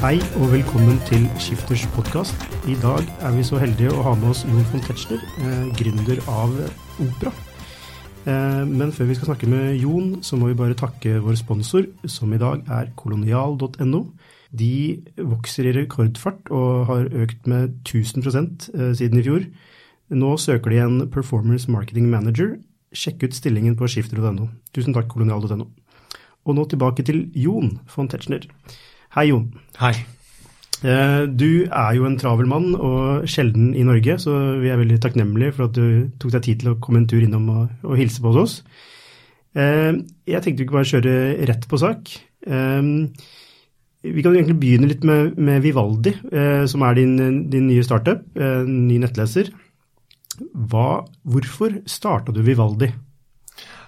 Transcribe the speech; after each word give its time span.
Hei 0.00 0.16
og 0.40 0.46
velkommen 0.48 0.96
til 1.04 1.26
Skifters 1.36 1.82
podkast. 1.92 2.32
I 2.64 2.72
dag 2.80 3.04
er 3.20 3.34
vi 3.36 3.42
så 3.44 3.58
heldige 3.60 3.90
å 3.92 4.00
ha 4.06 4.14
med 4.16 4.30
oss 4.30 4.46
Jon 4.48 4.64
von 4.70 4.80
Tetzschner, 4.80 5.20
eh, 5.44 5.66
gründer 5.76 6.22
av 6.24 6.54
Opera. 7.04 7.32
Eh, 8.24 8.64
men 8.64 8.94
før 8.96 9.10
vi 9.10 9.14
skal 9.18 9.28
snakke 9.28 9.46
med 9.46 9.76
Jon, 9.76 10.22
så 10.24 10.38
må 10.40 10.48
vi 10.48 10.56
bare 10.56 10.72
takke 10.72 11.20
vår 11.20 11.36
sponsor, 11.36 11.84
som 12.08 12.32
i 12.32 12.38
dag 12.38 12.64
er 12.70 12.88
kolonial.no. 12.96 14.06
De 14.56 15.02
vokser 15.18 15.68
i 15.68 15.76
rekordfart 15.82 16.48
og 16.50 16.86
har 16.86 17.04
økt 17.04 17.46
med 17.46 17.84
1000 17.84 18.24
eh, 18.24 18.94
siden 18.96 19.18
i 19.18 19.22
fjor. 19.22 19.44
Nå 20.08 20.36
søker 20.38 20.70
de 20.70 20.78
en 20.78 21.10
Performance 21.10 21.70
Marketing 21.70 22.08
Manager. 22.08 22.56
Sjekk 22.94 23.24
ut 23.24 23.34
stillingen 23.34 23.76
på 23.76 23.84
skifter.no. 23.84 24.48
Tusen 24.72 24.94
takk, 24.94 25.08
kolonial.no. 25.08 25.68
Og 26.46 26.54
nå 26.56 26.64
tilbake 26.64 27.04
til 27.04 27.28
Jon 27.34 27.78
von 27.94 28.08
Tetzschner. 28.08 28.48
Hei, 29.10 29.24
Jon. 29.26 29.48
Hei. 29.80 29.90
Eh, 30.86 31.24
du 31.26 31.66
er 31.66 31.94
jo 31.96 32.04
en 32.06 32.14
travel 32.18 32.46
mann, 32.46 32.76
og 32.78 33.24
sjelden 33.26 33.72
i 33.74 33.82
Norge, 33.82 34.14
så 34.22 34.36
vi 34.62 34.70
er 34.70 34.78
veldig 34.78 35.00
takknemlige 35.02 35.56
for 35.56 35.66
at 35.66 35.74
du 35.74 36.12
tok 36.22 36.36
deg 36.36 36.44
tid 36.46 36.60
til 36.60 36.70
å 36.70 36.76
komme 36.78 37.02
en 37.02 37.08
tur 37.10 37.24
innom 37.24 37.48
og, 37.50 37.72
og 37.82 37.98
hilse 37.98 38.22
på 38.22 38.30
hos 38.30 38.38
oss. 38.44 38.54
Eh, 39.58 39.98
jeg 40.30 40.44
tenkte 40.44 40.62
vi 40.62 40.68
kunne 40.68 40.78
bare 40.78 40.92
kjøre 40.92 41.16
rett 41.50 41.66
på 41.66 41.80
sak. 41.82 42.14
Eh, 42.46 42.92
vi 44.06 44.22
kan 44.22 44.38
egentlig 44.38 44.60
begynne 44.62 44.92
litt 44.92 45.02
med, 45.02 45.34
med 45.42 45.58
Vivaldi, 45.66 46.14
som 46.70 46.86
er 46.86 46.94
din, 46.96 47.42
din 47.52 47.66
nye 47.68 47.82
startup, 47.84 48.22
ny 48.64 48.96
nettleser. 49.02 49.50
Hva, 50.70 51.02
hvorfor 51.28 51.82
starta 51.84 52.32
du 52.32 52.40
Vivaldi? 52.46 52.88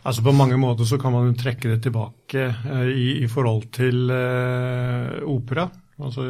Altså 0.02 0.22
På 0.22 0.34
mange 0.34 0.58
måter 0.58 0.86
så 0.88 0.98
kan 0.98 1.14
man 1.14 1.28
jo 1.28 1.38
trekke 1.38 1.70
det 1.70 1.82
tilbake 1.84 2.46
eh, 2.50 2.88
i, 2.90 3.08
i, 3.22 3.28
forhold 3.30 3.68
til 3.74 4.10
eh, 4.10 5.22
opera. 5.30 5.68
Altså, 6.02 6.24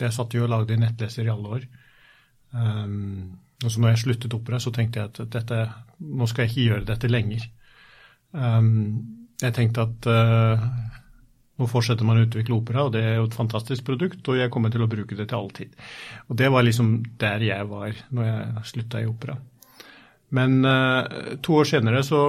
Jeg 0.00 0.14
satt 0.14 0.34
jo 0.34 0.46
og 0.46 0.50
lagde 0.50 0.78
nettleser 0.80 1.26
i 1.26 1.30
alle 1.30 1.58
år. 1.58 1.66
Um, 2.56 3.36
så 3.62 3.80
når 3.80 3.94
jeg 3.94 4.02
sluttet 4.02 4.34
opera, 4.34 4.58
så 4.60 4.72
tenkte 4.74 5.00
jeg 5.00 5.12
at 5.12 5.20
dette, 5.32 5.60
nå 6.00 6.26
skal 6.28 6.44
jeg 6.44 6.52
ikke 6.52 6.66
gjøre 6.66 6.88
dette 6.90 7.10
lenger. 7.10 7.46
Um, 8.32 9.30
jeg 9.40 9.54
tenkte 9.56 9.86
at 9.86 10.08
uh, 10.10 10.66
nå 11.56 11.68
fortsetter 11.70 12.04
man 12.04 12.20
å 12.20 12.26
utvikle 12.26 12.58
opera, 12.58 12.84
og 12.86 12.94
det 12.96 13.04
er 13.06 13.18
jo 13.20 13.28
et 13.30 13.36
fantastisk 13.36 13.86
produkt, 13.86 14.20
og 14.28 14.40
jeg 14.40 14.52
kommer 14.52 14.72
til 14.72 14.84
å 14.84 14.90
bruke 14.90 15.16
det 15.16 15.28
til 15.30 15.38
all 15.38 15.52
tid. 15.56 15.72
Og 16.28 16.36
det 16.40 16.50
var 16.52 16.66
liksom 16.66 16.98
der 17.20 17.44
jeg 17.46 17.68
var 17.70 17.96
når 18.10 18.28
jeg 18.28 18.66
slutta 18.72 19.00
i 19.00 19.08
opera. 19.08 19.38
Men 20.34 20.58
to 21.44 21.60
år 21.60 21.68
senere 21.70 22.00
så 22.02 22.20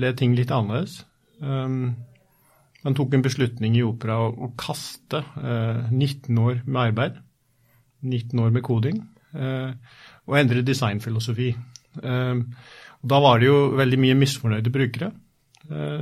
ble 0.00 0.12
ting 0.16 0.34
litt 0.36 0.52
annerledes. 0.54 1.00
Um, 1.40 1.96
man 2.84 2.96
tok 2.96 3.14
en 3.16 3.24
beslutning 3.24 3.76
i 3.76 3.84
opera 3.84 4.18
å, 4.24 4.28
å 4.32 4.52
kaste 4.60 5.22
uh, 5.36 5.88
19 5.92 6.40
år 6.40 6.62
med 6.66 6.82
arbeid, 6.82 7.18
19 8.04 8.44
år 8.44 8.54
med 8.54 8.64
koding, 8.64 9.02
uh, 9.36 9.72
og 10.28 10.38
endre 10.40 10.64
designfilosofi. 10.66 11.52
Uh, 12.00 12.40
da 13.00 13.20
var 13.24 13.40
det 13.40 13.50
jo 13.50 13.60
veldig 13.76 14.00
mye 14.00 14.20
misfornøyde 14.20 14.72
brukere 14.72 15.12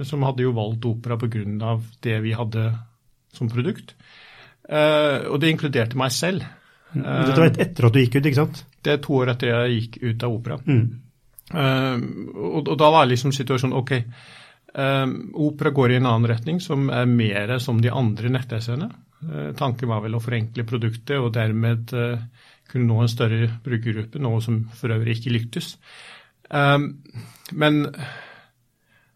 som 0.06 0.22
hadde 0.24 0.44
jo 0.44 0.52
valgt 0.56 0.86
opera 0.88 1.18
pga. 1.20 1.72
det 2.00 2.14
vi 2.24 2.30
hadde 2.32 2.62
som 3.36 3.50
produkt. 3.50 3.90
og 4.70 5.36
det 5.42 5.50
inkluderte 5.50 5.98
meg 5.98 6.12
selv. 6.14 6.46
Dette 6.94 7.34
var 7.36 7.50
etter 7.50 7.88
at 7.88 7.92
du 7.92 7.98
gikk 8.00 8.16
ut, 8.16 8.28
ikke 8.30 8.38
sant? 8.38 8.62
Det 8.80 8.94
er 8.94 9.02
to 9.04 9.18
år 9.18 9.34
etter 9.34 9.50
jeg 9.50 9.74
gikk 9.74 9.98
ut 10.06 10.24
av 10.24 10.36
opera. 10.38 10.56
Mm. 10.64 10.86
Uh, 11.54 11.96
og, 12.36 12.66
og, 12.66 12.74
da 12.80 12.90
var 12.92 13.08
liksom 13.08 13.32
situasjonen 13.34 13.76
OK. 13.78 13.94
Uh, 14.76 15.06
opera 15.48 15.72
går 15.74 15.94
i 15.94 15.98
en 16.00 16.08
annen 16.10 16.28
retning, 16.28 16.60
som 16.60 16.90
er 16.92 17.08
mer 17.08 17.56
som 17.62 17.80
de 17.82 17.92
andre 17.92 18.32
nettessene. 18.34 18.90
Uh, 19.24 19.50
tanken 19.58 19.90
var 19.90 20.04
vel 20.04 20.18
å 20.18 20.22
forenkle 20.22 20.66
produktet 20.68 21.18
og 21.18 21.32
dermed 21.36 21.94
kunne 22.68 22.84
nå 22.84 23.00
en 23.00 23.10
større 23.10 23.48
brukergruppe, 23.64 24.20
noe 24.20 24.42
som 24.44 24.60
for 24.76 24.92
øvrig 24.92 25.16
ikke 25.16 25.32
lyktes. 25.32 25.70
men 27.56 27.78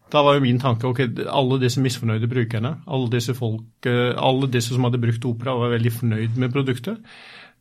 da 0.09 0.21
var 0.25 0.35
jo 0.35 0.41
min 0.41 0.57
tanke 0.61 0.87
ok, 0.89 0.99
alle 1.29 1.59
disse 1.61 1.81
misfornøyde 1.81 2.29
brukerne, 2.29 2.71
alle 2.87 3.11
disse 3.13 3.35
folk, 3.37 3.85
alle 3.85 4.49
disse 4.49 4.73
som 4.73 4.87
hadde 4.87 5.01
brukt 5.01 5.25
opera, 5.29 5.53
var 5.53 5.75
veldig 5.75 5.91
fornøyd 5.93 6.41
med 6.41 6.53
produktet. 6.53 6.97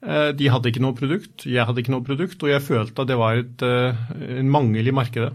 Eh, 0.02 0.32
de 0.34 0.50
hadde 0.50 0.72
ikke 0.72 0.82
noe 0.82 0.96
produkt, 0.98 1.44
jeg 1.46 1.62
hadde 1.62 1.82
ikke 1.82 1.94
noe 1.94 2.06
produkt, 2.06 2.40
og 2.42 2.50
jeg 2.50 2.64
følte 2.66 3.04
at 3.04 3.10
det 3.10 3.18
var 3.20 3.38
et, 3.38 3.62
eh, 3.62 4.00
en 4.40 4.50
mangel 4.50 4.90
i 4.90 4.94
markedet. 4.94 5.30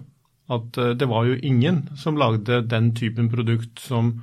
At 0.52 0.80
eh, 0.80 0.94
det 1.00 1.08
var 1.08 1.30
jo 1.30 1.40
ingen 1.40 1.86
som 1.96 2.20
lagde 2.20 2.66
den 2.68 2.92
typen 2.98 3.32
produkt 3.32 3.80
som 3.80 4.18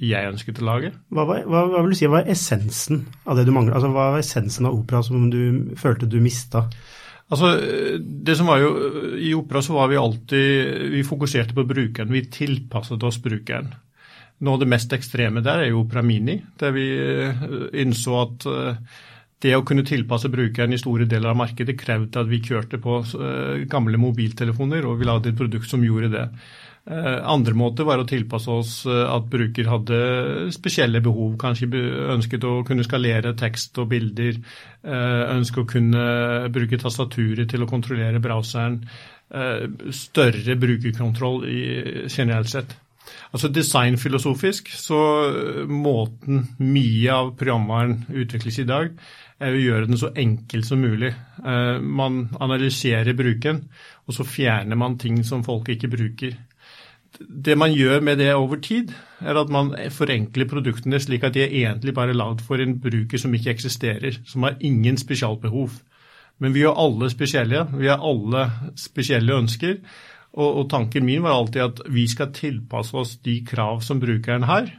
jeg 0.00 0.32
ønsket 0.32 0.62
å 0.62 0.66
lage. 0.70 0.90
Hva, 1.12 1.26
hva, 1.28 1.66
hva 1.68 1.84
vil 1.84 1.92
du 1.92 1.98
si 2.00 2.08
var 2.10 2.30
essensen 2.32 3.04
av 3.28 3.36
det 3.36 3.44
du 3.46 3.52
manglet? 3.54 3.76
Altså, 3.76 3.92
hva 3.92 4.10
var 4.14 4.24
essensen 4.24 4.66
av 4.66 4.80
opera 4.80 5.04
som 5.06 5.28
du 5.30 5.76
følte 5.78 6.08
du 6.10 6.18
mista? 6.24 6.64
Altså, 7.32 7.54
det 8.00 8.34
som 8.36 8.48
var 8.48 8.64
jo, 8.64 8.72
I 9.20 9.30
opera 9.36 9.62
så 9.64 9.76
var 9.78 9.88
vi 9.88 9.96
alltid 9.96 10.90
Vi 10.92 11.06
fokuserte 11.08 11.56
på 11.56 11.64
brukeren. 11.64 12.12
Vi 12.12 12.26
tilpasset 12.32 13.04
oss 13.04 13.20
brukeren. 13.22 13.70
Noe 14.44 14.58
av 14.58 14.64
det 14.64 14.68
mest 14.68 14.92
ekstreme 14.92 15.40
der 15.44 15.62
er 15.62 15.70
jo 15.70 15.84
Opera 15.84 16.02
Mini, 16.04 16.40
der 16.60 16.74
vi 16.74 16.84
innså 17.80 18.16
at 18.18 18.46
det 19.44 19.54
å 19.56 19.64
kunne 19.66 19.84
tilpasse 19.86 20.30
brukeren 20.32 20.72
i 20.72 20.80
store 20.80 21.06
deler 21.08 21.34
av 21.34 21.40
markedet 21.42 21.76
krevde 21.80 22.22
at 22.22 22.30
vi 22.30 22.40
kjørte 22.44 22.80
på 22.82 23.00
eh, 23.04 23.64
gamle 23.70 24.00
mobiltelefoner, 24.00 24.86
og 24.88 25.00
vi 25.00 25.08
lagde 25.08 25.32
et 25.32 25.38
produkt 25.38 25.68
som 25.68 25.84
gjorde 25.84 26.12
det. 26.14 26.24
Eh, 26.84 27.18
andre 27.28 27.56
måter 27.56 27.86
var 27.88 28.00
å 28.00 28.06
tilpasse 28.08 28.52
oss 28.52 28.74
eh, 28.88 29.02
at 29.04 29.28
bruker 29.32 29.68
hadde 29.68 29.98
spesielle 30.54 31.02
behov. 31.04 31.34
Kanskje 31.40 31.68
ønsket 32.16 32.46
å 32.48 32.54
kunne 32.68 32.86
skalere 32.86 33.34
tekst 33.40 33.80
og 33.82 33.90
bilder. 33.92 34.40
Ønsket 34.84 35.62
å 35.62 35.68
kunne 35.68 36.06
bruke 36.52 36.80
tastaturet 36.80 37.48
til 37.48 37.64
å 37.64 37.68
kontrollere 37.68 38.20
browseren. 38.20 38.82
Større 39.96 40.56
brukerkontroll 40.60 41.46
generelt 42.12 42.52
sett. 42.52 42.74
Altså 43.34 43.48
Designfilosofisk 43.50 44.68
så 44.76 45.00
måten 45.66 46.44
mye 46.60 47.16
av 47.16 47.32
programvaren 47.40 48.04
utvikles 48.12 48.60
i 48.62 48.68
dag, 48.68 48.92
er 49.44 49.54
å 49.54 49.60
gjøre 49.60 49.88
den 49.90 50.00
så 50.00 50.10
enkel 50.18 50.64
som 50.66 50.82
mulig. 50.82 51.12
Eh, 51.44 51.78
man 51.80 52.24
analyserer 52.40 53.16
bruken, 53.18 53.62
og 54.08 54.16
så 54.16 54.26
fjerner 54.26 54.78
man 54.80 54.98
ting 55.00 55.22
som 55.26 55.44
folk 55.46 55.70
ikke 55.74 55.92
bruker. 55.92 56.36
Det 57.18 57.54
man 57.58 57.70
gjør 57.70 58.00
med 58.02 58.18
det 58.18 58.32
over 58.34 58.58
tid, 58.58 58.90
er 59.22 59.38
at 59.38 59.50
man 59.52 59.70
forenkler 59.94 60.48
produktene 60.50 60.98
slik 61.00 61.26
at 61.26 61.36
de 61.36 61.44
er 61.44 61.52
egentlig 61.60 61.94
bare 61.94 62.16
lagd 62.16 62.42
for 62.42 62.58
en 62.60 62.74
bruker 62.82 63.20
som 63.20 63.34
ikke 63.34 63.52
eksisterer, 63.54 64.18
som 64.26 64.48
har 64.48 64.58
ingen 64.60 64.98
spesialbehov. 64.98 65.78
Men 66.42 66.54
vi 66.54 66.64
er 66.66 66.74
alle 66.74 67.10
spesielle. 67.12 67.66
Vi 67.78 67.86
har 67.86 68.02
alle 68.02 68.48
spesielle 68.80 69.36
ønsker. 69.38 69.78
Og, 70.34 70.48
og 70.48 70.64
tanken 70.70 71.06
min 71.06 71.22
var 71.22 71.36
alltid 71.36 71.62
at 71.62 71.84
vi 71.94 72.08
skal 72.10 72.32
tilpasse 72.34 72.96
oss 72.98 73.16
de 73.22 73.38
krav 73.46 73.84
som 73.86 74.00
brukeren 74.02 74.48
har. 74.48 74.72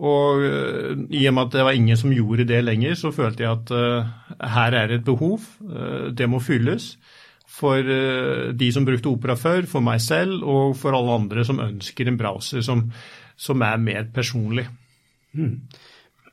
Og 0.00 0.40
uh, 0.40 0.92
i 1.12 1.26
og 1.28 1.36
med 1.36 1.48
at 1.48 1.56
det 1.58 1.64
var 1.66 1.76
ingen 1.76 1.98
som 2.00 2.12
gjorde 2.14 2.48
det 2.48 2.62
lenger, 2.64 2.96
så 2.96 3.12
følte 3.12 3.44
jeg 3.44 3.52
at 3.52 3.72
uh, 3.76 4.46
her 4.54 4.76
er 4.76 4.88
det 4.88 5.00
et 5.00 5.08
behov. 5.08 5.44
Uh, 5.60 6.08
det 6.16 6.28
må 6.30 6.40
fylles. 6.40 6.94
For 7.60 7.84
de 8.56 8.68
som 8.72 8.86
brukte 8.86 9.10
Opera 9.10 9.34
før, 9.36 9.66
for 9.68 9.84
meg 9.84 9.98
selv 10.00 10.46
og 10.48 10.78
for 10.80 10.96
alle 10.96 11.16
andre 11.18 11.42
som 11.44 11.58
ønsker 11.60 12.08
en 12.08 12.16
browser 12.16 12.62
som, 12.64 12.86
som 13.36 13.64
er 13.66 13.82
mer 13.82 14.06
personlig. 14.14 14.64
Hmm. 15.36 15.58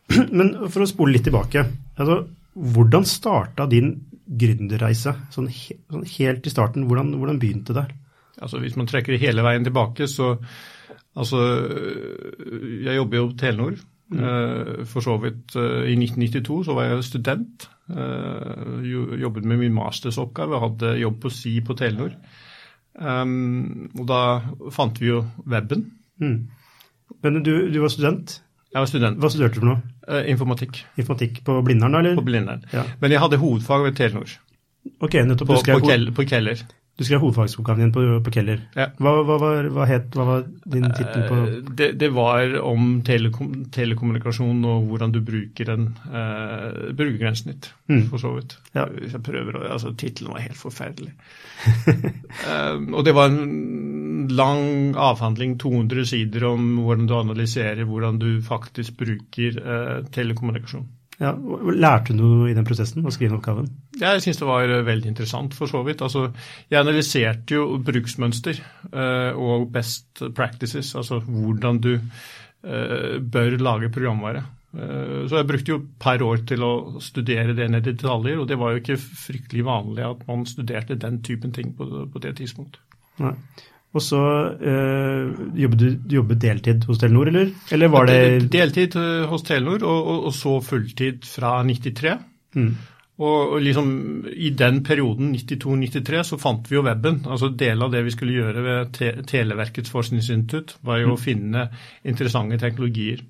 Men 0.37 0.53
for 0.69 0.85
å 0.85 0.87
spole 0.87 1.17
litt 1.17 1.25
tilbake. 1.27 1.65
Altså, 1.97 2.21
hvordan 2.57 3.05
starta 3.09 3.67
din 3.69 3.91
gründerreise 4.27 5.13
sånn, 5.33 5.49
sånn, 5.51 6.07
helt 6.15 6.47
i 6.47 6.53
starten? 6.53 6.87
Hvordan, 6.87 7.13
hvordan 7.19 7.41
begynte 7.41 7.75
det? 7.75 7.85
Altså 8.37 8.61
Hvis 8.61 8.77
man 8.77 8.87
trekker 8.89 9.19
hele 9.19 9.43
veien 9.45 9.65
tilbake, 9.65 10.07
så 10.07 10.35
Altså, 11.17 11.39
jeg 12.85 12.99
jobber 12.99 13.17
jo 13.17 13.29
på 13.31 13.37
Telenor. 13.41 13.77
Mm. 14.07 14.85
For 14.87 15.03
så 15.03 15.17
vidt 15.19 15.55
i 15.57 15.95
1992 15.97 16.61
så 16.69 16.75
var 16.77 16.85
jeg 16.87 17.03
student. 17.03 17.65
Jobbet 17.89 19.47
med 19.49 19.59
min 19.59 19.75
mastersoppgave, 19.75 20.61
hadde 20.61 20.93
jobb 21.01 21.17
på 21.25 21.31
Si 21.33 21.57
på 21.65 21.75
Telenor. 21.75 22.13
Um, 22.97 23.89
og 23.93 24.07
da 24.09 24.21
fant 24.73 24.97
vi 25.01 25.11
jo 25.11 25.21
weben. 25.45 25.85
Mm. 26.21 26.37
Men 27.23 27.43
du, 27.45 27.53
du, 27.69 27.79
var 27.83 27.93
student? 27.93 28.39
Jeg 28.73 28.79
var 28.81 28.89
student. 28.89 29.19
Hva 29.21 29.29
studerte 29.31 29.57
du 29.57 29.61
for 29.61 29.69
noe? 29.69 30.23
Informatikk. 30.31 30.81
Informatikk 30.99 31.43
På 31.45 31.59
Blindern, 31.65 31.93
da? 31.93 32.01
eller? 32.01 32.17
På 32.17 32.25
Blindern. 32.25 32.65
Ja. 32.73 32.83
Men 33.01 33.13
jeg 33.13 33.21
hadde 33.23 33.39
hovedfag 33.41 33.85
ved 33.85 33.97
Telenor. 33.99 34.33
Ok, 35.03 35.19
nettopp. 35.27 35.53
På, 35.53 35.77
på 36.17 36.27
Keller. 36.29 36.63
Du 36.97 37.03
skrev 37.05 37.21
hovedfagsoppgaven 37.21 37.83
din 37.83 37.91
på, 37.93 38.03
på 38.25 38.31
Keller. 38.33 38.61
Ja. 38.73 38.87
Hva, 38.97 39.11
hva, 39.21 39.35
var, 39.37 39.67
hva, 39.69 39.85
het, 39.85 40.07
hva 40.17 40.23
var 40.25 40.47
din 40.47 40.87
tittel 40.87 41.27
på 41.29 41.35
eh, 41.43 41.59
det, 41.77 41.91
det, 42.01 42.09
var 42.15 42.55
om 42.65 43.03
telekom, 43.05 43.51
telekommunikasjon 43.73 44.65
og 44.65 44.87
hvordan 44.89 45.13
du 45.13 45.19
bruker 45.25 45.69
en 45.75 45.91
uh, 46.09 46.89
brukergrensesnitt, 46.97 47.69
mm. 47.91 48.01
for 48.09 48.23
så 48.23 48.33
vidt. 48.39 48.57
Ja. 48.73 48.87
Hvis 48.89 49.13
jeg 49.13 49.21
prøver 49.29 49.59
altså 49.67 49.93
Tittelen 49.93 50.33
var 50.33 50.41
helt 50.47 50.57
forferdelig. 50.57 51.13
um, 51.77 52.89
og 52.97 53.05
det 53.05 53.13
var 53.13 53.29
en 53.29 54.27
lang 54.33 54.97
avhandling, 54.97 55.59
200 55.61 56.09
sider, 56.09 56.49
om 56.49 56.79
hvordan 56.81 57.05
du 57.05 57.17
analyserer 57.19 57.85
hvordan 57.85 58.17
du 58.25 58.31
faktisk 58.41 58.97
bruker 58.97 59.61
uh, 59.61 60.01
telekommunikasjon. 60.17 60.89
Ja, 61.17 61.31
Lærte 61.33 62.13
du 62.13 62.19
noe 62.21 62.49
i 62.51 62.55
den 62.55 62.65
prosessen, 62.67 63.05
å 63.05 63.13
skrive 63.13 63.39
oppgaven? 63.39 63.69
Jeg 63.97 64.21
syns 64.21 64.37
det 64.37 64.49
var 64.49 64.69
eh, 64.69 64.83
veldig 64.85 65.09
interessant, 65.09 65.55
for 65.57 65.69
så 65.69 65.81
vidt. 65.85 66.03
Altså, 66.05 66.27
jeg 66.69 66.81
analyserte 66.83 67.57
jo 67.57 67.79
bruksmønster 67.81 68.59
uh, 68.91 69.33
og 69.33 69.71
best 69.73 70.21
practices, 70.37 70.93
altså 70.99 71.17
hvordan 71.25 71.81
du 71.81 71.95
uh, 71.97 73.17
bør 73.17 73.57
lage 73.57 73.89
programvare. 73.93 74.43
Uh, 74.77 75.25
så 75.25 75.39
jeg 75.39 75.49
brukte 75.49 75.73
jo 75.73 75.79
et 75.81 75.89
par 76.05 76.21
år 76.21 76.45
til 76.51 76.65
å 76.67 76.73
studere 77.01 77.57
det 77.57 77.65
ned 77.73 77.89
i 77.89 77.95
detaljer, 77.95 78.37
og 78.37 78.45
det 78.51 78.59
var 78.61 78.75
jo 78.75 78.83
ikke 78.83 78.99
fryktelig 79.01 79.65
vanlig 79.65 80.05
at 80.05 80.21
man 80.29 80.45
studerte 80.45 80.99
den 81.01 81.23
typen 81.25 81.55
ting 81.55 81.73
på, 81.77 82.05
på 82.13 82.21
det 82.21 82.37
tidspunktet. 82.37 82.83
Nei. 83.23 83.33
Og 83.97 84.03
så 84.03 84.19
øh, 84.57 85.31
jobbet 85.57 85.81
du, 85.81 85.87
jobbet 86.17 86.41
deltid 86.43 86.85
hos 86.89 87.01
Telenor, 87.01 87.31
eller? 87.31 87.49
Eller 87.73 87.89
var 87.93 88.09
det 88.09 88.51
Deltid 88.53 88.97
eh, 88.99 89.25
hos 89.31 89.45
Telenor, 89.47 89.81
og, 89.81 90.11
og, 90.13 90.27
og 90.29 90.37
så 90.37 90.59
fulltid 90.61 91.25
fra 91.25 91.57
93. 91.65 92.13
Mm. 92.57 92.75
Og, 93.17 93.55
og 93.55 93.61
liksom 93.65 93.87
i 94.29 94.51
den 94.53 94.83
perioden, 94.85 95.31
92-93, 95.33 96.21
så 96.29 96.37
fant 96.37 96.69
vi 96.69 96.77
jo 96.77 96.83
weben. 96.85 97.23
Altså 97.25 97.49
Del 97.49 97.81
av 97.81 97.93
det 97.93 98.03
vi 98.05 98.13
skulle 98.13 98.35
gjøre 98.37 98.65
ved 98.67 98.91
te 98.93 99.09
Televerkets 99.25 99.93
forskningsinstitutt, 99.93 100.77
var 100.85 101.01
jo 101.01 101.09
mm. 101.09 101.15
å 101.15 101.21
finne 101.21 101.65
interessante 102.05 102.61
teknologier. 102.61 103.25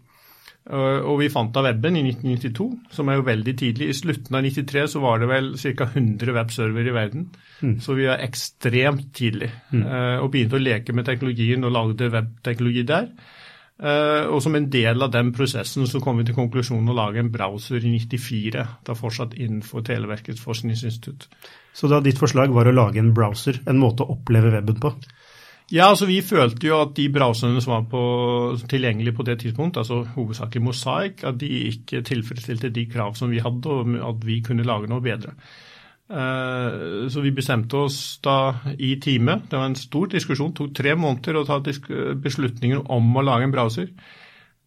Og 0.67 1.21
vi 1.21 1.29
fant 1.31 1.55
av 1.55 1.63
weben 1.63 1.95
i 1.95 2.01
1992, 2.09 2.65
som 2.91 3.07
er 3.07 3.19
jo 3.19 3.27
veldig 3.27 3.53
tidlig. 3.55 3.87
I 3.87 3.95
slutten 3.95 4.35
av 4.35 4.43
93 4.43 4.83
så 4.91 4.99
var 4.99 5.21
det 5.21 5.29
vel 5.31 5.53
ca. 5.55 5.87
100 5.87 6.33
webserver 6.35 6.89
i 6.89 6.95
verden. 6.95 7.29
Mm. 7.61 7.77
Så 7.83 7.95
vi 7.95 8.09
er 8.11 8.23
ekstremt 8.25 9.13
tidlig. 9.15 9.47
Mm. 9.71 9.85
Uh, 9.85 10.17
og 10.25 10.31
begynte 10.33 10.59
å 10.59 10.63
leke 10.63 10.95
med 10.95 11.07
teknologien 11.07 11.63
og 11.63 11.71
lagde 11.71 12.11
webteknologi 12.11 12.83
der. 12.89 13.07
Uh, 13.77 14.25
og 14.33 14.41
som 14.41 14.57
en 14.57 14.67
del 14.73 15.05
av 15.05 15.11
den 15.13 15.29
prosessen 15.37 15.85
så 15.85 16.01
kom 16.01 16.17
vi 16.17 16.25
til 16.25 16.35
konklusjonen 16.37 16.89
å 16.89 16.97
lage 16.97 17.21
en 17.21 17.31
browser 17.33 17.83
i 17.85 17.93
94. 17.93 18.65
Da 18.87 18.97
fortsatt 18.97 19.37
innenfor 19.37 19.85
Televerkets 19.85 20.41
forskningsinstitutt. 20.41 21.29
Så 21.77 21.89
da 21.91 22.01
ditt 22.01 22.17
forslag 22.17 22.51
var 22.55 22.67
å 22.67 22.73
lage 22.73 22.99
en 22.99 23.13
browser, 23.15 23.61
en 23.69 23.79
måte 23.79 24.03
å 24.03 24.17
oppleve 24.17 24.51
weben 24.55 24.81
på? 24.81 24.95
Ja, 25.71 25.89
altså 25.89 26.05
Vi 26.07 26.21
følte 26.23 26.67
jo 26.67 26.79
at 26.79 26.93
de 26.95 27.09
browserne 27.11 27.61
som 27.61 27.73
var 27.73 27.87
på, 27.91 28.01
tilgjengelige 28.69 29.15
på 29.15 29.23
det 29.27 29.39
tidspunkt, 29.39 29.77
altså 29.77 30.03
hovedsakelig 30.15 30.63
Mosaic, 30.63 31.23
at 31.23 31.39
de 31.39 31.47
ikke 31.47 32.01
tilfredsstilte 32.01 32.69
de 32.69 32.85
krav 32.85 33.15
som 33.15 33.31
vi 33.31 33.41
hadde, 33.43 33.67
og 33.67 33.97
at 34.09 34.27
vi 34.27 34.39
kunne 34.41 34.63
lage 34.63 34.87
noe 34.87 35.03
bedre. 35.03 35.33
Uh, 36.07 37.09
så 37.11 37.19
vi 37.19 37.33
bestemte 37.35 37.75
oss 37.75 37.97
da 38.23 38.53
i 38.79 38.93
time, 39.03 39.41
det 39.51 39.59
var 39.59 39.65
en 39.67 39.75
stor 39.75 40.07
diskusjon, 40.07 40.53
det 40.53 40.61
tok 40.61 40.75
tre 40.75 40.93
måneder 40.95 41.35
å 41.35 41.43
ta 41.43 41.59
beslutninger 41.59 42.85
om 42.87 43.17
å 43.17 43.23
lage 43.27 43.43
en 43.43 43.55
browser. 43.55 43.89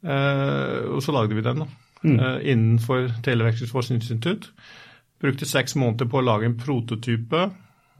Uh, 0.04 0.84
og 0.96 1.00
så 1.04 1.14
lagde 1.16 1.38
vi 1.38 1.46
den 1.46 1.62
da, 1.64 1.68
mm. 2.02 2.18
uh, 2.20 2.36
innenfor 2.44 3.08
Televerkets 3.24 3.72
forskningsinstitutt. 3.72 4.50
Brukte 5.20 5.48
seks 5.48 5.78
måneder 5.80 6.12
på 6.12 6.20
å 6.20 6.26
lage 6.28 6.48
en 6.48 6.60
prototype. 6.60 7.48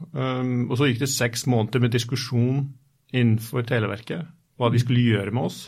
Og 0.01 0.71
så 0.73 0.87
gikk 0.89 1.03
det 1.03 1.11
seks 1.13 1.43
måneder 1.45 1.83
med 1.83 1.93
diskusjon 1.93 2.63
innenfor 3.11 3.65
Televerket 3.67 4.29
hva 4.61 4.69
de 4.71 4.81
skulle 4.81 5.03
gjøre 5.03 5.33
med 5.33 5.49
oss. 5.49 5.65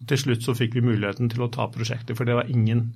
Og 0.00 0.10
til 0.10 0.20
slutt 0.20 0.44
så 0.44 0.54
fikk 0.56 0.76
vi 0.76 0.84
muligheten 0.84 1.30
til 1.32 1.44
å 1.44 1.50
ta 1.52 1.66
prosjektet, 1.72 2.16
for 2.18 2.28
det 2.28 2.36
var 2.36 2.50
ingen 2.52 2.90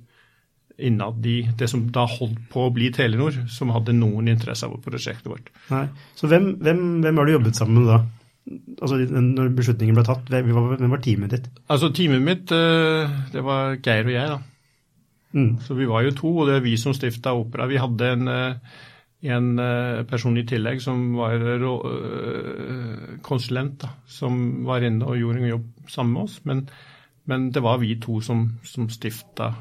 innad 0.79 1.25
i 1.27 1.41
det 1.59 1.67
som 1.67 1.87
da 1.91 2.05
holdt 2.07 2.39
på 2.51 2.67
å 2.67 2.73
bli 2.75 2.91
Telenor, 2.95 3.35
som 3.51 3.73
hadde 3.75 3.97
noen 3.97 4.29
interesse 4.31 4.67
av 4.67 4.77
prosjektet 4.83 5.27
vårt. 5.27 5.49
Nei. 5.73 5.87
Så 6.15 6.29
hvem, 6.31 6.53
hvem, 6.63 6.83
hvem 7.03 7.19
har 7.19 7.27
du 7.27 7.35
jobbet 7.35 7.59
sammen 7.59 7.81
med 7.81 7.91
da? 7.91 7.99
Altså 8.79 8.97
Når 8.97 9.49
beslutningen 9.53 9.97
ble 9.97 10.03
tatt, 10.07 10.29
hvem 10.31 10.53
var, 10.55 11.01
teamet 11.03 11.35
ditt? 11.35 11.49
Altså 11.69 11.91
Teamet 11.93 12.23
mitt, 12.23 12.53
eh, 12.55 13.17
det 13.33 13.43
var 13.45 13.75
Geir 13.77 14.07
og 14.07 14.15
jeg, 14.15 14.37
da. 14.37 14.39
Mm. 15.37 15.51
Så 15.61 15.75
vi 15.77 15.85
var 15.85 16.05
jo 16.07 16.15
to, 16.17 16.31
og 16.41 16.47
det 16.49 16.55
er 16.57 16.63
vi 16.65 16.77
som 16.81 16.95
stifta 16.97 17.35
Opera. 17.37 17.67
Vi 17.69 17.81
hadde 17.81 18.13
en 18.15 18.31
eh, 18.33 18.79
en 19.21 19.59
eh, 19.59 20.03
person 20.07 20.37
i 20.39 20.45
tillegg 20.47 20.79
som 20.83 21.01
var 21.17 21.41
eh, 21.43 23.17
konsulent, 23.25 23.81
da, 23.81 23.91
som 24.07 24.63
var 24.67 24.85
inne 24.87 25.07
og 25.07 25.19
gjorde 25.19 25.43
en 25.43 25.49
jobb 25.49 25.65
sammen 25.91 26.13
med 26.13 26.23
oss. 26.23 26.37
Men, 26.47 26.63
men 27.27 27.49
det 27.55 27.63
var 27.65 27.81
vi 27.81 27.97
to 28.01 28.19
som, 28.23 28.45
som 28.63 28.87
stifta, 28.93 29.51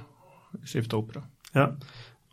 stifta 0.65 1.01
Opera. 1.01 1.25
Ja, 1.57 1.73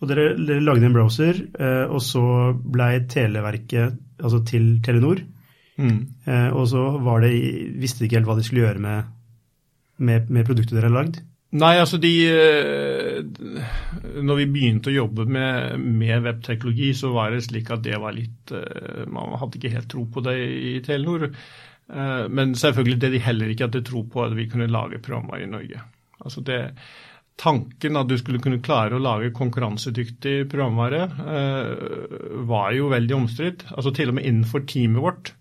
og 0.01 0.10
dere, 0.12 0.33
dere, 0.38 0.62
lagde 0.62 0.86
en 0.86 0.95
browser, 0.95 1.39
eh, 1.57 1.86
og 1.88 2.04
så 2.04 2.54
blei 2.54 3.00
Televerket 3.10 3.98
altså 4.21 4.44
til 4.45 4.75
Telenor. 4.86 5.24
Mm. 5.75 5.98
Og 6.56 6.69
så 6.71 6.81
var 7.04 7.19
det, 7.19 7.33
visste 7.81 8.00
de 8.00 8.07
ikke 8.07 8.16
helt 8.21 8.28
hva 8.30 8.38
de 8.38 8.45
skulle 8.48 8.62
gjøre 8.62 8.80
med, 8.80 9.10
med, 10.07 10.30
med 10.31 10.45
produktet 10.48 10.78
dere 10.78 10.88
hadde 10.88 10.95
lagd? 11.01 11.18
Nei, 11.56 11.75
altså 11.80 11.98
de 12.01 12.12
eh, 12.28 13.05
Når 13.24 14.40
vi 14.42 14.48
begynte 14.52 14.92
å 14.92 14.96
jobbe 14.96 15.26
med, 15.30 15.80
med 15.80 16.26
webteknologi, 16.26 16.92
så 16.98 17.12
var 17.16 17.34
det 17.34 17.46
slik 17.48 17.72
at 17.74 17.84
det 17.86 18.00
var 18.02 18.16
litt 18.16 18.54
eh, 18.56 19.06
Man 19.12 19.36
hadde 19.40 19.60
ikke 19.60 19.74
helt 19.74 19.90
tro 19.92 20.06
på 20.12 20.24
det 20.26 20.36
i 20.42 20.76
Telenor. 20.86 21.28
Eh, 21.30 22.24
men 22.30 22.56
selvfølgelig 22.60 23.02
det 23.04 23.12
de 23.16 23.26
heller 23.26 23.52
ikke 23.52 23.69
hadde 23.69 23.84
tro 23.88 24.06
på, 24.10 24.24
at 24.26 24.38
vi 24.38 24.48
kunne 24.52 24.72
lage 24.72 25.02
programmer 25.04 25.44
i 25.44 25.50
Norge. 25.50 25.84
Altså 26.22 26.45
det, 26.45 26.62
Tanken 27.42 28.00
at 28.00 28.07
du 28.07 28.16
skulle 28.18 28.40
kunne 28.40 28.64
klare 28.64 28.95
å 28.95 29.04
lage 29.04 29.34
konkurransedyktig 29.36 30.45
programvare, 30.48 31.02
var 32.48 32.69
jo 32.72 32.88
veldig 32.94 33.18
omstridt. 33.18 33.66
Altså 33.76 33.92
Til 33.92 34.14
og 34.14 34.16
med 34.16 34.30
innenfor 34.30 34.64
teamet 34.72 35.04
vårt 35.04 35.34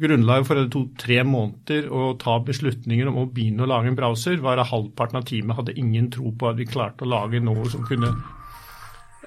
Grunnlaget 0.00 0.48
for 0.48 0.56
det 0.56 0.70
tok 0.72 0.92
tre 1.00 1.20
måneder 1.28 1.88
å 1.92 2.14
ta 2.20 2.38
beslutninger 2.44 3.08
om 3.10 3.18
å 3.20 3.28
begynne 3.28 3.66
å 3.66 3.68
lage 3.68 3.90
en 3.90 3.96
browser, 3.98 4.38
var 4.40 4.60
at 4.60 4.70
halvparten 4.70 5.20
av 5.20 5.26
teamet 5.28 5.58
hadde 5.58 5.76
ingen 5.80 6.08
tro 6.12 6.32
på 6.32 6.48
at 6.48 6.56
vi 6.56 6.68
klarte 6.68 7.04
å 7.04 7.10
lage 7.10 7.42
noe 7.44 7.66
som 7.68 7.84
kunne 7.84 8.14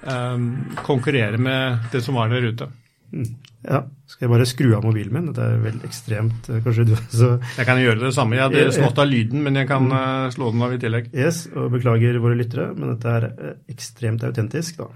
um, 0.01 0.47
konkurrere 0.81 1.37
med 1.37 1.91
det 1.93 2.01
som 2.05 2.17
var 2.17 2.31
der 2.33 2.47
ute. 2.49 2.69
Mm. 3.13 3.27
Ja, 3.63 3.83
Skal 4.09 4.25
jeg 4.25 4.31
bare 4.33 4.47
skru 4.49 4.71
av 4.75 4.87
mobilen 4.87 5.13
min? 5.13 5.27
Det 5.35 5.43
er 5.45 5.61
veldig 5.61 5.85
ekstremt. 5.87 6.49
Eh, 6.49 6.63
kanskje 6.65 6.87
du 6.89 6.95
så... 6.97 7.29
Jeg 7.59 7.67
kan 7.69 7.79
gjøre 7.79 8.01
det 8.01 8.13
samme. 8.15 8.39
Jeg 8.39 8.49
hadde 8.49 8.73
slått 8.75 8.99
av 8.99 9.07
lyden, 9.07 9.43
men 9.45 9.59
jeg 9.61 9.69
kan 9.69 9.85
uh, 9.93 10.31
slå 10.33 10.49
den 10.55 10.65
av 10.65 10.73
i 10.73 10.79
tillegg. 10.81 11.11
Yes, 11.13 11.45
og 11.53 11.69
Beklager 11.75 12.17
våre 12.23 12.39
lyttere, 12.39 12.71
men 12.73 12.95
dette 12.95 13.13
er 13.13 13.29
uh, 13.29 13.53
ekstremt 13.71 14.25
autentisk. 14.25 14.81
da. 14.81 14.89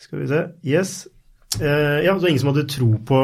Skal 0.00 0.24
vi 0.24 0.30
se. 0.32 0.40
Yes. 0.64 0.96
Ja, 1.56 2.12
så 2.18 2.28
ingen 2.28 2.40
som 2.42 2.50
hadde 2.50 2.66
tro 2.68 2.88
på 3.06 3.20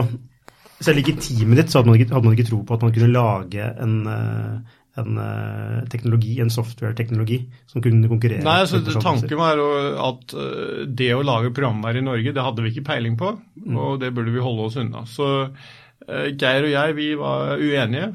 selv 0.87 1.03
ikke 1.03 1.17
i 1.17 1.23
teamet 1.23 1.61
ditt 1.61 1.73
så 1.73 1.81
hadde 1.81 1.93
man 1.93 1.99
ikke, 1.99 2.13
hadde 2.13 2.29
man 2.29 2.39
ikke, 2.39 2.49
tro 2.51 2.63
på 2.67 2.77
at 2.77 2.87
man 2.87 2.95
kunne 2.95 3.11
lage 3.13 3.67
en, 3.85 3.99
eh, 4.13 4.79
en 5.03 5.21
eh, 5.25 5.77
teknologi, 5.93 6.35
en 6.43 6.53
software-teknologi 6.53 7.39
som 7.71 7.85
kunne 7.85 8.11
konkurrere. 8.11 8.45
Nei, 8.47 8.59
altså 8.65 8.83
Tanken 8.99 9.41
var 9.41 9.61
at 10.09 10.35
eh, 10.37 10.83
det 10.89 11.13
å 11.17 11.23
lage 11.27 11.55
programvare 11.55 12.03
i 12.03 12.07
Norge, 12.07 12.35
det 12.35 12.47
hadde 12.47 12.65
vi 12.65 12.75
ikke 12.75 12.89
peiling 12.93 13.19
på, 13.21 13.35
mm. 13.63 13.79
og 13.79 14.03
det 14.03 14.13
burde 14.17 14.35
vi 14.35 14.45
holde 14.45 14.69
oss 14.69 14.81
unna. 14.83 15.07
Så 15.09 15.31
Geir 16.03 16.65
og 16.67 16.73
jeg 16.73 16.95
vi 16.97 17.05
var 17.15 17.61
uenige. 17.63 18.09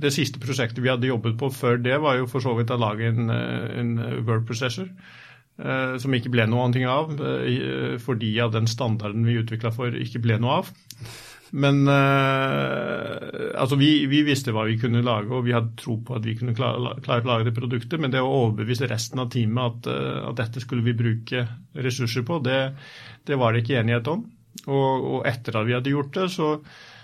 Det 0.00 0.10
siste 0.14 0.40
prosjektet 0.40 0.80
vi 0.80 0.88
hadde 0.88 1.10
jobbet 1.10 1.34
på 1.36 1.50
før 1.52 1.76
det, 1.84 1.98
var 2.00 2.16
jo 2.16 2.24
for 2.30 2.40
så 2.40 2.54
vidt 2.56 2.72
å 2.72 2.78
lage 2.80 3.10
en, 3.10 3.28
en 3.28 3.90
word 4.24 4.46
processor. 4.48 4.88
Som 6.00 6.16
ikke 6.16 6.32
ble 6.32 6.46
noe 6.48 6.64
annet 6.64 6.88
av, 6.88 7.12
fordi 8.00 8.30
av 8.40 8.54
den 8.56 8.64
standarden 8.64 9.28
vi 9.28 9.36
utvikla 9.42 9.74
for, 9.76 9.92
ikke 9.92 10.22
ble 10.24 10.40
noe 10.40 10.62
av. 10.62 10.72
Men 11.52 11.82
uh, 11.84 13.52
altså 13.60 13.76
vi, 13.76 13.90
vi, 14.08 14.22
visste 14.24 14.54
hva 14.56 14.64
vi 14.64 14.78
kunne 14.80 15.02
lage, 15.04 15.28
og 15.36 15.44
vi 15.44 15.52
hadde 15.52 15.74
tro 15.76 15.98
på 16.00 16.16
at 16.16 16.24
vi 16.24 16.36
kunne 16.38 16.54
klare, 16.56 16.94
klare 17.04 17.26
å 17.26 17.28
lage 17.28 17.50
det 17.50 17.56
produktet. 17.56 18.00
Men 18.00 18.14
det 18.14 18.22
å 18.24 18.30
overbevise 18.46 18.88
resten 18.88 19.20
av 19.20 19.28
teamet 19.32 19.66
at, 19.66 19.90
uh, 19.92 20.30
at 20.30 20.38
dette 20.40 20.62
skulle 20.64 20.84
vi 20.86 20.96
bruke 20.96 21.44
ressurser 21.76 22.24
på, 22.28 22.40
det, 22.46 22.62
det, 23.28 23.36
var 23.40 23.52
det 23.52 23.64
ikke 23.64 23.82
enighet 23.82 24.08
om. 24.14 24.24
Og, 24.64 25.06
og 25.12 25.28
etter 25.28 25.60
at 25.60 25.68
vi 25.68 25.76
hadde 25.76 25.92
gjort 25.92 26.16
det, 26.16 26.26
så, 26.32 26.48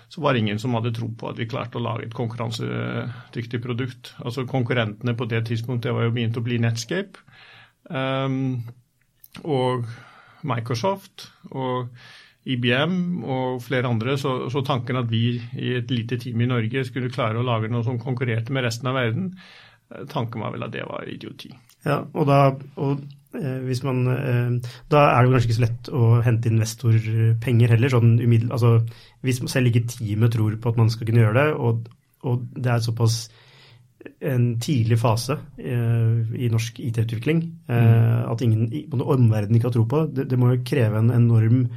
så 0.09 0.25
var 0.25 0.33
det 0.33 0.41
ingen 0.41 0.61
som 0.61 0.73
hadde 0.77 0.95
tro 0.97 1.11
på 1.13 1.29
at 1.29 1.37
vi 1.37 1.49
klarte 1.49 1.77
å 1.77 1.85
lage 1.85 2.07
et 2.07 2.17
konkurransedyktig 2.17 3.61
produkt. 3.61 4.15
Altså 4.23 4.47
Konkurrentene 4.49 5.13
på 5.17 5.29
det 5.29 5.43
tidspunktet 5.49 5.93
var 5.93 6.07
jo 6.07 6.15
begynt 6.15 6.39
å 6.41 6.45
bli 6.45 6.57
Netscape 6.61 7.21
um, 7.89 8.63
og 9.45 9.85
Microsoft 10.47 11.29
og 11.51 11.91
IBM 12.45 13.23
og 13.23 13.61
flere 13.63 13.89
andre. 13.91 14.17
Så, 14.17 14.49
så, 14.53 14.63
tanken 14.65 15.01
at 15.01 15.09
vi 15.11 15.39
i 15.59 15.73
et 15.77 15.91
lite 15.91 16.17
team 16.21 16.41
i 16.41 16.49
Norge 16.49 16.85
skulle 16.87 17.11
klare 17.13 17.39
å 17.39 17.45
lage 17.45 17.71
noe 17.71 17.83
som 17.85 17.99
konkurrerte 18.01 18.53
med 18.55 18.67
resten 18.67 18.91
av 18.91 18.99
verden, 18.99 19.33
eh, 19.91 20.05
tanken 20.09 20.45
var 20.45 20.55
vel 20.55 20.67
at 20.67 20.75
det 20.75 20.87
var 20.87 21.07
idioti. 21.09 21.51
Ja, 21.85 22.01
og 22.13 22.27
da, 22.27 22.41
og 22.79 23.03
Eh, 23.29 23.59
hvis 23.61 23.83
man, 23.85 24.07
eh, 24.07 24.71
da 24.89 25.01
er 25.13 25.21
det 25.21 25.33
kanskje 25.35 25.49
ikke 25.49 25.57
så 25.59 25.65
lett 25.67 25.89
å 25.93 26.05
hente 26.25 26.49
investorpenger 26.49 27.69
heller. 27.75 27.89
sånn 27.89 28.17
umiddel, 28.17 28.51
altså 28.51 28.81
Hvis 29.21 29.41
selv 29.51 29.67
ikke 29.67 29.85
teamet 29.85 30.31
tror 30.31 30.55
på 30.55 30.69
at 30.69 30.77
man 30.77 30.89
skal 30.89 31.05
kunne 31.05 31.21
gjøre 31.21 31.45
det, 31.45 31.53
og, 31.53 31.89
og 32.23 32.47
det 32.55 32.71
er 32.71 32.79
såpass 32.79 33.29
en 34.21 34.57
tidlig 34.59 34.97
fase 34.97 35.37
eh, 35.57 36.23
i 36.39 36.49
norsk 36.49 36.79
IT-utvikling 36.79 37.41
mm. 37.67 38.31
at 38.31 38.41
ingen 38.41 38.71
omverdenen 38.93 39.55
ikke 39.55 39.67
har 39.67 39.73
tro 39.75 39.83
på 39.85 40.05
det, 40.07 40.29
det 40.29 40.39
må 40.39 40.53
jo 40.53 40.63
kreve 40.63 40.97
en 40.97 41.11
enorm 41.11 41.67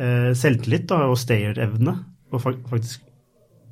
selvtillit 0.00 0.86
da, 0.88 1.02
og 1.10 1.18
stayerevne 1.20 1.92
og 2.30 2.42
faktisk 2.42 3.04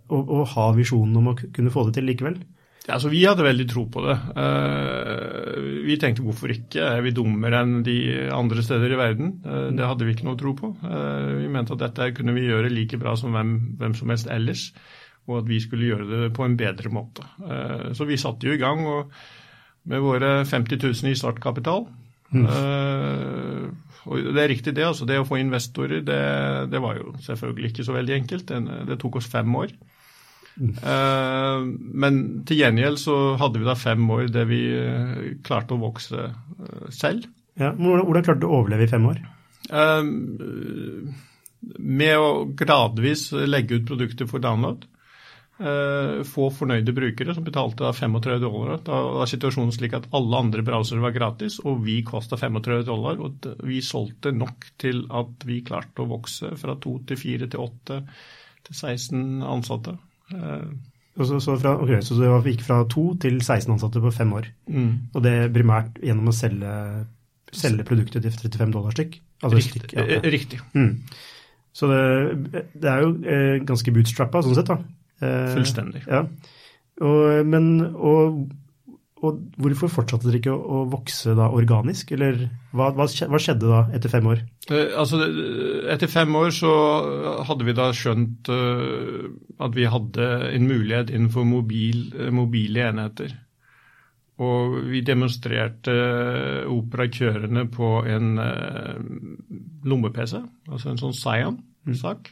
å 0.08 0.44
ha 0.54 0.70
visjonen 0.76 1.18
om 1.20 1.30
å 1.32 1.36
kunne 1.36 1.72
få 1.72 1.86
det 1.88 1.98
til 1.98 2.08
likevel. 2.08 2.38
Ja, 2.88 2.94
altså 2.96 3.10
Vi 3.12 3.20
hadde 3.20 3.44
veldig 3.44 3.66
tro 3.68 3.82
på 3.92 4.00
det. 4.06 4.14
Uh, 4.32 5.82
vi 5.84 5.98
tenkte 6.00 6.24
hvorfor 6.24 6.54
ikke, 6.54 6.80
er 6.80 7.02
vi 7.04 7.12
dummere 7.12 7.60
enn 7.60 7.82
de 7.84 7.98
andre 8.32 8.64
steder 8.64 8.94
i 8.94 9.00
verden? 9.00 9.34
Uh, 9.44 9.68
det 9.76 9.84
hadde 9.84 10.08
vi 10.08 10.14
ikke 10.16 10.24
noe 10.24 10.38
tro 10.40 10.54
på. 10.56 10.72
Vi 10.80 11.50
mente 11.52 11.76
at 11.76 11.84
dette 11.84 12.14
kunne 12.16 12.32
vi 12.36 12.46
gjøre 12.48 12.72
like 12.72 13.00
bra 13.00 13.12
som 13.20 13.36
hvem, 13.36 13.52
hvem, 13.80 13.96
som 13.98 14.14
helst 14.14 14.32
ellers, 14.32 14.70
og 15.28 15.42
at 15.42 15.50
vi 15.50 15.60
skulle 15.60 15.90
gjøre 15.90 16.08
det 16.08 16.32
på 16.36 16.46
en 16.46 16.56
bedre 16.56 16.88
måte. 16.88 17.26
Så 17.92 18.06
vi 18.08 18.16
satte 18.16 18.48
jo 18.48 18.54
i 18.56 18.60
gang 18.60 18.80
med 19.84 20.00
våre 20.00 20.30
50 20.48 20.80
000 20.80 21.12
i 21.12 21.18
startkapital. 21.20 21.84
Mm. 22.32 22.46
Og 24.06 24.34
Det 24.34 24.42
er 24.42 24.50
riktig 24.52 24.74
det. 24.76 24.86
altså 24.86 25.06
Det 25.08 25.18
å 25.20 25.26
få 25.28 25.40
investorer, 25.40 26.02
det, 26.06 26.22
det 26.72 26.82
var 26.82 26.98
jo 27.00 27.14
selvfølgelig 27.24 27.72
ikke 27.72 27.86
så 27.86 27.96
veldig 27.96 28.14
enkelt. 28.20 28.50
Det, 28.50 28.82
det 28.88 28.98
tok 29.02 29.18
oss 29.20 29.30
fem 29.30 29.56
år. 29.58 29.72
Uh, 30.58 31.62
men 32.02 32.20
til 32.48 32.64
gjengjeld 32.64 32.98
så 32.98 33.16
hadde 33.38 33.60
vi 33.60 33.68
da 33.68 33.76
fem 33.78 34.02
år 34.10 34.26
der 34.34 34.48
vi 34.48 34.60
uh, 34.74 35.20
klarte 35.46 35.76
å 35.76 35.82
vokse 35.82 36.28
uh, 36.32 36.88
selv. 36.94 37.28
Ja, 37.58 37.72
hvordan, 37.74 38.04
hvordan, 38.06 38.26
klarte 38.26 38.42
du 38.42 38.48
å 38.48 38.60
overleve 38.62 38.86
i 38.86 38.92
fem 38.92 39.10
år? 39.10 39.24
med 41.78 42.14
å 42.16 42.28
gradvis 42.56 43.26
legge 43.34 43.76
ut 43.76 43.88
produkter 43.90 44.28
for 44.30 44.40
download. 44.40 44.86
Få 45.58 46.44
fornøyde 46.54 46.92
brukere 46.94 47.34
som 47.34 47.42
betalte 47.42 47.82
da 47.82 47.88
35 47.90 48.36
dollar. 48.44 48.76
Da 48.86 48.98
var 49.16 49.26
situasjonen 49.26 49.72
slik 49.74 49.96
at 49.98 50.06
alle 50.14 50.38
andre 50.38 50.62
browsere 50.62 51.02
var 51.02 51.16
gratis, 51.16 51.56
og 51.66 51.80
vi 51.82 51.96
kosta 52.06 52.38
35 52.38 52.84
dollar. 52.86 53.18
Og 53.18 53.48
vi 53.66 53.80
solgte 53.82 54.30
nok 54.30 54.68
til 54.78 55.02
at 55.10 55.48
vi 55.48 55.58
klarte 55.66 56.04
å 56.04 56.10
vokse 56.12 56.52
fra 56.60 56.76
2 56.78 56.94
til 57.10 57.20
4 57.24 57.50
til 57.50 57.64
8 57.64 57.98
til 58.68 58.78
16 58.78 59.42
ansatte. 59.48 59.96
Så, 61.18 61.40
så, 61.40 61.56
fra, 61.58 61.74
okay, 61.82 61.98
så, 62.04 62.14
det 62.14 62.52
gikk 62.52 62.62
fra 62.66 62.82
to 62.90 63.08
til 63.18 63.40
16 63.42 63.72
ansatte 63.74 64.02
på 64.02 64.12
fem 64.14 64.32
år. 64.38 64.52
Mm. 64.70 64.90
Og 65.16 65.24
det 65.24 65.34
primært 65.54 65.98
gjennom 66.04 66.30
å 66.30 66.34
selge, 66.36 66.74
selge 67.50 67.86
produktet 67.88 68.22
til 68.22 68.36
35 68.36 68.76
dollar 68.76 68.94
stykk? 68.94 69.18
Altså 69.42 69.58
riktig. 69.58 69.82
Stykk, 69.82 69.96
ja. 69.96 70.04
Eh, 70.18 70.28
riktig. 70.30 70.60
Mm. 70.78 70.92
Så 71.74 71.90
det, 71.90 72.62
det, 72.70 72.86
er 72.92 73.02
jo 73.02 73.10
eh, 73.22 73.56
ganske 73.66 73.94
bootstrappa 73.94 74.44
sånn 74.46 74.56
sett, 74.58 74.70
da. 74.70 74.78
Eh, 75.20 75.50
Fullstendig. 75.54 76.04
Ja. 76.06 76.24
Og, 76.98 77.46
men, 77.46 77.70
og 77.94 78.48
og 79.26 79.38
hvorfor 79.58 79.90
fortsatte 79.90 80.28
dere 80.28 80.38
ikke 80.38 80.54
å, 80.54 80.84
vokse 80.92 81.32
da 81.34 81.48
organisk, 81.54 82.12
eller 82.14 82.44
hva, 82.76 82.92
hva, 82.94 83.08
skjedde 83.08 83.66
da 83.66 83.80
etter 83.96 84.12
fem 84.12 84.28
år? 84.30 84.44
Eh, 84.70 84.94
altså, 84.94 85.18
etter 85.90 86.10
fem 86.12 86.36
år 86.38 86.52
så 86.54 86.70
hadde 87.48 87.66
vi 87.66 87.74
da 87.74 87.88
skjønt 87.96 88.50
uh, 88.52 89.26
at 89.64 89.74
vi 89.74 89.88
hadde 89.90 90.30
en 90.52 90.70
mulighet 90.70 91.10
innenfor 91.10 91.48
mobil, 91.48 92.06
mobile 92.34 92.86
enheter. 92.92 93.34
Og 94.38 94.78
vi 94.86 95.02
demonstrerte 95.02 95.96
operakørene 96.70 97.64
på 97.74 97.88
en 98.06 98.36
lomme-PC, 99.82 100.36
altså 100.70 100.92
en 100.92 101.00
sånn 101.00 101.16
Cyan-sak. 101.18 102.30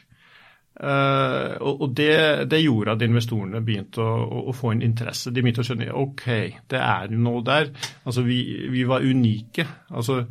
Uh, 0.77 1.57
og 1.57 1.95
det, 1.97 2.45
det, 2.51 2.59
gjorde 2.61 2.93
at 2.93 3.01
investorene 3.01 3.63
begynte 3.65 4.03
å, 4.03 4.11
å, 4.27 4.43
å, 4.51 4.53
få 4.53 4.75
en 4.75 4.83
interesse. 4.85 5.33
De 5.33 5.41
begynte 5.41 5.63
å 5.63 5.67
skjønne 5.67 5.89
ok, 5.89 6.27
det 6.69 6.81
er 6.81 7.15
noe 7.17 7.41
der. 7.45 7.71
Altså, 8.05 8.21
vi, 8.27 8.39
vi, 8.69 8.85
var 8.89 9.05
unike. 9.05 9.65
Altså, 9.89 10.21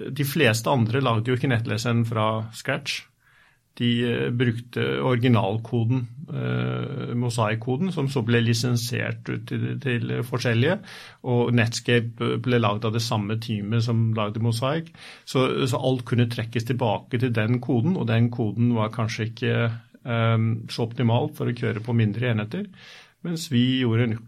de 0.00 0.24
fleste 0.24 0.72
andre 0.72 1.02
lagde 1.04 1.32
jo 1.32 1.36
ikke 1.36 1.50
nettleseren 1.52 2.06
fra 2.08 2.28
scratch. 2.56 3.02
De 3.80 3.90
uh, 4.04 4.26
brukte 4.36 4.84
originalkoden, 5.00 6.06
eh, 6.32 7.14
mosaikkoden, 7.14 7.92
som 7.92 8.08
så 8.08 8.22
ble 8.24 8.40
lisensiert 8.44 9.28
ut 9.28 9.46
til, 9.48 9.66
til, 9.82 10.12
forskjellige. 10.26 10.78
Og 11.28 11.52
Netscape 11.56 12.36
ble 12.44 12.60
lagd 12.60 12.86
av 12.88 12.94
det 12.96 13.04
samme 13.04 13.38
teamet 13.42 13.84
som 13.86 14.10
lagde 14.16 14.42
mosaikk. 14.44 14.92
Så, 15.24 15.46
så, 15.66 15.80
alt 15.80 16.04
kunne 16.08 16.28
trekkes 16.30 16.68
tilbake 16.68 17.20
til 17.22 17.32
den 17.34 17.60
koden, 17.64 17.96
og 17.96 18.08
den 18.10 18.30
koden 18.34 18.74
var 18.76 18.92
kanskje 18.94 19.30
ikke 19.30 19.54
eh, 19.68 20.50
så 20.72 20.88
optimal 20.88 21.32
for 21.36 21.50
å 21.50 21.56
kjøre 21.56 21.84
på 21.84 21.96
mindre 21.96 22.32
enheter. 22.32 22.68
Mens 23.22 23.50
vi 23.52 23.82
gjorde 23.82 24.10
en 24.10 24.20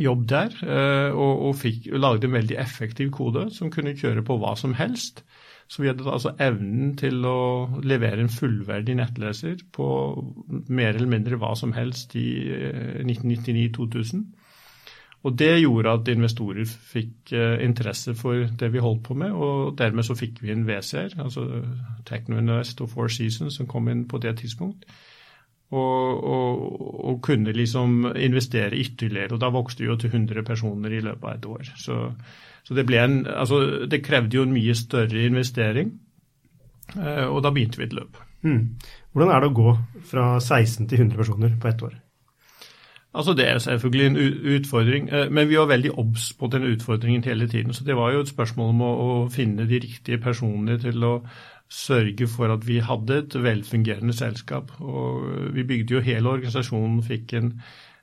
jobb 0.00 0.24
der 0.30 0.54
eh, 0.64 1.10
og, 1.12 1.48
og 1.48 1.56
fikk, 1.60 1.90
lagde 2.00 2.28
en 2.28 2.38
veldig 2.38 2.58
effektiv 2.60 3.12
kode 3.14 3.48
som 3.54 3.72
kunne 3.72 3.96
kjøre 3.98 4.24
på 4.26 4.38
hva 4.40 4.56
som 4.58 4.76
helst. 4.78 5.24
Så 5.72 5.80
vi 5.80 5.88
hadde 5.88 6.04
altså 6.04 6.34
evnen 6.42 6.90
til 7.00 7.22
å 7.24 7.80
levere 7.80 8.20
en 8.20 8.32
fullverdig 8.32 8.98
nettleser 8.98 9.62
på 9.72 9.86
mer 10.68 10.92
eller 10.92 11.08
mindre 11.08 11.38
hva 11.40 11.54
som 11.56 11.72
helst 11.72 12.12
i 12.20 12.26
1999-2000. 13.00 14.20
Eh, 14.20 14.42
og 15.22 15.38
Det 15.38 15.52
gjorde 15.62 15.94
at 15.94 16.10
investorer 16.12 16.66
fikk 16.66 17.32
eh, 17.32 17.64
interesse 17.64 18.12
for 18.18 18.44
det 18.60 18.72
vi 18.74 18.82
holdt 18.84 19.04
på 19.06 19.16
med, 19.16 19.32
og 19.32 19.78
dermed 19.78 20.04
så 20.04 20.18
fikk 20.18 20.42
vi 20.42 20.52
en 20.52 20.66
WCR, 20.68 21.16
altså 21.24 21.46
Technoinvest 22.04 22.84
og 22.84 22.92
Four 22.92 23.08
Seasons, 23.08 23.56
som 23.56 23.70
kom 23.70 23.88
inn 23.88 24.04
på 24.10 24.20
det 24.20 24.36
tidspunkt. 24.42 24.84
Og, 25.72 26.24
og, 26.28 26.80
og, 27.08 27.20
kunne 27.24 27.54
liksom 27.56 28.10
investere 28.12 28.76
ytterligere. 28.76 29.32
Og 29.32 29.40
da 29.40 29.48
vokste 29.48 29.80
vi 29.80 29.88
jo 29.88 29.96
til 29.96 30.12
100 30.12 30.44
personer 30.44 30.92
i 30.92 31.00
løpet 31.00 31.24
av 31.24 31.38
et 31.38 31.46
år. 31.48 31.70
Så 31.80 32.10
så 32.62 32.74
det, 32.74 32.86
en, 32.94 33.26
altså, 33.26 33.86
det 33.90 34.04
krevde 34.04 34.36
jo 34.36 34.46
en 34.46 34.54
mye 34.54 34.74
større 34.78 35.26
investering, 35.26 35.92
eh, 36.96 37.26
og 37.26 37.42
da 37.42 37.50
begynte 37.50 37.80
vi 37.80 37.88
et 37.88 37.96
løp. 37.96 38.20
Mm. 38.42 38.78
Hvordan 39.12 39.34
er 39.34 39.42
det 39.42 39.50
å 39.50 39.58
gå 39.58 39.74
fra 40.08 40.28
16 40.40 40.88
til 40.90 41.04
100 41.04 41.18
personer 41.18 41.54
på 41.60 41.68
ett 41.70 41.82
år? 41.82 41.98
Altså 43.14 43.34
Det 43.36 43.48
er 43.48 43.58
selvfølgelig 43.58 44.06
en 44.06 44.16
utfordring, 44.56 45.08
eh, 45.12 45.30
men 45.30 45.48
vi 45.48 45.58
var 45.58 45.66
veldig 45.66 45.98
obs 45.98 46.32
på 46.32 46.46
den 46.46 46.62
utfordringen 46.62 47.24
hele 47.24 47.48
tiden. 47.48 47.72
Så 47.72 47.84
det 47.84 47.96
var 47.96 48.12
jo 48.12 48.20
et 48.20 48.28
spørsmål 48.28 48.68
om 48.68 48.82
å, 48.82 48.92
å 48.92 49.28
finne 49.28 49.66
de 49.68 49.82
riktige 49.82 50.18
personene 50.18 50.78
til 50.80 51.04
å 51.04 51.20
sørge 51.72 52.28
for 52.28 52.52
at 52.52 52.66
vi 52.68 52.78
hadde 52.84 53.18
et 53.18 53.34
velfungerende 53.42 54.12
selskap. 54.16 54.72
Og 54.80 55.52
vi 55.52 55.64
bygde 55.64 55.94
jo 55.94 56.04
hele 56.04 56.28
organisasjonen, 56.28 57.02
fikk 57.02 57.32
en 57.36 57.52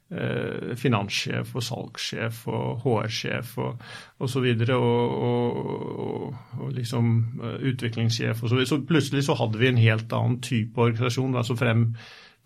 finanssjef 0.09 1.51
og 1.53 1.63
salgssjef 1.63 2.47
og 2.49 2.81
HR-sjef 2.81 3.57
og 3.61 3.83
osv. 4.25 4.47
Og, 4.73 4.79
og, 4.79 5.59
og, 6.05 6.39
og 6.59 6.71
liksom 6.73 7.11
uh, 7.43 7.57
utviklingssjef 7.69 8.41
og 8.41 8.49
så 8.49 8.55
videre. 8.55 8.69
Så 8.71 8.81
plutselig 8.89 9.27
så 9.27 9.37
hadde 9.37 9.61
vi 9.61 9.69
en 9.69 9.81
helt 9.81 10.13
annen 10.13 10.39
type 10.41 10.81
organisasjon. 10.81 11.35
altså 11.35 11.55
frem 11.55 11.93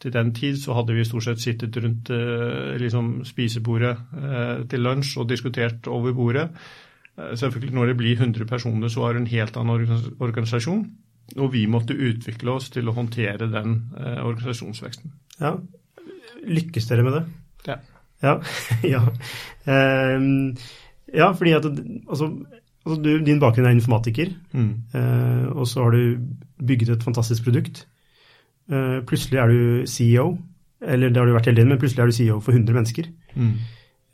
til 0.03 0.11
den 0.11 0.33
tid 0.35 0.57
så 0.59 0.73
hadde 0.75 0.95
vi 0.97 1.05
stort 1.07 1.23
sett 1.23 1.39
sittet 1.39 1.77
rundt 1.79 2.09
uh, 2.11 2.73
liksom 2.81 3.21
spisebordet 3.25 3.95
til 4.69 4.83
lunsj 4.83 5.17
og 5.21 5.29
diskutert 5.29 5.87
over 5.87 6.11
bordet. 6.13 6.49
Selvfølgelig 7.15 7.75
Når 7.75 7.85
det 7.85 7.97
blir 7.97 8.17
100 8.17 8.45
personer, 8.49 8.87
så 8.87 9.05
er 9.05 9.13
det 9.13 9.21
en 9.21 9.27
helt 9.27 9.57
annen 9.57 10.01
organisasjon. 10.19 10.83
Og 11.37 11.53
vi 11.53 11.65
måtte 11.65 11.93
utvikle 11.93 12.51
oss 12.51 12.69
til 12.73 12.89
å 12.89 12.95
håndtere 12.97 13.47
den 13.47 13.77
organisasjonsveksten. 14.01 15.13
Ja, 15.39 15.53
Lykkes 16.43 16.89
dere 16.89 17.05
med 17.05 17.15
det? 17.15 17.23
Ja. 17.67 17.79
Ja, 18.23 18.37
ja. 18.95 19.01
Um, 19.67 20.55
ja 21.13 21.31
fordi 21.35 21.55
at 21.57 21.65
altså, 21.65 22.29
altså 22.85 22.97
du, 23.03 23.11
din 23.25 23.41
bakgrunn 23.41 23.67
er 23.67 23.75
informatiker, 23.75 24.31
mm. 24.53 24.71
uh, 24.95 25.57
og 25.57 25.67
så 25.67 25.83
har 25.83 25.91
du 25.91 26.17
bygget 26.67 26.95
et 26.95 27.03
fantastisk 27.03 27.43
produkt. 27.43 27.85
Uh, 28.71 29.03
plutselig 29.07 29.39
er 29.39 29.51
du 29.51 29.85
CEO, 29.87 30.37
eller 30.81 31.11
det 31.11 31.19
har 31.19 31.27
du 31.27 31.35
vært 31.35 31.51
hele 31.51 31.61
tiden, 31.61 31.73
men 31.75 31.81
plutselig 31.81 32.03
er 32.03 32.11
du 32.11 32.17
CEO 32.17 32.39
for 32.39 32.55
100 32.55 32.73
mennesker. 32.79 33.11
Mm. 33.35 33.53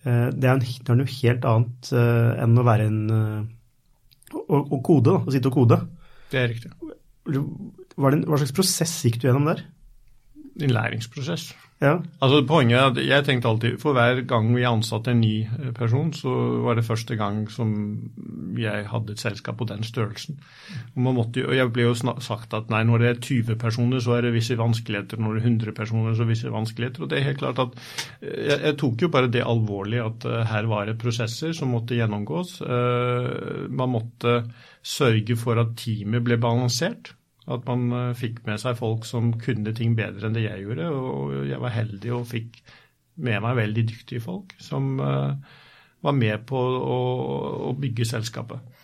Uh, 0.05 0.27
det, 0.33 0.43
er 0.43 0.53
en, 0.53 0.65
det, 0.65 0.89
er 0.89 0.99
noe 0.99 1.17
helt 1.21 1.49
annet 1.53 1.93
enn 1.93 2.57
å 2.57 2.65
være 2.65 2.89
en 2.89 3.01
å, 4.29 4.57
å 4.57 4.77
kode, 4.85 5.11
da, 5.11 5.19
å 5.25 5.33
sitte 5.33 5.49
og 5.51 5.61
kode. 5.61 5.81
Det 6.29 6.39
er 6.39 6.51
riktig. 6.51 6.71
Hva 7.99 8.39
slags 8.39 8.55
prosess 8.55 8.93
gikk 9.05 9.21
du 9.21 9.29
gjennom 9.29 9.49
der? 9.49 9.67
en 10.63 10.73
læringsprosess. 10.75 11.55
Ja. 11.79 11.93
Altså 12.19 12.41
Poenget 12.43 12.75
er 12.75 12.89
at 12.89 12.97
jeg 12.99 13.23
tenkte 13.23 13.47
alltid 13.47 13.77
for 13.79 13.95
hver 13.95 14.19
gang 14.27 14.49
vi 14.51 14.65
ansatte 14.67 15.13
en 15.13 15.21
ny 15.23 15.45
eh, 15.47 15.69
person, 15.75 16.09
så 16.11 16.31
var 16.65 16.75
det 16.75 16.83
første 16.83 17.15
gang 17.15 17.45
som 17.51 17.69
jeg 18.59 18.87
hadde 18.91 19.15
et 19.15 19.21
selskap 19.23 19.61
på 19.61 19.67
den 19.69 19.85
størrelsen. 19.87 20.41
Og, 20.97 21.13
måtte, 21.15 21.45
og 21.47 21.55
Jeg 21.55 21.71
ble 21.71 21.85
jo 21.87 21.93
sagt 21.95 22.53
at 22.57 22.67
nei, 22.73 22.81
når 22.83 22.99
det 22.99 23.09
er 23.09 23.21
20 23.23 23.55
personer, 23.61 24.03
så 24.03 24.17
er 24.17 24.27
det 24.27 24.33
visse 24.35 24.57
vanskeligheter. 24.59 25.21
Når 25.23 25.37
det 25.37 25.43
er 25.43 25.47
100 25.47 25.75
personer, 25.77 26.17
så 26.17 26.27
visse 26.27 26.51
vanskeligheter. 26.51 27.05
Og 27.05 27.09
det 27.09 27.19
er 27.19 27.27
helt 27.29 27.39
klart 27.45 27.63
at 27.63 27.79
eh, 28.19 28.41
jeg, 28.49 28.59
jeg 28.65 28.79
tok 28.83 29.05
jo 29.05 29.11
bare 29.13 29.31
det 29.31 29.45
alvorlig 29.47 30.03
at 30.03 30.27
uh, 30.27 30.41
her 30.51 30.67
var 30.67 30.89
det 30.89 30.97
prosesser 30.99 31.55
som 31.55 31.71
måtte 31.71 31.95
gjennomgås. 31.95 32.57
Uh, 32.59 33.71
man 33.71 33.95
måtte 33.95 34.41
sørge 34.83 35.39
for 35.39 35.63
at 35.63 35.77
teamet 35.79 36.27
ble 36.27 36.35
balansert. 36.41 37.13
At 37.49 37.65
man 37.65 37.87
eh, 37.95 38.11
fikk 38.17 38.43
med 38.47 38.61
seg 38.61 38.77
folk 38.77 39.07
som 39.09 39.31
kunne 39.41 39.73
ting 39.77 39.95
bedre 39.97 40.29
enn 40.29 40.37
det 40.37 40.45
jeg 40.45 40.65
gjorde. 40.67 40.89
Og 40.93 41.49
jeg 41.49 41.61
var 41.63 41.75
heldig 41.75 42.13
og 42.17 42.27
fikk 42.29 42.61
med 43.19 43.41
meg 43.43 43.57
veldig 43.57 43.85
dyktige 43.89 44.23
folk 44.23 44.53
som 44.63 44.99
eh, 45.03 45.55
var 46.05 46.15
med 46.15 46.45
på 46.47 46.59
å, 46.59 46.99
å 47.69 47.75
bygge 47.79 48.07
selskapet. 48.07 48.75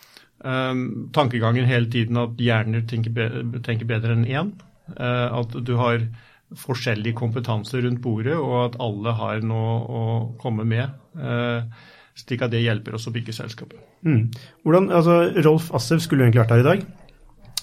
Um, 0.46 1.10
tankegangen 1.16 1.66
hele 1.66 1.88
tiden 1.90 2.20
at 2.22 2.42
hjerner 2.44 2.84
tenker, 2.86 3.14
bedre, 3.16 3.62
tenker 3.66 3.88
bedre 3.90 4.18
enn 4.18 4.26
én. 4.28 4.52
Uh, 4.92 5.32
at 5.40 5.56
du 5.66 5.74
har 5.80 6.04
forskjellig 6.60 7.16
kompetanse 7.18 7.80
rundt 7.82 8.04
bordet, 8.04 8.36
og 8.36 8.58
at 8.60 8.76
alle 8.84 9.16
har 9.18 9.42
noe 9.48 9.80
å 9.88 10.04
komme 10.42 10.68
med. 10.68 10.92
Uh, 11.16 11.64
slik 12.20 12.44
at 12.46 12.54
det 12.54 12.62
hjelper 12.66 13.00
oss 13.00 13.08
å 13.10 13.16
bygge 13.16 13.34
selskapet. 13.36 13.80
Mm. 14.06 14.28
Hvordan, 14.68 14.92
altså, 14.94 15.18
Rolf 15.48 15.72
Assev 15.76 16.04
skulle 16.04 16.28
egentlig 16.28 16.44
vært 16.44 16.56
her 16.58 16.66
i 16.66 16.70
dag 16.70 16.86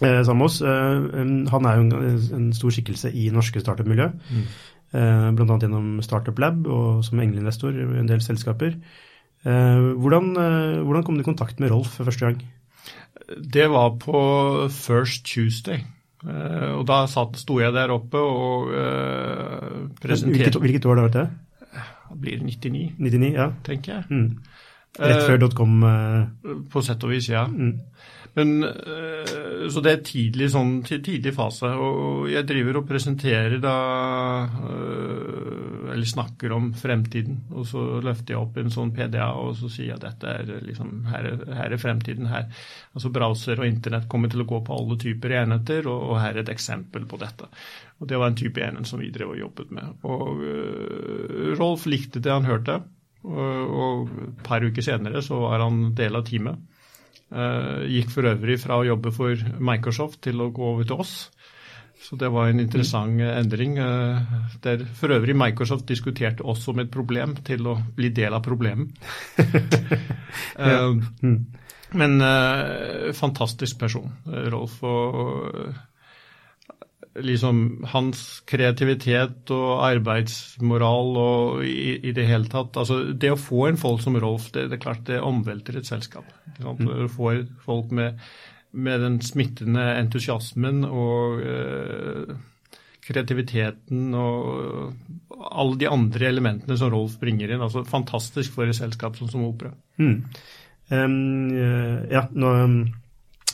sammen 0.03 0.43
med 0.43 0.51
oss. 0.51 0.61
Eh, 0.63 1.49
han 1.53 1.67
er 1.69 1.81
jo 1.81 2.03
en, 2.37 2.53
stor 2.57 2.75
skikkelse 2.75 3.13
i 3.15 3.31
norske 3.35 3.63
startup-miljø. 3.63 4.11
Mm. 4.31 4.45
Eh, 4.93 5.31
Bl.a. 5.33 5.57
gjennom 5.57 6.03
Startup 6.05 6.39
Lab 6.39 6.67
og 6.69 7.05
som 7.07 7.21
engleinvestor 7.23 7.73
i 7.73 7.87
en 8.01 8.09
del 8.11 8.21
selskaper. 8.21 8.77
Eh, 9.43 9.87
hvordan, 9.97 10.35
eh, 10.37 10.83
hvordan, 10.85 11.05
kom 11.05 11.17
du 11.17 11.25
i 11.25 11.31
kontakt 11.31 11.61
med 11.61 11.73
Rolf 11.73 11.97
for 11.97 12.05
første 12.05 12.27
gang? 12.27 12.43
Det 13.55 13.71
var 13.71 13.97
på 13.97 14.69
First 14.69 15.25
Tuesday. 15.25 15.85
Og 16.23 16.85
da 16.87 17.07
satt, 17.11 17.35
sto 17.41 17.57
jeg 17.59 17.73
der 17.75 17.91
oppe 17.91 18.21
og 18.21 18.69
presenterte 19.99 20.31
hvilket, 20.31 20.59
hvilket, 20.63 20.85
år 20.87 20.95
det 20.95 21.03
var 21.03 21.15
det? 21.17 21.25
Det 22.13 22.19
blir 22.21 22.45
99, 22.45 22.93
99 22.99 23.33
ja. 23.33 23.49
tenker 23.67 23.93
jeg. 23.93 24.05
Mm. 24.11 24.39
Rett 25.01 25.25
før 25.27 25.41
dotcom? 25.43 25.83
På 26.71 26.83
sett 26.85 27.03
og 27.03 27.11
vis, 27.11 27.27
ja. 27.33 27.43
Mm. 27.49 27.81
Men, 28.35 28.65
eh, 28.65 29.69
så 29.69 29.83
det 29.85 29.93
er 29.93 30.05
tidlig, 30.07 30.49
sånn, 30.55 30.79
tidlig 30.89 31.35
fase. 31.37 31.69
Og 31.77 32.31
jeg 32.33 32.47
driver 32.49 32.79
og 32.81 32.87
presenterer 32.89 33.59
da 33.61 33.77
eh, 34.49 35.91
Eller 35.93 36.09
snakker 36.09 36.55
om 36.57 36.71
fremtiden. 36.73 37.43
Og 37.53 37.67
så 37.69 37.83
løfter 38.01 38.33
jeg 38.33 38.41
opp 38.41 38.57
en 38.57 38.73
sånn 38.73 38.95
PDA 38.97 39.29
og 39.37 39.53
så 39.59 39.69
sier 39.69 39.91
jeg 39.91 39.99
at 39.99 40.07
dette 40.07 40.33
er 40.33 40.65
liksom 40.65 41.05
Her 41.13 41.29
er, 41.29 41.45
her 41.59 41.77
er 41.77 41.83
fremtiden. 41.83 42.31
her. 42.33 42.49
Altså 42.97 43.13
Browser 43.13 43.61
og 43.61 43.69
internett 43.69 44.09
kommer 44.09 44.33
til 44.33 44.47
å 44.47 44.49
gå 44.49 44.63
på 44.65 44.81
alle 44.81 44.97
typer 45.01 45.37
enheter, 45.43 45.87
og, 45.93 46.09
og 46.09 46.21
her 46.23 46.39
er 46.39 46.47
et 46.47 46.55
eksempel 46.55 47.05
på 47.09 47.21
dette. 47.21 47.51
Og 48.01 48.09
Det 48.09 48.19
var 48.19 48.33
en 48.33 48.41
type 48.41 48.65
enhet 48.65 48.89
som 48.89 49.01
vi 49.05 49.13
drev 49.13 49.37
og 49.37 49.43
jobbet 49.43 49.77
med. 49.77 49.93
Og 50.09 50.41
uh, 50.41 51.53
Rolf 51.61 51.85
likte 51.87 52.23
det 52.25 52.33
han 52.33 52.49
hørte. 52.49 52.81
Og 53.23 54.09
et 54.09 54.41
par 54.43 54.65
uker 54.65 54.83
senere 54.83 55.21
så 55.23 55.39
var 55.45 55.63
han 55.63 55.93
del 55.95 56.17
av 56.19 56.25
teamet. 56.27 56.59
Uh, 57.33 57.87
gikk 57.89 58.11
for 58.13 58.29
øvrig 58.29 58.59
fra 58.61 58.77
å 58.77 58.85
jobbe 58.85 59.13
for 59.15 59.39
Microsoft 59.65 60.21
til 60.27 60.43
å 60.45 60.51
gå 60.53 60.67
over 60.75 60.89
til 60.89 61.01
oss. 61.01 61.15
Så 62.03 62.19
det 62.19 62.29
var 62.35 62.51
en 62.51 62.61
interessant 62.61 63.15
mm. 63.17 63.23
endring. 63.39 63.79
Uh, 63.79 64.51
der 64.65 64.85
for 64.99 65.15
øvrig 65.17 65.37
Microsoft 65.39 65.87
diskuterte 65.89 66.45
oss 66.45 66.67
som 66.67 66.83
et 66.83 66.91
problem 66.93 67.37
til 67.47 67.71
å 67.73 67.79
bli 67.97 68.11
del 68.13 68.37
av 68.37 68.45
problemet. 68.45 68.93
uh, 70.61 70.93
mm. 71.23 71.41
Men 71.93 72.23
fantastisk 73.13 73.77
person, 73.77 74.07
Rolf. 74.25 74.79
og 74.81 75.75
liksom 77.21 77.85
hans 77.93 78.43
kreativitet 78.49 79.51
og 79.53 79.83
arbeidsmoral 79.85 81.19
og 81.21 81.67
i, 81.67 81.99
i, 82.01 82.13
det 82.17 82.25
hele 82.29 82.49
tatt 82.49 82.79
altså 82.81 83.03
Det 83.13 83.33
å 83.35 83.41
få 83.41 83.67
en 83.69 83.81
folk 83.81 84.01
som 84.05 84.17
Rolf, 84.21 84.49
det, 84.55 84.69
det 84.71 84.79
er 84.79 84.85
klart 84.85 85.05
det 85.09 85.21
omvelter 85.21 85.77
et 85.79 85.89
selskap. 85.89 86.29
Mm. 86.59 86.87
Du 86.87 87.09
får 87.13 87.45
folk 87.67 87.93
med, 87.93 88.23
med, 88.73 89.05
den 89.05 89.21
smittende 89.25 89.85
entusiasmen 89.99 90.87
og 90.89 91.45
uh, 91.45 92.33
kreativiteten 93.03 94.15
og 94.17 95.43
alle 95.53 95.79
de 95.81 95.91
andre 95.91 96.31
elementene 96.31 96.79
som 96.81 96.93
Rolf 96.95 97.19
bringer 97.21 97.53
inn. 97.53 97.65
altså 97.65 97.85
Fantastisk 97.89 98.57
for 98.57 98.71
et 98.71 98.79
selskap 98.79 99.19
sånn 99.19 99.33
som 99.33 99.47
Opera. 99.49 99.75
Mm. 100.01 100.19
Um, 100.89 101.55
ja, 102.13 102.27
nå... 102.33 102.57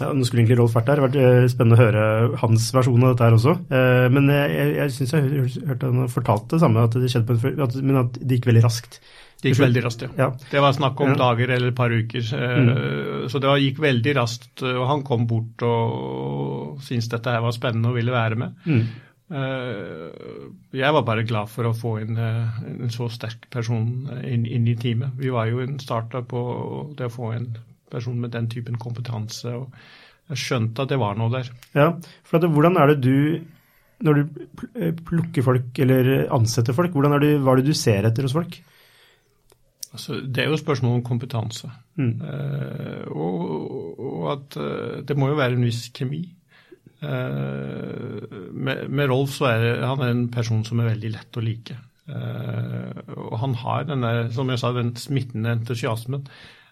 Ja, 0.01 0.11
nå 0.15 0.27
skulle 0.27 0.43
egentlig 0.43 0.59
Rolf 0.61 0.75
vært 0.77 0.91
der. 0.91 1.01
Det 1.01 1.03
har 1.03 1.09
vært 1.09 1.45
eh, 1.45 1.51
spennende 1.53 1.79
å 1.79 1.83
høre 1.83 2.03
hans 2.43 2.67
versjon 2.75 3.05
av 3.05 3.15
dette 3.15 3.27
her 3.27 3.37
også. 3.39 3.55
Eh, 3.75 4.07
men 4.15 4.29
jeg, 4.33 4.67
jeg 4.77 4.95
syns 4.95 5.15
jeg 5.15 5.47
hørte 5.71 5.91
han 5.93 6.13
fortalte 6.13 6.57
det 6.57 6.63
samme, 6.65 6.85
at 6.89 6.99
det 6.99 7.11
skjedde 7.13 7.29
på 7.29 7.39
en, 7.39 7.65
at, 7.67 7.79
men 7.83 8.03
at 8.05 8.21
det 8.21 8.39
gikk 8.39 8.51
veldig 8.51 8.65
raskt. 8.67 9.01
Det 9.39 9.53
gikk 9.53 9.63
veldig 9.63 9.83
raskt, 9.85 10.05
ja. 10.07 10.11
ja. 10.19 10.29
Det 10.51 10.63
var 10.63 10.75
snakk 10.75 11.01
om 11.05 11.13
ja. 11.13 11.19
dager 11.19 11.53
eller 11.55 11.73
et 11.73 11.79
par 11.79 11.95
uker. 11.95 12.31
Eh, 12.39 12.55
mm. 12.69 13.29
Så 13.31 13.43
det 13.43 13.59
gikk 13.65 13.83
veldig 13.83 14.17
raskt. 14.19 14.65
Og 14.67 14.87
han 14.91 15.05
kom 15.07 15.29
bort 15.31 15.67
og 15.67 16.81
syntes 16.87 17.11
dette 17.13 17.35
her 17.35 17.45
var 17.45 17.55
spennende 17.57 17.93
og 17.93 17.99
ville 17.99 18.15
være 18.15 18.41
med. 18.41 18.65
Mm. 18.67 18.89
Jeg 20.73 20.93
var 20.97 21.03
bare 21.05 21.27
glad 21.29 21.51
for 21.53 21.69
å 21.69 21.75
få 21.77 21.99
inn 22.01 22.17
en 22.17 22.93
så 22.95 23.11
sterk 23.13 23.45
person 23.53 24.09
inn, 24.25 24.47
inn 24.49 24.71
i 24.73 24.77
teamet. 24.81 25.19
Vi 25.21 25.29
var 25.35 25.51
jo 25.51 25.61
en 25.61 25.77
startup 25.83 26.31
på 26.31 26.41
det 26.97 27.11
å 27.11 27.13
få 27.13 27.35
en 27.37 27.51
person 27.91 28.19
med 28.21 28.33
den 28.35 28.49
typen 28.53 28.79
kompetanse. 28.81 29.55
og 29.55 30.33
Jeg 30.33 30.43
skjønte 30.45 30.85
at 30.85 30.93
det 30.93 31.01
var 31.01 31.19
noe 31.19 31.33
der. 31.33 31.51
Ja, 31.75 31.93
for 32.25 32.39
at, 32.39 32.49
Hvordan 32.53 32.77
er 32.77 32.93
det 32.93 32.99
du, 33.05 33.45
når 34.07 34.21
du 34.21 34.43
eh, 34.75 34.95
plukker 34.95 35.47
folk 35.47 35.79
eller 35.85 36.29
ansetter 36.35 36.77
folk, 36.77 36.93
hvordan 36.93 37.17
er 37.17 37.25
det, 37.25 37.37
hva 37.43 37.55
er 37.55 37.63
det 37.63 37.73
du 37.73 37.79
ser 37.79 38.09
etter 38.09 38.29
hos 38.29 38.37
folk? 38.37 38.61
Altså, 39.93 40.21
det 40.21 40.43
er 40.43 40.51
jo 40.51 40.59
spørsmål 40.61 40.99
om 40.99 41.05
kompetanse. 41.07 41.71
Mm. 41.97 42.21
Eh, 42.21 43.07
og, 43.09 43.99
og, 43.99 44.25
at 44.35 44.59
eh, 44.61 44.99
det 45.09 45.17
må 45.17 45.31
jo 45.31 45.39
være 45.39 45.57
en 45.57 45.65
viss 45.65 45.89
kjemi. 45.97 46.27
Eh, 46.99 48.39
med, 48.53 48.89
med, 48.89 49.07
Rolf 49.09 49.37
så 49.39 49.53
er 49.53 49.85
han 49.87 50.03
er 50.03 50.13
en 50.13 50.27
person 50.35 50.65
som 50.67 50.83
er 50.83 50.91
veldig 50.93 51.13
lett 51.15 51.39
å 51.39 51.45
like. 51.45 51.79
Eh, 52.09 53.03
og 53.17 53.39
han 53.43 53.57
har 53.63 53.89
den 53.89 54.05
der, 54.05 54.29
som 54.35 54.51
jeg 54.53 54.61
sa, 54.61 54.73
den 54.77 54.95
smittende 55.01 55.57
entusiasmen. 55.57 56.27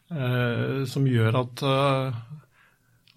Eh, 0.07 0.85
som 0.87 1.07
gjør 1.11 1.35
at 1.41 1.63
eh, 1.67 2.19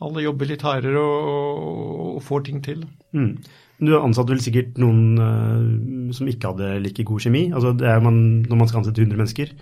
alle 0.02 0.23
jobber 0.23 0.49
litt 0.49 0.63
hardere 0.65 1.02
og, 1.02 2.17
får 2.25 2.47
ting 2.47 2.63
til. 2.65 2.82
Mm. 3.13 3.36
Du 3.80 3.93
ansatte 3.95 4.34
vel 4.34 4.41
sikkert 4.43 4.80
noen 4.82 5.19
uh, 5.21 6.10
som 6.15 6.28
ikke 6.28 6.49
hadde 6.52 6.82
like 6.84 7.06
god 7.08 7.23
kjemi. 7.23 7.45
Altså, 7.56 7.71
det 7.80 7.88
er 7.88 8.02
man, 8.04 8.17
når 8.43 8.60
man 8.60 8.67
skal 8.67 8.82
ansette 8.82 9.06
100 9.06 9.19
mennesker. 9.21 9.54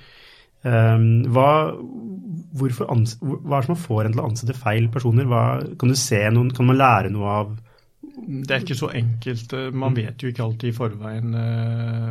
Hva, 0.65 1.49
hva, 1.69 2.65
er 2.65 3.61
det 3.61 3.67
som 3.67 3.77
får 3.77 4.07
en 4.07 4.15
til 4.15 4.23
å 4.23 4.25
ansette 4.25 4.57
feil 4.57 4.89
personer? 4.91 5.29
Hva, 5.29 5.43
kan, 5.77 5.93
du 5.93 5.99
se 5.99 6.23
noen, 6.33 6.49
kan 6.55 6.67
man 6.67 6.79
lære 6.81 7.13
noe 7.13 7.35
av 7.43 7.53
det 8.17 8.55
er 8.55 8.63
ikke 8.63 8.75
så 8.75 8.89
enkelt. 8.97 9.53
Man 9.69 9.93
mm. 9.93 9.97
vet 9.99 10.23
jo 10.23 10.31
ikke 10.31 10.43
alltid 10.43 10.71
i 10.71 10.75
forveien. 10.75 11.35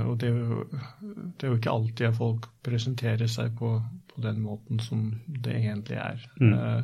Og 0.06 0.14
det 0.22 0.30
er 0.30 0.36
jo, 0.38 0.62
det 1.02 1.48
er 1.48 1.50
jo 1.50 1.58
ikke 1.58 1.74
alltid 1.74 2.06
at 2.06 2.18
folk 2.20 2.46
presenterer 2.64 3.28
seg 3.28 3.50
på, 3.58 3.72
på 4.16 4.24
den 4.24 4.40
måten 4.40 4.80
som 4.80 5.06
det 5.28 5.54
egentlig 5.54 6.00
er. 6.00 6.26
Mm. 6.40 6.52
Eh, 6.52 6.82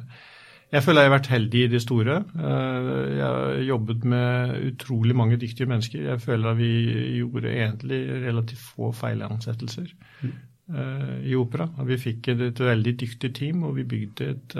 jeg 0.73 0.83
føler 0.83 1.05
jeg 1.05 1.11
har 1.11 1.19
vært 1.19 1.33
heldig 1.33 1.65
i 1.65 1.71
det 1.73 1.83
store. 1.85 2.17
Eh, 2.37 2.91
jeg 3.17 3.27
har 3.27 3.59
jobbet 3.69 4.05
med 4.05 4.55
utrolig 4.71 5.17
mange 5.17 5.37
dyktige 5.41 5.69
mennesker. 5.69 6.03
Jeg 6.11 6.21
føler 6.21 6.51
at 6.51 6.59
vi 6.59 6.73
gjorde 7.19 7.53
egentlig 7.53 8.01
relativt 8.29 8.65
få 8.73 8.93
feilansettelser 8.93 9.93
mm. 10.23 10.33
Eh, 10.73 11.17
i 11.29 11.35
opera. 11.37 11.67
Vi 11.85 11.97
fikk 12.01 12.29
et, 12.33 12.41
et, 12.41 12.61
veldig 12.61 12.93
dyktig 13.01 13.33
team, 13.35 13.65
og 13.67 13.75
vi 13.77 13.83
bygde 13.85 14.29
et 14.31 14.55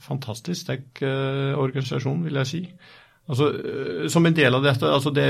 fantastisk 0.00 0.60
sterk 0.60 1.02
organisasjon, 1.02 2.22
vil 2.24 2.38
jeg 2.40 2.46
si. 2.46 2.60
Altså, 3.28 3.50
øh, 3.52 4.10
Som 4.10 4.26
en 4.26 4.36
del 4.36 4.54
av 4.54 4.64
dette 4.64 4.88
altså 4.90 5.10
det, 5.14 5.24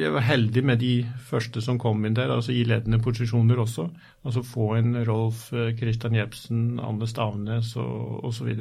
Jeg 0.00 0.12
var 0.14 0.24
heldig 0.24 0.64
med 0.64 0.80
de 0.80 0.94
første 1.28 1.60
som 1.60 1.78
kom 1.78 2.04
inn 2.06 2.16
der, 2.16 2.32
altså 2.32 2.52
i 2.52 2.64
ledende 2.64 3.02
posisjoner 3.02 3.60
også. 3.60 3.88
Altså 4.24 4.42
få 4.42 4.74
en 4.78 4.96
Rolf 5.08 5.52
øh, 5.52 5.76
Christian 5.76 6.14
Jepsen, 6.16 6.80
Anne 6.80 7.06
Stavnes 7.06 7.76
og 7.76 8.24
osv. 8.24 8.56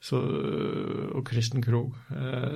Så, 0.00 0.18
øh, 0.18 1.14
og 1.14 1.24
Kristen 1.24 1.62
Krogh. 1.62 1.94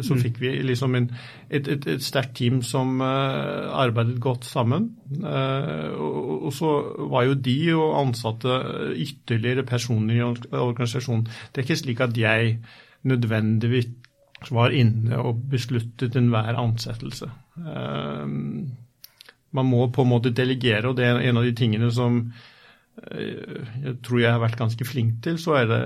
Så 0.01 0.15
mm. 0.15 0.21
fikk 0.21 0.41
vi 0.41 0.51
liksom 0.63 0.95
en, 0.95 1.11
et, 1.51 1.69
et, 1.69 1.87
et 1.87 2.03
sterkt 2.03 2.37
team 2.37 2.63
som 2.63 3.01
arbeidet 3.01 4.21
godt 4.21 4.45
sammen. 4.45 4.91
Og, 5.23 6.45
og, 6.45 6.53
så 6.53 6.71
var 7.11 7.23
jo 7.23 7.35
de 7.35 7.75
og 7.75 8.01
ansatte 8.01 8.61
ytterligere 8.95 9.63
personer 9.63 10.15
i 10.15 10.23
organisasjonen. 10.53 11.25
Det 11.25 11.59
er 11.59 11.67
ikke 11.67 11.77
slik 11.77 12.01
at 12.01 12.19
jeg 12.19 12.59
nødvendigvis 13.03 13.87
var 14.51 14.75
inne 14.75 15.19
og 15.21 15.45
besluttet 15.53 16.17
enhver 16.19 16.59
ansettelse. 16.59 17.29
Man 19.53 19.69
må 19.69 19.87
på 19.93 20.03
en 20.03 20.11
måte 20.11 20.33
delegere, 20.35 20.89
og 20.89 20.97
det 20.99 21.07
er 21.07 21.21
en 21.29 21.39
av 21.39 21.47
de 21.47 21.55
tingene 21.57 21.93
som 21.95 22.25
jeg 22.93 23.95
tror 24.05 24.19
jeg 24.21 24.29
har 24.35 24.41
vært 24.43 24.59
ganske 24.61 24.85
flink 24.85 25.23
til, 25.25 25.39
så 25.41 25.55
er 25.63 25.69
det 25.71 25.79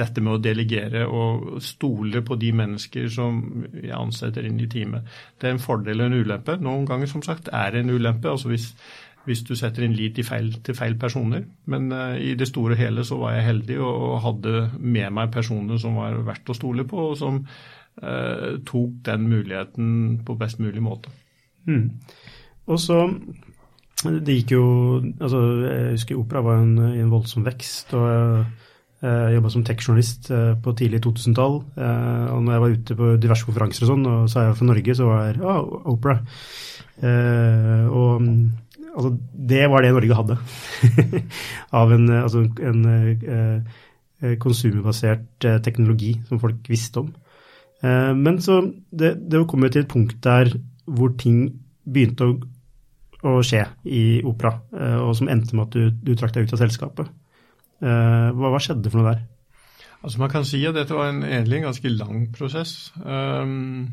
dette 0.00 0.22
med 0.24 0.34
å 0.34 0.40
delegere 0.42 1.04
og 1.06 1.60
stole 1.62 2.24
på 2.26 2.34
de 2.42 2.50
mennesker 2.58 3.06
som 3.12 3.38
jeg 3.70 3.94
ansetter 3.94 4.48
inn 4.48 4.58
i 4.58 4.66
teamet. 4.70 5.06
Det 5.38 5.46
er 5.46 5.54
en 5.54 5.62
fordel 5.62 6.02
og 6.02 6.10
en 6.10 6.18
ulempe. 6.18 6.58
Noen 6.58 6.88
ganger 6.90 7.10
som 7.10 7.22
sagt 7.22 7.52
er 7.54 7.70
det 7.72 7.84
en 7.84 7.94
ulempe. 7.94 8.32
altså 8.32 8.50
hvis, 8.50 8.72
hvis 9.28 9.44
du 9.44 9.54
setter 9.58 9.84
inn 9.84 9.96
lit 9.96 10.18
feil, 10.26 10.50
til 10.64 10.76
feil 10.76 10.96
personer. 11.00 11.44
Men 11.68 11.92
uh, 11.92 12.16
i 12.16 12.34
det 12.38 12.48
store 12.48 12.76
og 12.76 12.80
hele 12.80 13.04
så 13.04 13.20
var 13.20 13.36
jeg 13.36 13.48
heldig 13.50 13.80
og 13.84 14.16
hadde 14.24 14.54
med 14.78 15.12
meg 15.20 15.32
personer 15.34 15.80
som 15.80 16.00
var 16.00 16.16
verdt 16.26 16.48
å 16.48 16.56
stole 16.56 16.88
på, 16.88 17.10
og 17.12 17.18
som 17.20 17.42
uh, 17.44 18.56
tok 18.66 19.02
den 19.08 19.28
muligheten 19.28 19.92
på 20.24 20.38
best 20.40 20.62
mulig 20.64 20.82
måte. 20.82 21.12
Mm. 21.68 21.92
Og 22.68 22.80
så 22.80 23.04
det 24.06 24.36
gikk 24.36 24.54
jo 24.54 24.64
altså 25.18 25.40
Jeg 25.64 25.94
husker 25.96 26.18
opera 26.20 26.42
var 26.46 26.62
en, 26.62 26.76
en 26.78 27.10
voldsom 27.10 27.46
vekst. 27.46 27.94
og 27.98 28.06
Jeg, 28.06 28.46
jeg 29.02 29.34
jobba 29.34 29.50
som 29.54 29.64
tech-journalist 29.66 30.30
eh, 30.34 30.52
på 30.62 30.74
tidlig 30.78 31.02
2000-tall. 31.06 31.58
Eh, 31.78 32.24
og 32.34 32.44
når 32.44 32.54
jeg 32.54 32.62
var 32.62 32.76
ute 32.76 32.98
på 33.00 33.10
diverse 33.22 33.48
konferanser 33.48 33.86
og 33.86 33.92
sånn, 33.92 34.06
og 34.10 34.30
så 34.30 34.40
er 34.40 34.48
jeg 34.48 34.58
fra 34.60 34.70
Norge, 34.70 34.96
så 34.98 35.10
var 35.10 35.32
det 35.34 35.50
ah, 35.50 35.60
opera. 35.94 36.16
Eh, 36.98 37.84
og 37.90 38.30
altså, 38.94 39.12
det 39.52 39.64
var 39.70 39.84
det 39.84 39.92
Norge 39.94 40.18
hadde 40.18 40.38
av 41.80 41.94
en, 41.94 42.10
altså, 42.18 42.44
en 42.72 43.66
konsumerbasert 44.42 45.46
teknologi 45.62 46.16
som 46.26 46.40
folk 46.42 46.66
visste 46.66 47.04
om. 47.04 47.12
Men 47.82 48.40
så 48.42 48.56
det, 48.90 49.12
det 49.30 49.44
kom 49.46 49.62
jo 49.62 49.70
til 49.70 49.84
et 49.84 49.92
punkt 49.92 50.16
der 50.24 50.50
hvor 50.88 51.12
ting 51.20 51.52
begynte 51.86 52.26
å 52.26 52.38
å 53.26 53.38
skje 53.42 53.64
i 53.90 54.02
opera, 54.26 54.58
eh, 54.76 54.98
og 55.02 55.16
som 55.18 55.30
endte 55.30 55.56
med 55.56 55.68
at 55.68 55.74
du, 55.74 55.90
du 55.90 56.14
trakk 56.18 56.36
deg 56.36 56.46
ut 56.46 56.54
av 56.54 56.62
selskapet. 56.62 57.10
Eh, 57.82 58.28
hva, 58.34 58.52
hva, 58.52 58.60
skjedde 58.62 58.92
for 58.92 59.00
noe 59.00 59.14
der? 59.14 59.24
Altså 59.98 60.20
Man 60.22 60.30
kan 60.30 60.46
si 60.46 60.60
at 60.66 60.76
dette 60.76 60.94
var 60.94 61.10
en, 61.10 61.24
egentlig 61.26 61.58
en 61.58 61.70
ganske 61.70 61.90
lang 61.90 62.28
prosess. 62.34 62.92
Um, 63.02 63.88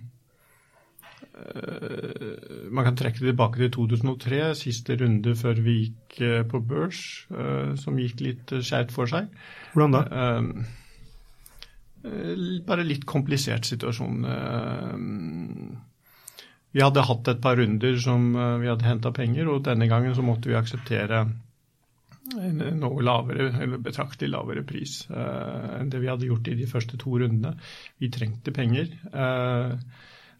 man 2.71 2.85
kan 2.87 2.95
trekke 2.95 3.19
det 3.19 3.33
tilbake 3.33 3.59
til 3.59 3.71
2003, 3.75 4.39
siste 4.55 4.95
runde 5.01 5.35
før 5.35 5.59
vi 5.65 5.75
gikk 5.81 6.19
uh, 6.23 6.41
på 6.47 6.61
børs, 6.63 7.01
uh, 7.33 7.75
som 7.79 7.99
gikk 7.99 8.23
litt 8.23 8.53
skjært 8.55 8.69
skjevt 8.69 8.95
for 8.95 9.11
seg. 9.11 9.27
Hvordan 9.73 9.97
da? 9.97 10.03
Bare 12.69 12.85
litt 12.85 13.05
komplisert 13.09 13.65
situasjon. 13.65 14.21
Vi 16.75 16.83
hadde 16.83 17.05
hatt 17.07 17.31
et 17.31 17.41
par 17.41 17.55
runder 17.57 17.97
som 18.03 18.33
eh, 18.35 18.57
vi 18.59 18.67
hadde 18.67 18.85
henta 18.85 19.09
penger, 19.15 19.47
og 19.47 19.63
denne 19.65 19.87
gangen 19.87 20.13
så 20.13 20.25
måtte 20.25 20.51
vi 20.51 20.57
akseptere 20.59 21.21
en 22.35 22.61
noe 22.81 23.05
lavere, 23.05 23.47
eller 23.63 23.81
betraktelig 23.85 24.31
lavere 24.33 24.63
pris 24.65 25.03
enn 25.13 25.91
det 25.93 25.99
vi 26.01 26.09
hadde 26.09 26.25
gjort 26.25 26.49
i 26.49 26.55
de 26.57 26.65
første 26.67 26.97
to 26.99 27.13
rundene. 27.21 27.53
Vi 28.01 28.09
trengte 28.11 28.53
penger. 28.53 28.89
Uh, 29.13 29.77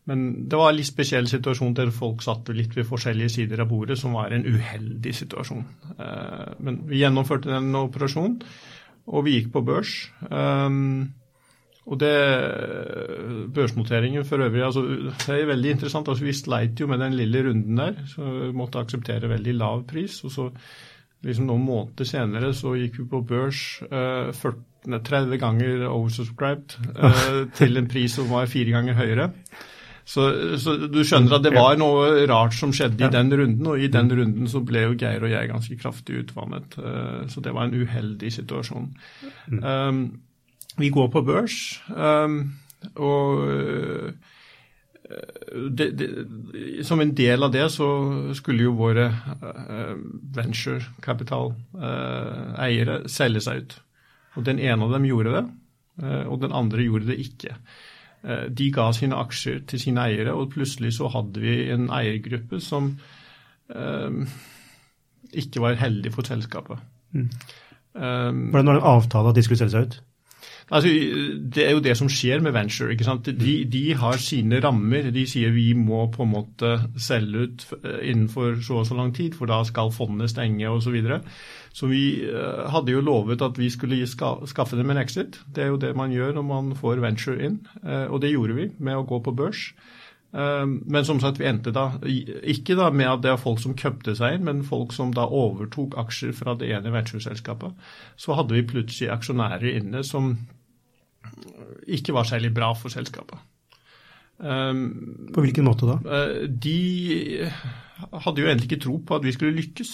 men 0.06 0.26
det 0.50 0.58
var 0.60 0.70
en 0.70 0.78
litt 0.78 0.90
spesiell 0.90 1.28
situasjon 1.30 1.74
der 1.78 1.92
folk 1.94 2.22
satt 2.22 2.52
litt 2.54 2.76
ved 2.78 2.86
forskjellige 2.86 3.34
sider 3.40 3.64
av 3.64 3.70
bordet, 3.72 3.98
som 3.98 4.14
var 4.14 4.34
en 4.36 4.46
uheldig 4.46 5.14
situasjon. 5.18 5.66
Uh, 5.98 6.54
men 6.62 6.84
vi 6.90 7.02
gjennomførte 7.02 7.50
den 7.50 7.74
operasjonen, 7.80 8.40
og 9.10 9.26
vi 9.26 9.40
gikk 9.40 9.52
på 9.56 9.64
børs. 9.66 9.96
Um, 10.30 11.08
og 11.86 12.00
det 12.02 12.14
Børsnoteringen 13.54 14.26
for 14.26 14.42
øvrig 14.42 14.64
altså, 14.66 14.82
det 14.82 15.36
er 15.36 15.46
veldig 15.52 15.76
interessant. 15.76 16.08
altså 16.10 16.26
Vi 16.26 16.34
sleit 16.34 16.80
jo 16.82 16.88
med 16.90 17.00
den 17.00 17.14
lille 17.14 17.44
runden 17.46 17.78
der. 17.78 18.00
så 18.10 18.26
vi 18.26 18.52
Måtte 18.58 18.82
akseptere 18.82 19.30
veldig 19.30 19.54
lav 19.54 19.84
pris. 19.86 20.24
og 20.24 20.32
så 20.32 20.50
liksom 21.26 21.46
Noen 21.46 21.66
måneder 21.66 22.06
senere 22.06 22.54
så 22.54 22.74
gikk 22.78 23.00
vi 23.00 23.06
på 23.10 23.22
børs 23.22 23.62
uh, 23.92 24.34
40, 24.34 25.00
30 25.06 25.38
ganger 25.42 25.86
oversubscribed 25.88 26.78
uh, 26.98 27.46
til 27.54 27.78
en 27.78 27.88
pris 27.88 28.18
som 28.18 28.30
var 28.34 28.50
fire 28.50 28.74
ganger 28.74 28.98
høyere. 28.98 29.30
Så, 30.06 30.28
så, 30.62 30.76
du 30.86 31.00
skjønner 31.02 31.40
at 31.40 31.46
det 31.48 31.56
var 31.56 31.80
noe 31.82 32.28
rart 32.30 32.54
som 32.54 32.70
skjedde 32.76 33.08
i 33.08 33.14
den 33.14 33.34
runden, 33.34 33.72
og 33.72 33.82
i 33.82 33.90
den 33.90 34.12
runden 34.14 34.52
så 34.52 34.62
ble 34.62 34.84
jo 34.84 34.98
Geir 35.02 35.26
og 35.26 35.34
jeg 35.34 35.50
ganske 35.50 35.78
kraftig 35.82 36.20
utvannet. 36.22 36.78
Uh, 36.78 37.26
så 37.32 37.42
det 37.42 37.56
var 37.56 37.66
en 37.66 37.74
uheldig 37.74 38.30
situasjon. 38.38 38.92
Um, 39.50 40.06
vi 40.78 40.94
går 40.94 41.10
på 41.10 41.26
børs, 41.26 41.58
um, 41.90 42.38
og 43.02 43.50
uh, 43.50 44.14
det, 45.70 45.92
det, 45.98 46.10
som 46.86 47.02
en 47.02 47.16
del 47.16 47.44
av 47.44 47.52
det 47.54 47.70
så 47.74 47.88
skulle 48.38 48.64
jo 48.66 48.74
våre 48.78 49.06
uh, 49.10 49.96
venturekapital-eiere 50.38 52.96
uh, 53.04 53.08
selge 53.12 53.42
seg 53.46 53.56
ut. 53.62 53.72
Og 54.36 54.42
Den 54.48 54.60
ene 54.60 54.84
av 54.86 54.92
dem 54.96 55.06
gjorde 55.10 55.32
det, 55.38 55.46
uh, 56.04 56.26
og 56.30 56.36
den 56.46 56.54
andre 56.56 56.82
gjorde 56.86 57.10
det 57.12 57.18
ikke. 57.26 57.52
Uh, 58.26 58.48
de 58.50 58.72
ga 58.74 58.90
sine 58.96 59.18
aksjer 59.22 59.62
til 59.70 59.82
sine 59.82 60.02
eiere, 60.02 60.34
og 60.34 60.50
plutselig 60.56 60.96
så 60.98 61.12
hadde 61.14 61.44
vi 61.44 61.70
en 61.74 61.90
eiergruppe 61.94 62.60
som 62.64 62.96
uh, 63.76 64.26
ikke 65.34 65.62
var 65.62 65.78
heldig 65.78 66.14
for 66.16 66.28
selskapet. 66.28 66.82
Mm. 67.14 67.30
Um, 67.96 68.42
var 68.52 68.62
det 68.62 68.74
en 68.74 68.82
avtale 68.82 69.30
at 69.32 69.38
de 69.38 69.44
skulle 69.46 69.62
selge 69.62 69.76
seg 69.78 69.88
ut? 69.88 70.00
Altså, 70.74 70.90
det 71.54 71.62
er 71.62 71.76
jo 71.76 71.82
det 71.84 71.94
som 71.98 72.08
skjer 72.10 72.42
med 72.42 72.56
venture. 72.56 72.90
ikke 72.92 73.06
sant? 73.06 73.26
De, 73.26 73.54
de, 73.70 73.84
har 73.94 74.18
sine 74.18 74.58
rammer. 74.64 75.12
De 75.14 75.26
sier 75.30 75.54
vi 75.54 75.74
må 75.78 76.08
på 76.10 76.26
en 76.26 76.32
måte 76.32 76.72
selge 76.98 77.46
ut 77.46 77.66
eh, 77.84 78.00
innenfor 78.10 78.58
så 78.66 78.80
og 78.82 78.88
så 78.90 78.98
lang 78.98 79.14
tid, 79.14 79.36
for 79.38 79.46
da 79.46 79.62
skal 79.64 79.94
fondet 79.94 80.34
stenge 80.34 80.66
osv. 80.70 80.86
Så, 80.86 80.94
videre. 80.94 81.20
så 81.74 81.88
vi 81.90 82.02
uh, 82.30 82.70
hadde 82.72 82.94
jo 82.94 83.02
lovet 83.02 83.42
at 83.42 83.58
vi 83.58 83.70
skulle 83.70 84.06
skaffe 84.08 84.78
dem 84.78 84.90
en 84.90 85.02
exit. 85.02 85.40
Det 85.46 85.64
er 85.64 85.74
jo 85.74 85.82
det 85.82 85.96
man 85.98 86.14
gjør 86.14 86.34
når 86.38 86.46
man 86.50 86.74
får 86.78 87.02
venture 87.04 87.46
inn, 87.46 87.60
uh, 87.84 88.06
og 88.10 88.22
det 88.22 88.34
gjorde 88.34 88.58
vi 88.58 88.70
med 88.78 88.98
å 88.98 89.06
gå 89.06 89.22
på 89.22 89.36
børs. 89.36 89.70
Men 90.36 91.06
som 91.08 91.22
sagt, 91.24 91.38
vi 91.40 91.46
endte 91.48 91.72
da 91.72 91.94
ikke 92.04 92.76
da 92.76 92.90
med 92.92 93.08
at 93.08 93.22
det 93.24 93.30
er 93.32 93.38
folk 93.40 93.62
som 93.64 93.72
kjøpte 93.80 94.18
seg 94.20 94.36
inn, 94.36 94.44
men 94.44 94.66
folk 94.68 94.92
som 94.92 95.14
da 95.16 95.24
overtok 95.32 95.96
aksjer 96.02 96.34
fra 96.36 96.58
det 96.60 96.74
ene 96.76 96.92
ventureselskapet. 96.92 97.72
Så 98.20 98.36
hadde 98.36 98.58
vi 98.58 98.66
plutselig 98.68 99.14
aksjonærer 99.14 99.78
inne 99.78 100.04
som 100.04 100.34
ikke 101.88 102.14
var 102.16 102.28
særlig 102.30 102.54
bra 102.56 102.74
for 102.78 102.94
selskapet. 102.94 103.38
Um, 104.36 105.30
på 105.32 105.46
hvilken 105.46 105.64
måte 105.64 105.88
da? 105.88 105.96
Uh, 106.04 106.44
de 106.50 107.48
hadde 107.96 108.42
jo 108.42 108.50
egentlig 108.50 108.68
ikke 108.68 108.84
tro 108.84 108.98
på 109.08 109.16
at 109.16 109.24
vi 109.24 109.32
skulle 109.36 109.56
lykkes. 109.56 109.94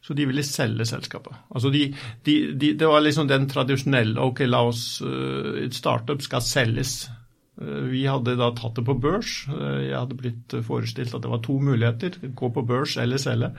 Så 0.00 0.16
de 0.16 0.24
ville 0.24 0.42
selge 0.44 0.86
selskapet. 0.88 1.36
Altså 1.52 1.68
de, 1.72 1.90
de, 2.24 2.34
de, 2.56 2.72
det 2.80 2.88
var 2.88 3.02
liksom 3.04 3.28
den 3.28 3.44
tradisjonelle 3.48 4.20
ok, 4.20 4.46
la 4.48 4.62
oss, 4.68 4.84
uh, 5.04 5.56
et 5.60 5.76
startup 5.76 6.22
skal 6.24 6.44
selges. 6.44 7.10
Uh, 7.60 7.88
vi 7.88 8.06
hadde 8.08 8.36
da 8.40 8.50
tatt 8.56 8.76
det 8.80 8.86
på 8.88 8.96
børs. 9.00 9.42
Jeg 9.48 9.96
hadde 9.96 10.20
blitt 10.20 10.56
forestilt 10.64 11.16
at 11.16 11.24
det 11.24 11.32
var 11.32 11.44
to 11.44 11.56
muligheter. 11.60 12.20
Gå 12.36 12.52
på 12.52 12.64
børs 12.68 12.96
eller 13.00 13.20
selge. 13.20 13.54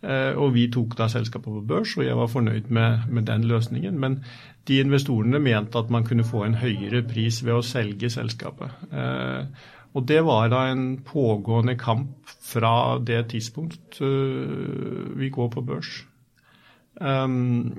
Og 0.00 0.54
vi 0.54 0.62
tok 0.72 0.94
da 0.96 1.10
selskapet 1.12 1.52
på 1.52 1.60
børs, 1.68 1.90
og 1.98 2.06
jeg 2.06 2.16
var 2.16 2.30
fornøyd 2.32 2.70
med, 2.72 3.02
med 3.12 3.26
den 3.28 3.42
løsningen. 3.44 3.98
Men 4.00 4.14
de 4.68 4.80
investorene 4.84 5.40
mente 5.42 5.78
at 5.78 5.90
man 5.92 6.04
kunne 6.06 6.26
få 6.26 6.44
en 6.46 6.58
høyere 6.60 7.02
pris 7.08 7.40
ved 7.44 7.56
å 7.56 7.66
selge 7.66 8.10
selskapet. 8.12 8.86
Eh, 8.92 9.68
og 9.90 10.06
det 10.06 10.20
var 10.26 10.50
da 10.52 10.66
en 10.70 10.84
pågående 11.06 11.74
kamp 11.80 12.30
fra 12.44 12.98
det 13.02 13.24
tidspunkt 13.32 14.00
eh, 14.04 15.10
vi 15.18 15.30
går 15.32 15.52
på 15.54 15.64
børs. 15.66 16.00
Um, 17.00 17.72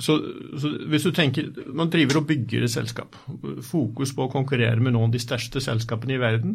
så, 0.00 0.14
så, 0.56 0.70
hvis 0.88 1.04
du 1.04 1.10
tenker, 1.12 1.50
Man 1.76 1.90
driver 1.92 2.22
og 2.22 2.30
bygger 2.30 2.64
et 2.64 2.72
selskap. 2.72 3.18
Fokus 3.66 4.14
på 4.16 4.24
å 4.24 4.32
konkurrere 4.32 4.80
med 4.80 4.94
noen 4.94 5.10
av 5.10 5.12
de 5.14 5.20
største 5.20 5.60
selskapene 5.60 6.16
i 6.16 6.22
verden. 6.22 6.54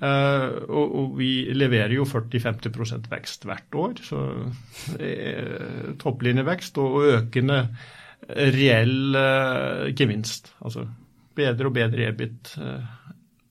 Uh, 0.00 0.60
og, 0.68 0.84
og, 0.84 1.06
vi 1.16 1.30
leverer 1.56 1.94
jo 1.96 2.04
40-50% 2.08 3.08
vekst 3.12 3.48
hvert 3.48 3.80
år. 3.80 3.96
Så 4.04 4.20
topplinjevekst 6.04 6.78
og 6.84 7.00
økende 7.14 7.64
reell 8.54 9.16
uh, 9.16 9.90
gevinst. 9.96 10.52
Altså 10.64 10.86
bedre 11.36 11.70
og 11.70 11.76
bedre 11.76 12.08
EBIT 12.10 12.54
uh, 12.60 12.80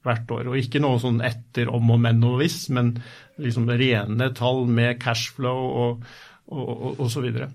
hvert 0.06 0.34
år. 0.36 0.52
Og 0.52 0.60
ikke 0.60 0.82
noe 0.84 1.00
sånn 1.02 1.22
etter 1.26 1.72
om 1.74 1.96
og 1.96 2.02
men 2.04 2.22
og 2.28 2.40
hvis, 2.42 2.62
men 2.76 2.94
liksom 3.42 3.70
rene 3.70 4.32
tall 4.38 4.66
med 4.70 5.00
cashflow 5.02 5.66
og, 5.84 6.06
og, 6.52 6.70
og, 6.70 6.92
og 6.98 7.12
så 7.12 7.24
videre. 7.26 7.50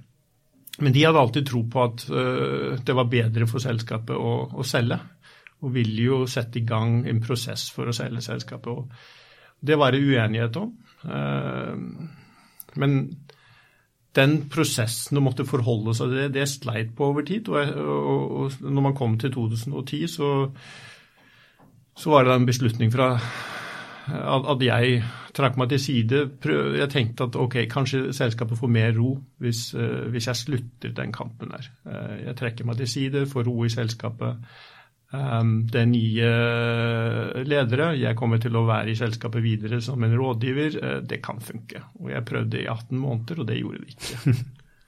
Men 0.83 0.95
de 0.95 1.05
hadde 1.07 1.21
alltid 1.21 1.47
tro 1.47 1.63
på 1.71 1.85
at 1.85 2.07
uh, 2.11 2.75
det 2.83 2.97
var 2.99 3.11
bedre 3.11 3.49
for 3.51 3.63
selskapet 3.63 4.17
å, 4.17 4.35
å, 4.55 4.67
selge, 4.67 4.99
og 5.63 5.75
ville 5.75 6.09
jo 6.09 6.25
sette 6.31 6.61
i 6.61 6.67
gang 6.67 7.05
en 7.09 7.23
prosess 7.25 7.69
for 7.73 7.89
å 7.89 7.97
selge 7.97 8.25
selskapet. 8.27 8.73
Og 8.75 9.65
det 9.65 9.79
var 9.81 9.95
det 9.95 10.03
uenighet 10.05 10.57
om. 10.61 10.75
men 12.77 12.93
den 14.15 14.37
prosessen 14.53 15.19
å 15.19 15.23
måtte 15.25 15.47
forholde 15.49 15.95
seg 15.97 16.13
til 16.13 16.21
det, 16.23 16.33
det 16.37 16.49
sleit 16.51 16.93
på 16.97 17.11
over 17.11 17.27
tid. 17.27 17.51
Og, 17.51 17.79
og, 17.83 18.35
og, 18.41 18.59
når 18.65 18.89
man 18.89 18.97
kom 18.99 19.19
til 19.19 19.33
2010, 19.35 20.05
så 20.17 20.33
så 21.95 22.11
var 22.11 22.25
det 22.25 22.35
en 22.35 22.47
beslutning 22.47 22.93
fra 22.93 23.13
at 24.05 24.63
jeg 24.63 24.99
trakk 25.35 25.57
meg 25.57 25.71
til 25.71 25.81
side. 25.81 26.21
Jeg 26.77 26.91
tenkte 26.93 27.29
at 27.29 27.37
ok, 27.41 27.57
kanskje 27.71 28.13
selskapet 28.13 28.59
får 28.59 28.71
mer 28.71 28.93
ro 28.99 29.15
hvis, 29.41 29.71
hvis 30.13 30.29
jeg 30.29 30.37
slutter 30.37 30.93
den 30.97 31.15
kampen 31.15 31.55
der. 31.55 31.71
Jeg 32.27 32.37
trekker 32.37 32.69
meg 32.69 32.83
til 32.83 32.91
side, 32.91 33.27
får 33.31 33.49
ro 33.49 33.65
i 33.65 33.73
selskapet. 33.73 34.43
Det 35.15 35.79
er 35.81 35.87
nye 35.87 36.31
ledere. 37.47 37.93
Jeg 38.01 38.17
kommer 38.19 38.41
til 38.43 38.57
å 38.59 38.65
være 38.67 38.91
i 38.91 38.99
selskapet 38.99 39.45
videre 39.45 39.79
som 39.85 40.03
en 40.03 40.17
rådgiver. 40.19 40.79
Det 41.07 41.21
kan 41.23 41.39
funke. 41.45 41.83
Og 42.03 42.11
jeg 42.11 42.27
prøvde 42.27 42.63
i 42.63 42.67
18 42.67 42.99
måneder, 42.99 43.43
og 43.43 43.49
det 43.51 43.61
gjorde 43.61 43.83
det 43.85 43.95
ikke. 43.95 44.35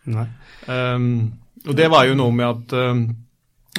um, 0.16 1.32
og 1.66 1.76
det 1.78 1.86
var 1.90 2.06
jo 2.06 2.18
noe 2.18 2.34
med 2.34 2.46
at 2.46 2.74
um, 2.78 3.06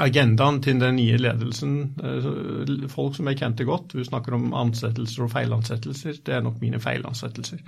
agendaen 0.04 0.60
til 0.64 0.82
den 0.82 0.98
nye 1.00 1.20
ledelsen, 1.20 1.78
uh, 2.04 2.90
folk 2.92 3.16
som 3.18 3.30
jeg 3.32 3.40
kjente 3.42 3.68
godt, 3.68 3.96
vi 3.98 4.06
snakker 4.08 4.36
om 4.38 4.52
ansettelser 4.58 5.26
og 5.26 5.34
feilansettelser, 5.34 6.20
det 6.26 6.38
er 6.38 6.44
nok 6.46 6.60
mine 6.64 6.82
feilansettelser. 6.84 7.64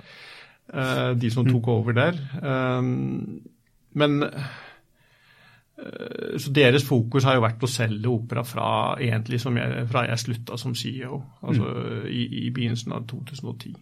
Uh, 0.70 1.12
de 1.18 1.30
som 1.32 1.48
tok 1.48 1.70
over 1.72 1.96
der. 1.96 2.20
Um, 2.44 3.40
men 3.98 4.20
så 6.40 6.52
Deres 6.52 6.84
fokus 6.84 7.24
har 7.24 7.38
jo 7.38 7.44
vært 7.44 7.62
å 7.64 7.70
selge 7.70 8.10
opera 8.10 8.42
fra 8.46 8.66
egentlig 9.00 9.40
jeg, 9.40 9.84
fra 9.90 10.04
jeg 10.08 10.22
slutta 10.22 10.58
som 10.60 10.74
CEO, 10.76 11.20
altså 11.40 11.70
mm. 11.70 12.02
i, 12.10 12.24
i 12.42 12.50
begynnelsen 12.54 12.96
av 12.96 13.06
2010. 13.10 13.78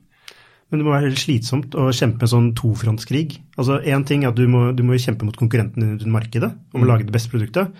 Men 0.68 0.80
det 0.80 0.84
må 0.84 0.92
være 0.92 1.08
helt 1.08 1.20
slitsomt 1.20 1.76
å 1.80 1.88
kjempe 1.96 2.26
en 2.26 2.32
sånn 2.34 2.48
tofrontskrig. 2.56 3.38
Altså 3.56 3.78
Én 3.88 4.04
ting 4.08 4.24
er 4.24 4.34
at 4.34 4.38
du 4.38 4.44
må, 4.52 4.68
du 4.76 4.84
må 4.84 4.98
kjempe 5.00 5.24
mot 5.24 5.36
konkurrentene 5.36 5.96
i 5.96 6.12
markedet 6.12 6.50
om 6.74 6.82
å 6.82 6.84
mm. 6.84 6.88
lage 6.90 7.06
det 7.08 7.14
beste 7.14 7.32
produktet, 7.32 7.72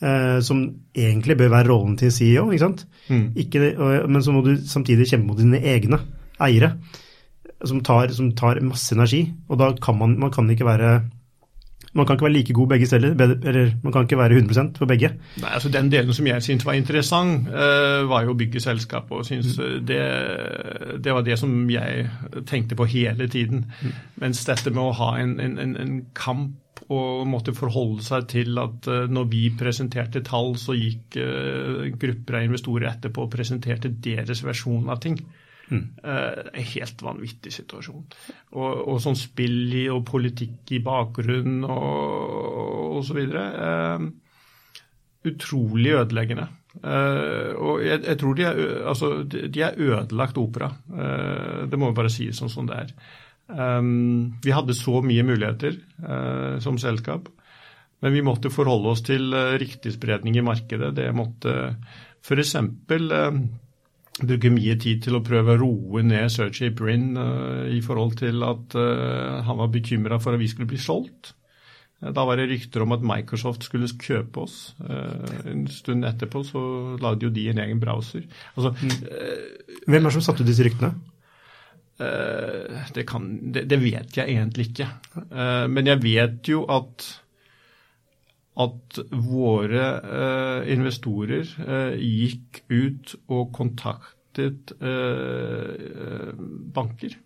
eh, 0.00 0.38
som 0.46 0.62
egentlig 0.94 1.38
bør 1.40 1.50
være 1.56 1.68
rollen 1.72 1.96
til 1.98 2.14
CEO. 2.14 2.46
ikke 2.50 2.62
sant? 2.62 2.84
Mm. 3.10 3.24
Ikke, 3.42 3.72
men 4.06 4.22
så 4.22 4.34
må 4.34 4.44
du 4.46 4.54
samtidig 4.70 5.10
kjempe 5.10 5.32
mot 5.32 5.42
dine 5.42 5.58
egne 5.74 5.98
eiere, 6.42 6.76
som 7.66 7.82
tar, 7.84 8.14
som 8.14 8.30
tar 8.38 8.62
masse 8.66 8.94
energi. 8.94 9.24
Og 9.50 9.58
da 9.58 9.72
kan 9.82 9.98
man, 9.98 10.14
man 10.22 10.32
kan 10.34 10.48
ikke 10.50 10.68
være 10.68 10.94
man 11.92 12.06
kan 12.06 12.16
ikke 12.16 12.24
være 12.24 12.32
like 12.32 12.54
god 12.56 12.68
begge 12.68 12.86
steder, 12.86 13.10
eller 13.44 13.70
man 13.82 13.92
kan 13.92 14.02
ikke 14.02 14.18
være 14.18 14.40
100% 14.40 14.78
for 14.78 14.88
begge. 14.88 15.10
Nei, 15.42 15.50
altså 15.52 15.68
Den 15.68 15.92
delen 15.92 16.12
som 16.12 16.26
jeg 16.26 16.42
syntes 16.42 16.66
var 16.66 16.72
interessant, 16.72 17.48
uh, 17.48 18.08
var 18.08 18.24
jo 18.24 18.32
å 18.32 18.38
bygge 18.38 18.60
selskap. 18.60 19.10
og 19.10 19.26
synes 19.26 19.58
mm. 19.58 19.86
det, 19.86 20.00
det, 21.04 21.12
var 21.12 21.20
det 21.22 21.38
som 21.38 21.70
jeg 21.70 22.08
tenkte 22.46 22.74
på 22.74 22.84
hele 22.84 23.28
tiden. 23.28 23.66
Mm. 23.82 23.92
Mens 24.24 24.44
dette 24.44 24.70
med 24.70 24.82
å 24.82 24.96
ha 25.02 25.18
en, 25.20 25.38
en, 25.40 25.76
en 25.76 26.02
kamp 26.14 26.58
og 26.92 27.26
måtte 27.28 27.54
forholde 27.54 28.02
seg 28.04 28.26
til 28.32 28.58
at 28.58 28.88
uh, 28.88 29.04
når 29.12 29.28
vi 29.28 29.44
presenterte 29.58 30.24
tall, 30.24 30.56
så 30.56 30.74
gikk 30.76 31.20
grupper 32.00 32.40
av 32.40 32.48
investorer 32.48 32.88
etterpå 32.94 33.26
og 33.26 33.32
presenterte 33.36 33.92
deres 33.92 34.44
versjon 34.44 34.88
av 34.88 35.00
ting. 35.04 35.20
Mm. 35.72 35.84
Uh, 36.04 36.50
en 36.52 36.66
helt 36.74 37.04
vanvittig 37.04 37.52
situasjon. 37.54 38.04
Og, 38.52 38.72
og 38.92 38.98
sånn 39.00 39.16
spill 39.18 39.72
i 39.80 39.86
og 39.92 40.04
politikk 40.08 40.74
i 40.76 40.82
bakgrunnen 40.84 41.64
og, 41.64 42.98
og 42.98 43.06
så 43.08 43.16
videre. 43.16 43.46
Uh, 43.56 44.10
utrolig 45.32 45.96
ødeleggende. 45.96 46.48
Uh, 46.82 47.52
og 47.56 47.82
jeg, 47.84 48.02
jeg, 48.04 48.20
tror 48.20 48.36
de 48.36 48.46
er, 48.48 48.62
altså, 48.92 49.12
de 49.24 49.64
er 49.64 49.80
ødelagt 49.80 50.40
opera. 50.40 50.72
det 51.68 51.78
må 51.78 51.90
vi 51.90 52.00
bare 52.00 52.12
si 52.12 52.30
sånn 52.36 52.52
som 52.52 52.68
det 52.68 52.80
er. 52.84 52.96
Um, 53.52 54.38
vi 54.44 54.52
hadde 54.54 54.76
så 54.76 55.00
mye 55.04 55.24
muligheter 55.26 55.76
som 56.64 56.78
selskap. 56.80 57.28
Men 58.02 58.16
vi 58.16 58.22
måtte 58.24 58.50
forholde 58.50 58.90
oss 58.90 59.04
til 59.06 59.30
riktig 59.60 59.92
spredning 59.94 60.34
i 60.34 60.42
markedet. 60.42 60.90
Det 60.96 61.12
måtte 61.14 61.52
f.eks. 62.22 62.56
Uh, 62.58 63.42
bruke 64.20 64.50
mye 64.52 64.74
tid 64.80 65.04
til 65.06 65.16
å 65.16 65.22
prøve 65.24 65.54
å 65.54 65.60
roe 65.60 66.02
ned 66.04 66.32
Sergey 66.32 66.72
Brin 66.76 67.14
uh, 67.16 67.68
i 67.72 67.80
forhold 67.84 68.18
til 68.20 68.44
at 68.44 68.76
uh, 68.76 69.40
han 69.46 69.60
var 69.60 69.70
bekymra 69.72 70.18
for 70.20 70.36
at 70.36 70.42
vi 70.42 70.50
skulle 70.52 70.68
bli 70.68 70.80
solgt. 70.80 71.32
Uh, 72.02 72.10
da 72.12 72.26
var 72.28 72.36
det 72.36 72.50
rykter 72.50 72.84
om 72.84 72.92
at 72.96 73.06
Microsoft 73.06 73.64
skulle 73.68 73.88
kjøpe 73.88 74.44
oss. 74.44 74.74
en 75.46 75.64
stund 75.70 76.04
etterpå 76.04 76.44
så 76.44 76.62
lagde 77.00 77.28
jo 77.28 77.32
de 77.32 77.48
en 77.52 77.62
egen 77.64 77.80
browser. 77.80 78.26
Altså, 78.56 78.74
mm. 78.82 78.92
Hvem 79.86 80.02
er 80.02 80.10
det 80.10 80.14
som 80.18 80.26
satte 80.28 80.44
ut 80.44 80.50
disse 80.50 80.66
ryktene? 80.66 80.92
Det, 82.02 83.04
kan, 83.06 83.28
det, 83.54 83.68
det, 83.70 83.76
vet 83.78 84.16
jeg 84.16 84.32
egentlig 84.32 84.72
ikke. 84.72 84.88
men 85.70 85.86
jeg 85.86 86.00
vet 86.02 86.48
jo 86.50 86.64
at 86.66 87.04
at 88.60 88.98
våre 89.16 89.84
eh, 90.02 90.72
investorer 90.74 91.48
eh, 91.64 91.94
gikk 91.96 92.62
ut 92.68 93.14
og 93.32 93.52
kontaktet 93.56 94.74
eh, 94.76 96.32
banker 96.74 97.16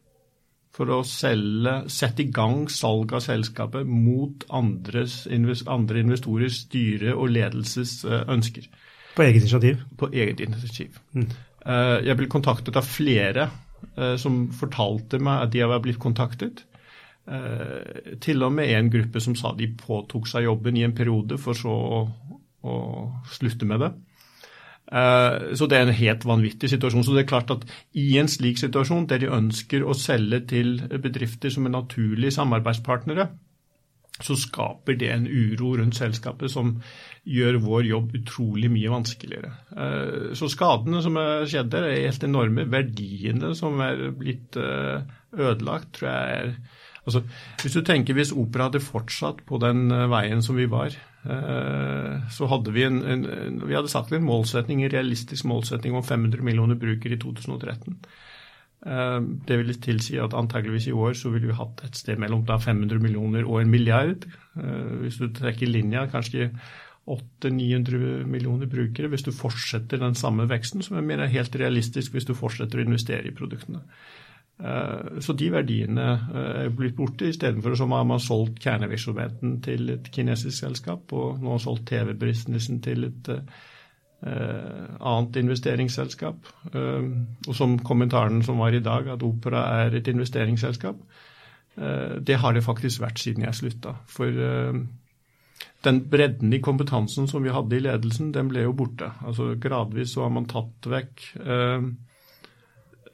for 0.77 0.93
å 0.93 1.01
selge, 1.09 1.79
sette 1.93 2.27
i 2.27 2.31
gang 2.35 2.67
salg 2.73 3.15
av 3.17 3.25
selskapet 3.25 3.89
mot 3.89 4.45
andres, 4.55 5.25
andre 5.27 6.03
investorers 6.05 6.61
styre 6.67 7.17
og 7.17 7.33
ledelses 7.33 8.03
eh, 8.05 8.25
ønsker. 8.33 8.69
På 9.17 9.25
eget 9.25 9.47
initiativ? 9.47 9.85
På 9.97 10.11
eget 10.13 10.43
initiativ. 10.45 11.01
Mm. 11.17 11.31
Eh, 11.67 11.99
jeg 12.07 12.19
ble 12.19 12.29
kontaktet 12.31 12.77
av 12.77 12.87
flere 12.87 13.49
eh, 13.97 14.17
som 14.21 14.45
fortalte 14.55 15.19
meg 15.23 15.47
at 15.47 15.55
de 15.57 15.65
var 15.67 15.83
blitt 15.85 16.03
kontaktet. 16.03 16.67
Eh, 17.27 18.17
til 18.23 18.43
og 18.47 18.53
med 18.55 18.71
en 18.71 18.91
gruppe 18.91 19.21
som 19.23 19.35
sa 19.39 19.51
de 19.59 19.67
påtok 19.81 20.29
seg 20.31 20.47
jobben 20.47 20.77
i 20.79 20.85
en 20.87 20.95
periode, 20.95 21.39
for 21.43 21.59
så 21.59 21.73
å, 21.73 22.03
å 22.63 22.77
slutte 23.35 23.67
med 23.67 23.83
det. 23.83 23.91
Eh, 24.87 25.57
så 25.59 25.67
det 25.67 25.81
er 25.81 25.89
en 25.89 25.99
helt 25.99 26.27
vanvittig 26.29 26.71
situasjon. 26.71 27.03
Så 27.07 27.17
det 27.17 27.25
er 27.25 27.33
klart 27.33 27.51
at 27.55 27.67
i 27.99 28.13
en 28.21 28.31
slik 28.31 28.63
situasjon, 28.63 29.09
der 29.11 29.25
de 29.25 29.33
ønsker 29.35 29.83
å 29.83 29.97
selge 29.99 30.45
til 30.55 30.79
bedrifter 31.03 31.51
som 31.51 31.67
er 31.67 31.75
naturlige 31.75 32.37
samarbeidspartnere, 32.39 33.29
så 34.23 34.33
skaper 34.41 34.95
det 34.97 35.11
en 35.13 35.27
uro 35.29 35.75
rundt 35.77 35.99
selskapet 35.99 36.49
som 36.49 36.71
gjør 37.29 37.59
vår 37.61 37.89
jobb 37.91 38.15
utrolig 38.17 38.71
mye 38.73 38.95
vanskeligere. 38.95 39.51
Eh, 39.75 40.31
så 40.39 40.47
skadene 40.49 41.03
som 41.05 41.19
er 41.21 41.45
skjedd 41.51 41.75
der, 41.75 41.91
er 41.91 42.07
helt 42.07 42.31
enorme. 42.31 42.71
Verdiene 42.71 43.51
som 43.59 43.83
er 43.83 44.13
blitt 44.15 44.57
ødelagt, 44.57 45.97
tror 45.99 46.13
jeg 46.15 46.39
er 46.39 46.59
Altså, 47.07 47.23
hvis 47.63 47.77
du 47.77 47.85
tenker 47.87 48.17
hvis 48.19 48.35
opera 48.35 48.67
hadde 48.67 48.83
fortsatt 48.83 49.45
på 49.47 49.61
den 49.63 49.87
eh, 49.95 50.09
veien 50.11 50.43
som 50.43 50.59
vi 50.59 50.67
var, 50.71 50.95
eh, 51.23 52.15
så 52.35 52.49
hadde 52.51 52.75
vi 52.75 52.87
en, 52.87 53.03
en, 53.07 53.27
vi 53.63 53.77
hadde 53.79 53.93
satt 53.93 54.11
en 54.11 54.27
målsetning, 54.27 54.83
en 54.83 54.95
realistisk 54.95 55.47
målsetning 55.47 55.95
om 55.95 56.07
500 56.07 56.43
millioner 56.47 56.79
brukere 56.81 57.15
i 57.15 57.21
2013. 57.23 58.01
Eh, 58.87 59.21
det 59.47 59.61
vil 59.63 59.79
tilsi 59.83 60.19
at 60.23 60.35
antageligvis 60.35 60.91
i 60.91 60.97
år 60.97 61.15
så 61.19 61.31
ville 61.31 61.53
vi 61.53 61.61
hatt 61.61 61.85
et 61.87 62.03
sted 62.03 62.19
mellom 62.23 62.43
500 62.47 62.99
millioner 63.03 63.47
og 63.47 63.63
en 63.63 63.71
milliard. 63.71 64.27
Hvis 64.57 65.19
du 65.21 65.29
trekker 65.37 65.69
linja, 65.69 66.07
kanskje 66.09 66.51
800-900 67.07 68.27
millioner 68.27 68.67
brukere 68.67 69.11
hvis 69.13 69.23
du 69.23 69.31
fortsetter 69.35 70.01
den 70.03 70.17
samme 70.19 70.49
veksten, 70.51 70.83
som 70.83 70.97
jeg 70.99 71.07
mener 71.07 71.27
er 71.27 71.35
helt 71.37 71.55
realistisk 71.55 72.17
hvis 72.17 72.27
du 72.27 72.35
fortsetter 72.35 72.81
å 72.81 72.87
investere 72.87 73.29
i 73.29 73.35
produktene. 73.37 73.85
Eh, 74.57 75.21
så 75.21 75.35
de 75.37 75.51
verdiene 75.53 76.07
eh, 76.17 76.51
er 76.65 76.75
blitt 76.75 76.97
borte. 76.97 77.29
Istedenfor 77.29 77.77
så 77.77 77.89
har 77.91 78.05
man 78.09 78.23
solgt 78.23 78.63
kjernevirksomheten 78.65 79.61
til 79.65 79.91
et 79.93 80.11
kinesisk 80.13 80.57
selskap, 80.65 81.13
og 81.13 81.43
nå 81.43 81.57
har 81.57 81.65
solgt 81.65 81.89
TV-businessen 81.91 82.81
til 82.85 83.11
et 83.11 83.33
uh, 83.37 84.85
annet 84.97 85.37
investeringsselskap. 85.43 86.49
Og 86.73 87.51
som 87.55 87.77
kommentaren 87.85 88.41
som 88.43 88.63
var 88.63 88.75
i 88.75 88.81
dag, 88.83 89.11
at 89.13 89.23
Opera 89.23 89.67
er 89.85 89.99
et 89.99 90.09
investeringsselskap, 90.09 91.03
det 91.77 92.39
har 92.41 92.55
det 92.57 92.65
faktisk 92.65 93.03
vært 93.03 93.21
siden 93.21 93.45
jeg 93.45 93.59
slutta. 93.59 93.93
For 94.09 94.33
den 95.85 95.99
bredden 96.09 96.55
i 96.57 96.63
kompetansen 96.65 97.29
som 97.29 97.45
vi 97.45 97.53
hadde 97.53 97.77
i 97.77 97.83
ledelsen, 97.85 98.33
den 98.33 98.49
ble 98.49 98.65
jo 98.65 98.73
borte. 98.73 99.11
Altså 99.21 99.53
Gradvis 99.61 100.17
så 100.17 100.25
har 100.25 100.33
man 100.33 100.49
tatt 100.49 100.89
vekk 100.89 101.27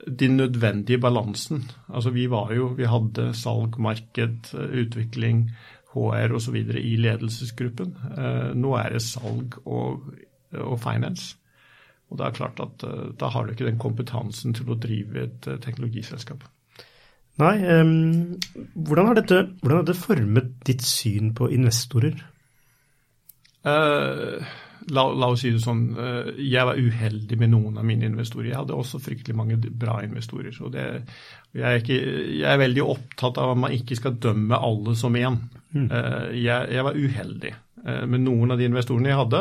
den 0.07 0.37
nødvendige 0.37 0.99
balansen. 0.99 1.71
Altså 1.89 2.11
vi 2.11 2.31
var 2.31 2.53
jo, 2.55 2.73
vi 2.77 2.89
hadde 2.91 3.35
salg, 3.35 3.79
marked, 3.79 4.55
utvikling, 4.55 5.51
HR 5.93 6.35
osv. 6.35 6.57
i 6.57 6.97
ledelsesgruppen. 6.97 7.95
Eh, 8.17 8.51
nå 8.57 8.75
er 8.81 8.97
det 8.97 9.03
salg 9.05 9.59
og, 9.67 10.09
og 10.57 10.81
finance. 10.81 11.37
Og 12.11 12.19
det 12.19 12.27
er 12.27 12.37
klart 12.37 12.61
at 12.61 12.85
eh, 12.89 13.13
da 13.21 13.31
har 13.33 13.45
du 13.45 13.53
ikke 13.53 13.69
den 13.69 13.81
kompetansen 13.81 14.57
til 14.57 14.73
å 14.73 14.79
drive 14.81 15.27
et 15.27 15.49
eh, 15.49 15.61
teknologiselskap. 15.63 16.45
Nei, 17.41 17.55
um, 17.81 18.35
hvordan, 18.75 19.07
har 19.09 19.17
dette, 19.17 19.39
hvordan 19.63 19.79
har 19.79 19.87
dette 19.87 20.03
formet 20.03 20.51
ditt 20.69 20.85
syn 20.85 21.31
på 21.37 21.49
investorer? 21.55 22.19
Uh, 23.65 24.45
la, 24.91 25.05
la, 25.13 25.29
oss 25.31 25.43
si 25.45 25.53
det 25.55 25.63
sånn, 25.63 25.83
eh, 25.99 26.31
jeg 26.43 26.67
var 26.67 26.81
uheldig 26.81 27.39
med 27.41 27.53
noen 27.53 27.79
av 27.81 27.87
mine 27.87 28.09
investorer. 28.09 28.51
Jeg 28.51 28.61
hadde 28.61 28.79
også 28.79 29.01
fryktelig 29.03 29.37
mange 29.39 29.59
bra 29.59 30.01
investorer. 30.05 30.53
så 30.55 30.71
det, 30.73 30.87
jeg, 31.53 31.63
er 31.63 31.79
ikke, 31.83 31.99
jeg, 31.99 32.49
er 32.49 32.63
veldig 32.63 32.87
opptatt 32.95 33.41
av 33.43 33.55
at 33.55 33.63
man 33.65 33.77
ikke 33.77 33.99
skal 33.99 34.19
dømme 34.23 34.59
alle 34.59 34.97
som 34.99 35.19
én. 35.19 35.39
Mm. 35.73 35.87
Eh, 35.87 36.27
jeg, 36.43 36.73
jeg, 36.75 36.89
var 36.89 36.99
uheldig 36.99 37.55
med 37.83 38.23
noen 38.23 38.55
av 38.55 38.61
de 38.61 38.69
investorene 38.69 39.11
jeg 39.11 39.19
hadde. 39.19 39.39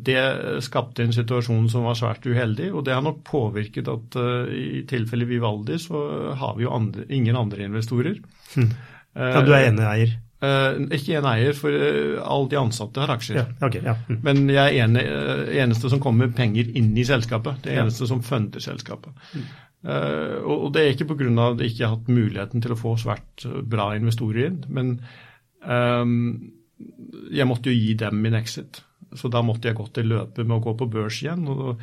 Det 0.00 0.20
skapte 0.64 1.04
en 1.04 1.12
situasjon 1.12 1.66
som 1.68 1.84
var 1.84 1.98
svært 1.98 2.24
uheldig, 2.24 2.70
og 2.72 2.86
det 2.86 2.94
har 2.96 3.04
nok 3.04 3.18
påvirket 3.28 3.90
at 3.92 4.16
i 4.56 4.80
tilfelle 4.88 5.28
Vivaldi 5.28 5.76
så 5.80 6.00
har 6.40 6.56
vi 6.56 6.64
jo 6.64 6.72
andre, 6.72 7.04
ingen 7.12 7.36
andre 7.36 7.66
investorer. 7.68 8.16
Mm. 8.56 8.70
Ja, 9.12 9.44
Du 9.44 9.52
er 9.52 9.66
eneeier? 9.68 10.14
Uh, 10.42 10.88
ikke 10.90 11.20
en 11.20 11.26
eier, 11.30 11.54
for 11.54 11.70
uh, 11.70 12.18
alle 12.26 12.48
de 12.50 12.58
ansatte 12.58 12.98
har 12.98 13.12
aksjer. 13.14 13.36
Ja, 13.38 13.44
okay, 13.62 13.82
ja. 13.86 13.94
Mm. 14.08 14.16
Men 14.26 14.40
jeg 14.50 14.62
er 14.62 14.86
ene, 14.88 15.04
uh, 15.06 15.42
eneste 15.62 15.90
som 15.92 16.00
kommer 16.02 16.26
med 16.26 16.34
penger 16.38 16.72
inn 16.78 16.90
i 16.98 17.04
selskapet. 17.06 17.60
Det 17.62 17.70
er 17.70 17.84
eneste 17.84 18.08
som 18.10 18.24
funder 18.26 18.62
selskapet. 18.62 19.14
Mm. 19.36 19.44
og, 19.92 20.56
og, 20.56 20.66
det 20.74 20.82
er 20.82 20.92
ikke 20.92 21.08
pga. 21.10 21.28
at 21.44 21.62
jeg 21.62 21.72
ikke 21.72 21.86
har 21.86 21.94
hatt 21.96 22.10
muligheten 22.10 22.62
til 22.62 22.74
å 22.74 22.78
få 22.78 22.96
svært 22.98 23.46
bra 23.66 23.92
investorer 23.96 24.48
inn, 24.48 24.60
men 24.70 24.92
um, 25.66 26.52
jeg 27.34 27.46
måtte 27.50 27.70
jo 27.70 27.78
gi 27.78 27.94
dem 27.98 28.20
min 28.22 28.38
exit. 28.38 28.82
Så 29.18 29.28
da 29.32 29.42
måtte 29.44 29.68
jeg 29.68 29.76
gå 29.78 29.86
til 29.94 30.08
løpet 30.12 30.46
med 30.46 30.56
å 30.56 30.62
gå 30.64 30.74
på 30.80 30.88
børs 30.92 31.20
igjen. 31.22 31.44
og 31.48 31.80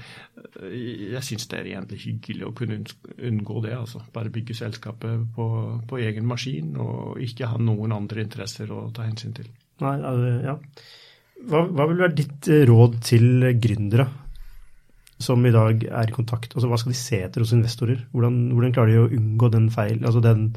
Jeg 0.73 1.23
syns 1.25 1.49
det 1.51 1.59
er 1.59 1.71
egentlig 1.73 2.01
hyggelig 2.05 2.47
å 2.47 2.53
kunne 2.57 2.79
unngå 3.29 3.63
det. 3.65 3.75
altså 3.77 4.01
Bare 4.13 4.33
bygge 4.33 4.57
selskapet 4.57 5.27
på, 5.35 5.49
på, 5.89 5.99
egen 6.01 6.27
maskin 6.29 6.73
og 6.79 7.21
ikke 7.23 7.51
ha 7.51 7.59
noen 7.61 7.93
andre 7.95 8.25
interesser 8.25 8.71
å 8.73 8.87
ta 8.95 9.05
hensyn 9.07 9.35
til. 9.37 9.51
Nei, 9.83 9.95
ja. 10.45 10.57
Hva, 11.49 11.63
hva 11.71 11.85
vil 11.87 12.01
være 12.01 12.17
ditt 12.17 12.49
eh, 12.51 12.65
råd 12.67 12.97
til 13.07 13.53
gründere 13.63 14.09
som 15.19 15.43
i 15.47 15.53
dag 15.55 15.85
er 15.87 16.11
i 16.11 16.15
kontakt? 16.15 16.55
Altså, 16.55 16.67
Hva 16.71 16.79
skal 16.81 16.95
de 16.95 16.99
se 16.99 17.21
etter 17.23 17.43
hos 17.43 17.55
investorer? 17.55 18.01
Hvordan, 18.11 18.41
hvordan 18.55 18.75
klarer 18.75 18.95
de 18.95 19.03
å 19.05 19.09
unngå 19.19 19.51
den 19.53 19.69
feil, 19.71 20.01
altså 20.03 20.23
den 20.23 20.49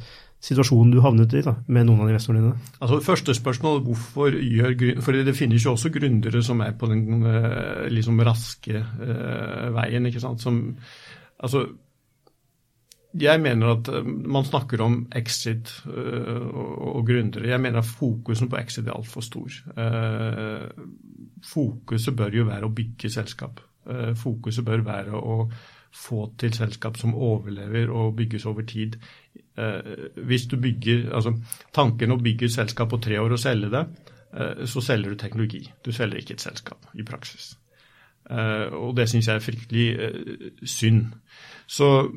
situasjonen 0.43 0.91
du 0.91 1.01
havnet 1.05 1.35
i 1.39 1.45
da, 1.45 1.55
med 1.71 1.87
noen 1.87 2.03
av 2.03 2.11
investorene 2.11 2.43
dine? 2.43 2.73
Altså, 2.83 2.99
Første 3.05 3.35
spørsmål 3.39 3.81
hvorfor 3.87 4.35
gjør 4.35 4.75
For 5.05 5.15
det 5.15 5.37
finnes 5.39 5.63
jo 5.63 5.77
også 5.77 5.93
gründere 5.95 6.43
som 6.43 6.61
er 6.65 6.75
på 6.79 6.91
den 6.91 7.23
eh, 7.29 7.87
liksom 7.93 8.21
raske 8.27 8.83
uh, 8.83 9.71
veien. 9.77 10.07
ikke 10.11 10.23
sant, 10.23 10.43
som, 10.43 10.59
altså, 11.39 11.67
jeg 13.23 13.43
mener 13.45 13.75
at 13.75 13.91
eh, 13.93 14.07
man 14.07 14.47
snakker 14.49 14.83
om 14.83 14.97
exit 15.15 15.71
uh, 15.87 16.49
og, 16.49 16.73
og 16.97 17.07
gründere. 17.07 17.51
Jeg 17.51 17.63
mener 17.63 17.83
at 17.83 17.91
fokusen 17.91 18.51
på 18.51 18.59
exit 18.59 18.89
er 18.89 18.97
altfor 18.97 19.23
stor. 19.23 19.61
Uh, 19.77 20.67
fokuset 21.47 22.17
bør 22.19 22.41
jo 22.41 22.49
være 22.51 22.67
å 22.67 22.75
bygge 22.75 23.13
selskap. 23.13 23.63
Fokuset 24.15 24.63
bør 24.63 24.85
være 24.87 25.19
å 25.19 25.37
få 25.93 26.27
til 26.41 26.55
selskap 26.57 26.97
som 26.97 27.15
overlever 27.15 27.91
og 27.93 28.17
bygges 28.17 28.47
over 28.47 28.65
tid. 28.69 28.97
Eh, 29.59 30.09
hvis 30.25 30.47
du 30.47 30.57
bygger, 30.57 31.11
altså 31.15 31.35
Tanken 31.75 32.15
å 32.15 32.21
bygge 32.21 32.49
et 32.49 32.55
selskap 32.55 32.91
på 32.91 33.01
tre 33.05 33.21
år 33.21 33.37
og 33.37 33.41
selge 33.41 33.71
det, 33.73 33.83
eh, 34.33 34.65
så 34.67 34.81
selger 34.81 35.13
du 35.13 35.17
teknologi. 35.21 35.67
Du 35.85 35.93
selger 35.93 36.19
ikke 36.19 36.39
et 36.39 36.47
selskap 36.47 36.89
i 36.95 37.05
praksis. 37.05 37.57
Eh, 38.31 38.73
og 38.73 38.97
det 38.97 39.09
syns 39.11 39.29
jeg 39.29 39.37
er 39.37 39.45
fryktelig 39.45 39.87
synd. 40.65 41.13
Så 41.67 42.09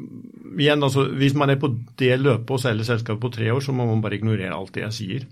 igjen, 0.59 0.83
altså, 0.83 1.09
hvis 1.11 1.35
man 1.35 1.49
er 1.49 1.59
på 1.59 1.75
det 1.99 2.19
løpet 2.19 2.51
og 2.51 2.59
selger 2.59 2.83
selskapet 2.83 3.21
på 3.21 3.29
tre 3.29 3.53
år, 3.53 3.59
så 3.59 3.71
må 3.71 3.85
man 3.85 4.01
bare 4.01 4.15
ignorere 4.15 4.55
alt 4.55 4.73
det 4.75 4.83
jeg 4.83 4.93
sier. 4.93 5.25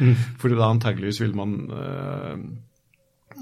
Mm. 0.00 0.14
For 0.40 0.48
da 0.48 0.68
antageligvis 0.68 1.22
vil 1.22 1.36
man 1.36 1.56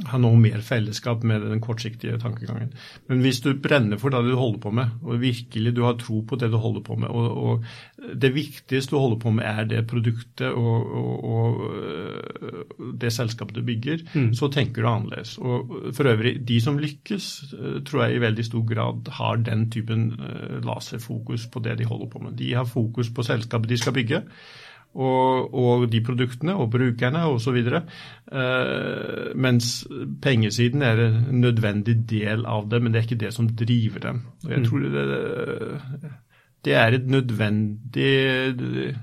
ha 0.04 0.18
noe 0.20 0.36
mer 0.38 0.60
fellesskap 0.64 1.24
med 1.26 1.44
den 1.46 1.60
kortsiktige 1.64 2.18
tankegangen. 2.20 2.72
Men 3.08 3.22
hvis 3.24 3.40
du 3.44 3.52
brenner 3.62 4.00
for 4.00 4.12
det 4.12 4.22
du 4.26 4.34
holder 4.36 4.60
på 4.62 4.72
med, 4.76 4.98
og 5.02 5.20
virkelig 5.22 5.72
du 5.76 5.82
har 5.86 5.96
tro 6.00 6.20
på 6.28 6.38
det 6.40 6.50
du 6.52 6.58
holder 6.60 6.84
på 6.86 6.98
med, 7.00 7.08
og, 7.08 7.36
og 7.36 8.12
det 8.14 8.32
viktigste 8.34 8.92
du 8.92 8.98
holder 9.00 9.20
på 9.22 9.32
med 9.38 9.48
er 9.48 9.64
det 9.70 9.86
produktet 9.88 10.52
og, 10.52 10.92
og, 11.00 11.24
og 11.24 12.92
det 13.00 13.12
selskapet 13.14 13.56
du 13.56 13.62
bygger, 13.66 14.04
mm. 14.12 14.34
så 14.36 14.50
tenker 14.52 14.82
du 14.84 14.90
annerledes. 14.90 15.36
Og 15.38 15.94
for 15.96 16.12
øvrig, 16.12 16.36
de 16.48 16.60
som 16.60 16.78
lykkes, 16.82 17.30
øh, 17.58 17.80
tror 17.86 18.04
jeg 18.04 18.16
i 18.16 18.22
veldig 18.26 18.44
stor 18.44 18.66
grad 18.74 19.10
har 19.18 19.40
den 19.46 19.70
typen 19.70 20.12
øh, 20.20 20.60
laserfokus 20.66 21.48
på 21.52 21.64
det 21.64 21.78
de 21.78 21.88
holder 21.88 22.12
på 22.12 22.22
med. 22.24 22.38
De 22.38 22.54
har 22.54 22.64
fokus 22.64 23.10
på 23.10 23.22
selskapet 23.26 23.70
de 23.70 23.78
skal 23.78 23.96
bygge 23.96 24.22
og, 24.96 25.54
og 25.54 25.86
de 25.92 26.00
produktene 26.04 26.54
og 26.56 26.70
brukerne 26.72 27.24
osv. 27.28 27.56
Eh, 27.56 29.32
mens 29.36 29.72
pengesiden 30.22 30.82
er 30.82 31.02
en 31.06 31.18
nødvendig 31.42 31.98
del 32.08 32.46
av 32.48 32.70
det, 32.70 32.82
men 32.82 32.92
det 32.92 33.02
er 33.02 33.08
ikke 33.08 33.24
det 33.26 33.34
som 33.36 33.50
driver 33.50 34.06
dem. 34.08 34.22
Og 34.44 34.54
jeg 34.54 34.62
mm. 34.62 34.70
tror 34.70 34.86
det, 34.94 36.14
det 36.64 36.78
er 36.80 36.96
et 36.96 37.06
nødvendig 37.06 38.14
uh, 38.86 38.96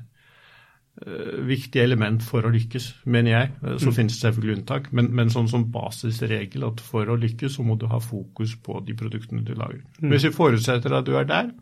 viktig 1.47 1.82
element 1.82 2.23
for 2.25 2.45
å 2.45 2.51
lykkes, 2.53 2.89
mener 3.06 3.32
jeg. 3.36 3.51
Så 3.62 3.91
mm. 3.91 3.95
finnes 3.95 4.17
det 4.17 4.25
selvfølgelig 4.25 4.58
unntak, 4.58 4.89
men, 4.95 5.12
men, 5.15 5.32
sånn 5.34 5.49
som 5.51 5.69
basisregel 5.73 6.67
at 6.67 6.84
for 6.84 7.10
å 7.10 7.19
lykkes, 7.19 7.58
så 7.58 7.65
må 7.67 7.77
du 7.79 7.88
ha 7.91 8.01
fokus 8.03 8.58
på 8.63 8.82
de 8.88 8.97
produktene 8.97 9.45
du 9.45 9.53
lager. 9.53 9.84
Mm. 10.01 10.12
Hvis 10.12 10.27
vi 10.29 10.36
forutsetter 10.36 10.97
at 10.97 11.08
du 11.08 11.15
er 11.19 11.29
der, 11.29 11.53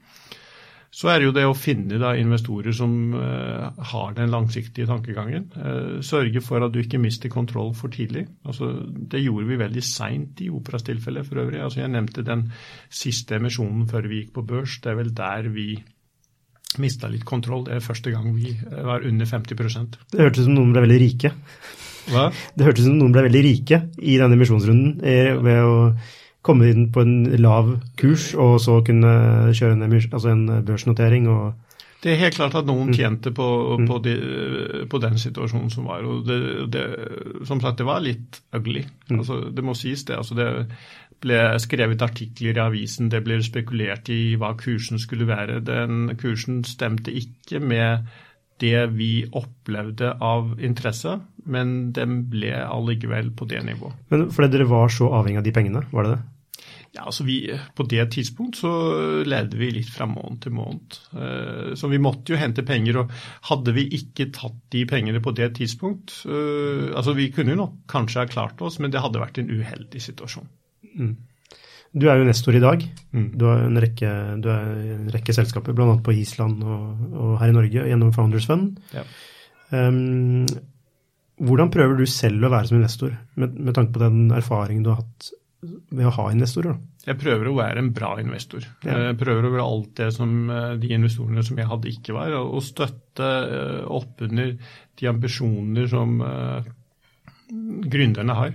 så 0.92 1.08
er 1.08 1.22
det 1.22 1.28
jo 1.30 1.36
det 1.36 1.46
å 1.48 1.56
finne 1.56 1.96
da, 2.02 2.12
investorer 2.20 2.76
som 2.76 3.14
uh, 3.16 3.70
har 3.94 4.12
den 4.18 4.32
langsiktige 4.34 4.90
tankegangen. 4.90 5.46
Uh, 5.56 6.02
sørge 6.04 6.44
for 6.44 6.66
at 6.66 6.74
du 6.74 6.82
ikke 6.82 7.00
mister 7.00 7.32
kontroll 7.32 7.72
for 7.78 7.94
tidlig. 7.94 8.26
Altså, 8.44 8.74
det 8.84 9.24
gjorde 9.24 9.48
vi 9.48 9.62
veldig 9.62 9.86
seint 9.88 10.44
i 10.44 10.50
Operas 10.52 10.84
tilfelle 10.88 11.24
for 11.24 11.40
øvrig. 11.46 11.62
Altså, 11.64 11.80
jeg 11.80 11.94
nevnte 11.96 12.28
den 12.28 12.44
siste 12.92 13.40
emisjonen 13.40 13.88
før 13.88 14.12
vi 14.12 14.20
gikk 14.20 14.36
på 14.36 14.46
børs. 14.52 14.82
Det 14.84 14.92
er 14.92 15.00
vel 15.00 15.16
der 15.16 15.48
vi 15.56 15.70
mista 16.84 17.08
litt 17.12 17.24
kontroll. 17.28 17.64
Det 17.70 17.78
er 17.78 17.88
første 17.88 18.12
gang 18.12 18.28
vi 18.36 18.52
eh, 18.52 18.84
var 18.88 19.08
under 19.08 19.28
50% 19.28 19.98
Det 20.12 20.24
hørtes 20.24 20.44
ut 20.44 20.50
som 20.50 20.58
noen 20.60 20.76
ble 20.76 20.84
veldig 20.90 21.04
rike. 21.08 21.38
Hva? 22.12 22.28
Det 22.52 22.68
hørtes 22.68 22.84
ut 22.84 22.92
som 22.92 23.00
noen 23.00 23.16
ble 23.16 23.30
veldig 23.30 23.48
rike 23.48 23.86
i 24.04 24.20
denne 24.20 24.36
emisjonsrunden 24.36 25.00
ved 25.46 25.64
å 25.64 25.76
komme 26.42 26.72
inn 26.72 26.88
på 26.94 27.04
en 27.06 27.18
lav 27.42 27.76
kurs 28.02 28.32
og 28.34 28.58
så 28.64 28.80
kunne 28.86 29.12
kjøre 29.54 29.78
en, 29.78 29.84
altså 29.94 30.32
en 30.32 30.48
børsnotering. 30.66 31.30
og 31.30 31.54
det 32.02 32.16
er 32.16 32.24
helt 32.24 32.34
klart 32.34 32.56
at 32.58 32.66
noen 32.66 32.90
mm. 32.90 32.96
tjente 32.98 33.30
på, 33.38 33.48
mm. 33.78 33.86
på, 33.86 33.98
de, 34.02 34.16
på 34.90 35.02
den 35.04 35.20
situasjonen 35.22 35.70
som 35.70 35.86
var. 35.86 36.02
og 36.02 36.26
det, 36.26 36.40
det, 36.74 36.86
Som 37.46 37.62
sagt, 37.62 37.78
det 37.78 37.86
var 37.86 38.02
litt 38.02 38.42
ugly. 38.58 38.82
Mm. 39.12 39.20
Altså, 39.20 39.38
det 39.54 39.66
må 39.66 39.76
sies, 39.78 40.02
det. 40.10 40.18
Altså, 40.18 40.38
det 40.40 40.50
ble 41.22 41.38
skrevet 41.62 42.02
artikler 42.02 42.58
i 42.58 42.64
avisen, 42.64 43.12
det 43.14 43.22
ble 43.22 43.38
spekulert 43.46 44.10
i 44.10 44.34
hva 44.42 44.56
kursen 44.58 44.98
skulle 45.02 45.30
være. 45.30 45.60
Den 45.62 46.16
kursen 46.18 46.64
stemte 46.66 47.14
ikke 47.14 47.62
med 47.62 48.10
det 48.62 48.82
vi 48.98 49.12
opplevde 49.38 50.16
av 50.22 50.56
interesse, 50.62 51.20
men 51.46 51.92
den 51.94 52.24
ble 52.30 52.54
allikevel 52.66 53.32
på 53.38 53.46
det 53.50 53.62
nivået. 53.66 53.94
Men 54.10 54.30
Fordi 54.34 54.52
dere 54.54 54.70
var 54.70 54.90
så 54.94 55.10
avhengig 55.18 55.42
av 55.42 55.46
de 55.46 55.54
pengene, 55.54 55.86
var 55.94 56.08
det 56.08 56.16
det? 56.16 56.22
Ja, 56.92 57.06
altså 57.08 57.24
vi, 57.24 57.46
På 57.76 57.86
det 57.88 58.04
tidspunkt 58.12 58.60
så 58.60 58.72
levde 59.24 59.60
vi 59.60 59.70
litt 59.72 59.90
fra 59.92 60.08
måned 60.10 60.42
til 60.44 60.56
måned. 60.56 60.98
Eh, 61.16 61.74
så 61.80 61.88
vi 61.92 62.02
måtte 62.04 62.34
jo 62.34 62.40
hente 62.40 62.66
penger. 62.68 63.02
og 63.04 63.14
Hadde 63.48 63.74
vi 63.78 63.88
ikke 63.98 64.30
tatt 64.36 64.60
de 64.76 64.84
pengene 64.90 65.24
på 65.24 65.34
det 65.38 65.54
tidspunkt 65.60 66.22
eh, 66.28 66.92
altså 66.92 67.16
Vi 67.18 67.30
kunne 67.32 67.56
jo 67.56 67.62
nok 67.64 67.78
kanskje 67.92 68.26
ha 68.26 68.30
klart 68.30 68.62
oss, 68.62 68.80
men 68.84 68.92
det 68.92 69.04
hadde 69.04 69.24
vært 69.24 69.40
en 69.40 69.52
uheldig 69.52 70.04
situasjon. 70.04 70.50
Mm. 70.92 71.16
Du 71.92 72.08
er 72.08 72.20
jo 72.20 72.28
nestor 72.28 72.56
i 72.56 72.64
dag. 72.64 72.84
Mm. 73.12 73.30
Du 73.36 73.46
har 73.50 73.66
en 73.66 73.80
rekke, 73.84 74.12
du 74.44 74.48
er 74.52 74.68
en 74.96 75.10
rekke 75.12 75.36
selskaper, 75.36 75.76
bl.a. 75.76 75.98
på 76.04 76.16
Island 76.16 76.64
og, 76.64 77.08
og, 77.12 77.34
her 77.42 77.52
i 77.52 77.56
Norge 77.56 77.88
gjennom 77.90 78.14
Founders 78.16 78.48
Fund. 78.48 78.80
Ja. 78.96 79.04
Um, 79.72 80.48
hvordan 81.42 81.72
prøver 81.74 82.00
du 82.00 82.06
selv 82.08 82.46
å 82.46 82.52
være 82.54 82.70
som 82.70 82.80
investor, 82.80 83.16
med, 83.40 83.60
med 83.60 83.76
tanke 83.76 83.96
på 83.96 84.04
den 84.04 84.32
erfaringen 84.36 84.86
du 84.86 84.92
har 84.94 85.02
hatt 85.02 85.32
ved 85.62 86.08
å 86.08 86.14
ha 86.16 86.28
investorer? 86.34 86.78
Jeg 87.06 87.18
prøver 87.22 87.50
å 87.50 87.56
være 87.58 87.82
en 87.82 87.92
bra 87.94 88.12
investor. 88.22 88.66
Jeg 88.86 89.18
prøver 89.20 89.46
å 89.46 89.54
være 89.54 89.68
alt 89.68 89.94
det 90.00 90.10
som 90.16 90.34
eh, 90.50 90.74
de 90.82 90.92
investorene 90.98 91.44
som 91.46 91.62
jeg 91.62 91.70
hadde, 91.70 91.94
ikke 91.94 92.16
var. 92.18 92.36
Og 92.42 92.62
støtte 92.66 93.30
eh, 93.30 93.82
opp 93.86 94.22
under 94.26 94.54
de 95.02 95.10
ambisjoner 95.10 95.88
som 95.90 96.20
uh, 96.22 96.62
gründerne 97.52 98.36
har. 98.38 98.52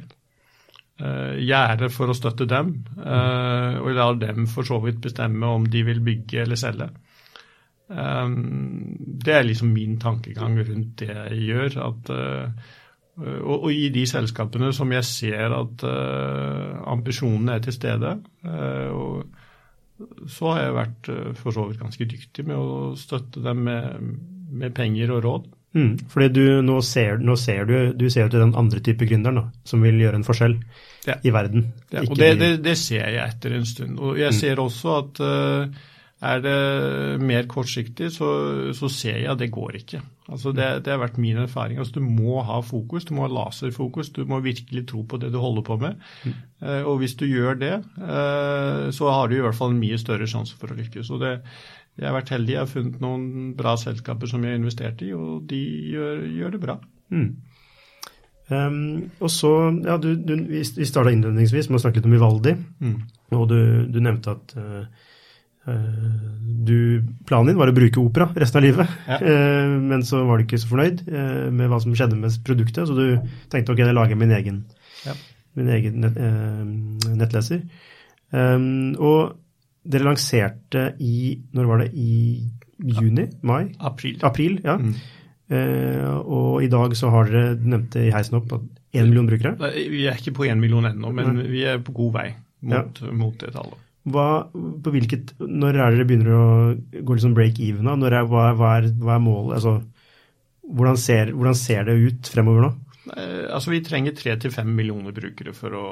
Gjerde 0.97 1.91
for 1.93 2.09
å 2.09 2.15
støtte 2.17 2.47
dem, 2.49 2.71
og 2.97 3.89
la 3.93 4.07
dem 4.17 4.47
for 4.49 4.65
så 4.65 4.79
vidt 4.81 5.03
bestemme 5.05 5.51
om 5.59 5.67
de 5.69 5.83
vil 5.85 5.99
bygge 6.07 6.39
eller 6.41 6.57
selge. 6.57 6.87
Det 7.85 9.35
er 9.35 9.45
liksom 9.45 9.75
min 9.75 9.99
tankegang 10.01 10.57
rundt 10.63 11.03
det 11.03 11.11
jeg 11.11 11.43
gjør. 11.51 11.77
at 11.91 12.15
Eh, 12.15 12.73
og, 13.17 13.55
og, 13.55 13.71
i 13.73 13.89
de 13.93 14.05
selskapene 14.09 14.71
som 14.77 14.93
jeg 14.93 15.09
ser 15.09 15.53
at 15.57 15.85
uh, 15.89 16.85
ambisjonene 16.93 17.57
er 17.57 17.65
til 17.65 17.73
stede, 17.73 18.13
uh, 18.45 19.21
så 20.29 20.51
har 20.53 20.61
jeg 20.61 20.75
vært 20.77 21.11
uh, 21.13 21.29
for 21.39 21.57
så 21.57 21.65
vidt 21.69 21.81
ganske 21.81 22.09
dyktig 22.11 22.45
med 22.45 22.61
å 22.61 22.91
støtte 23.01 23.41
dem 23.45 23.63
med, 23.71 24.11
med 24.53 24.75
penger 24.77 25.15
og 25.17 25.23
råd. 25.25 25.47
Mm, 25.77 25.95
fordi 26.13 26.29
du, 26.33 26.45
nå, 26.65 26.77
ser, 26.85 27.19
nå 27.25 27.37
ser 27.41 27.67
du, 27.69 27.75
du 27.97 28.07
ser 28.13 28.29
til 28.33 28.45
den 28.45 28.55
andre 28.57 28.81
type 28.85 29.09
gründeren 29.09 29.51
som 29.69 29.83
vil 29.85 29.99
gjøre 30.01 30.21
en 30.21 30.25
forskjell 30.25 30.55
ja. 31.09 31.17
i 31.21 31.33
verden. 31.33 31.67
Ja, 31.93 32.05
og 32.05 32.17
det, 32.21 32.31
det, 32.41 32.51
det, 32.65 32.77
ser 32.81 33.09
jeg 33.13 33.21
etter 33.25 33.57
en 33.57 33.69
stund. 33.69 33.99
Og 34.01 34.21
jeg 34.21 34.33
mm. 34.33 34.39
ser 34.39 34.63
også 34.63 34.97
at 35.03 35.21
Er 36.27 36.41
det 36.41 37.21
mer 37.21 37.45
kortsiktig, 37.45 38.09
så, 38.15 38.29
så 38.73 38.89
ser 38.89 39.19
jeg 39.21 39.29
at 39.29 39.41
det 39.41 39.51
går 39.53 39.77
ikke. 39.83 40.01
Altså 40.27 40.51
det, 40.51 40.67
det, 40.85 40.91
har 40.91 40.99
vært 40.99 41.21
min 41.23 41.39
erfaring. 41.39 41.79
Altså 41.79 42.01
du 42.01 42.03
må 42.03 42.41
ha 42.47 42.59
fokus, 42.65 43.07
du 43.07 43.15
må 43.15 43.27
ha 43.27 43.31
laserfokus. 43.31 44.11
Du 44.15 44.25
må 44.27 44.41
virkelig 44.43 44.87
tro 44.91 45.05
på 45.07 45.21
det 45.23 45.31
du 45.35 45.39
holder 45.39 45.67
på 45.67 45.79
med. 45.83 46.03
Mm. 46.25 46.37
Eh, 46.63 46.83
og 46.83 46.99
hvis 47.03 47.15
du 47.21 47.27
gjør 47.29 47.59
det, 47.61 47.75
eh, 48.03 48.87
så 48.97 49.11
har 49.13 49.31
du 49.31 49.37
i 49.39 49.43
hvert 49.45 49.59
fall 49.59 49.75
en 49.75 49.83
mye 49.83 49.99
større 50.03 50.27
sjanse 50.31 50.59
for 50.59 50.73
å 50.73 50.79
lykkes. 50.79 51.13
Og 51.15 51.23
det, 51.23 51.37
jeg 51.97 52.09
har 52.11 52.17
vært 52.19 52.35
heldig, 52.35 52.57
jeg 52.57 52.65
har 52.65 52.73
funnet 52.73 53.03
noen 53.05 53.53
bra 53.59 53.77
selskaper 53.81 54.31
som 54.31 54.43
jeg 54.43 54.57
har 54.57 54.61
investert 54.61 55.05
i, 55.07 55.13
og 55.17 55.47
de 55.51 55.63
gjør, 55.95 56.25
gjør 56.41 56.57
det 56.57 56.63
bra. 56.67 56.81
Mm. 57.15 57.29
Um, 58.47 59.11
og 59.19 59.31
så, 59.35 59.51
ja, 59.83 59.97
du, 59.99 60.13
du, 60.23 60.37
Vi 60.47 60.63
starta 60.87 61.11
innledningsvis 61.11 61.67
med 61.67 61.81
å 61.81 61.83
snakke 61.83 61.99
litt 61.99 62.07
om 62.07 62.15
Vivaldi. 62.15 62.53
Mm. 62.83 62.99
Og 63.35 63.47
du, 63.51 63.61
du 63.91 63.99
nevnte 64.03 64.37
at 64.37 64.55
uh, 64.59 65.07
du, 66.67 67.05
planen 67.27 67.51
din 67.51 67.59
var 67.59 67.71
å 67.71 67.77
bruke 67.77 68.03
opera 68.03 68.29
resten 68.39 68.61
av 68.61 68.67
livet, 68.67 68.99
ja. 69.09 69.19
Eh, 69.33 69.73
men 69.83 70.05
så 70.07 70.23
var 70.27 70.39
du 70.39 70.47
ikke 70.47 70.61
så 70.63 70.71
fornøyd 70.71 71.03
eh, 71.07 71.49
med 71.55 71.71
hva 71.71 71.81
som 71.83 71.95
skjedde 71.97 72.19
med 72.19 72.37
produktet, 72.47 72.87
så 72.89 72.95
du 72.97 73.33
tenkte 73.53 73.75
ok, 73.75 73.83
jeg 73.83 73.97
lager 73.97 74.19
min 74.19 74.35
egen, 74.37 74.63
ja. 75.07 75.17
min 75.59 75.73
egen 75.77 75.99
nett, 76.05 76.21
eh, 76.21 77.11
nettleser. 77.17 77.67
Og 78.37 79.37
dere 79.87 80.09
lanserte 80.09 80.89
i 80.99 81.37
Når 81.55 81.69
var 81.71 81.85
det? 81.85 81.93
I 81.95 82.43
juni? 82.99 83.29
Mai? 83.47 83.69
April. 83.79 84.17
April, 84.27 84.59
ja. 84.65 84.75
Mm. 84.83 84.97
Og 86.27 86.65
i 86.67 86.69
dag 86.73 86.97
så 86.99 87.13
har 87.15 87.31
dere, 87.31 87.55
du 87.55 87.69
nevnte 87.71 88.03
i 88.03 88.11
heisen 88.13 88.41
opp, 88.41 88.51
én 88.97 89.07
million 89.07 89.31
brukere? 89.31 89.55
Vi 89.77 90.03
er 90.11 90.19
ikke 90.19 90.35
på 90.41 90.49
én 90.51 90.59
million 90.61 90.91
ennå, 90.91 91.15
men 91.15 91.39
vi 91.47 91.63
er 91.71 91.79
på 91.87 91.95
god 91.97 92.17
vei 92.19 92.29
mot, 92.67 93.01
ja. 93.01 93.15
mot 93.15 93.39
det 93.41 93.55
tallet. 93.55 93.86
Hva, 94.07 94.47
på 94.55 94.93
hvilket, 94.95 95.35
når 95.43 95.75
er 95.75 95.91
det 95.91 95.99
dere 95.99 96.07
begynner 96.07 96.35
å 96.37 96.49
gå 97.03 97.17
liksom 97.17 97.35
break 97.35 97.59
even? 97.59 97.89
da? 97.89 97.97
Er, 98.07 98.27
hva, 98.31 98.53
hva, 98.55 98.77
er, 98.79 98.91
hva, 99.03 99.17
er, 99.17 99.23
målet? 99.25 99.57
Altså, 99.59 99.73
hvordan, 100.63 100.99
ser, 101.01 101.33
hvordan, 101.35 101.57
ser, 101.59 101.89
det 101.89 101.97
ut 102.05 102.31
fremover 102.31 102.67
nå? 102.69 102.71
Eh, 103.17 103.47
altså 103.55 103.73
Vi 103.73 103.81
trenger 103.87 104.15
tre 104.19 104.37
til 104.43 104.53
fem 104.55 104.71
millioner 104.79 105.15
brukere 105.15 105.55
for 105.57 105.75
å, 105.79 105.89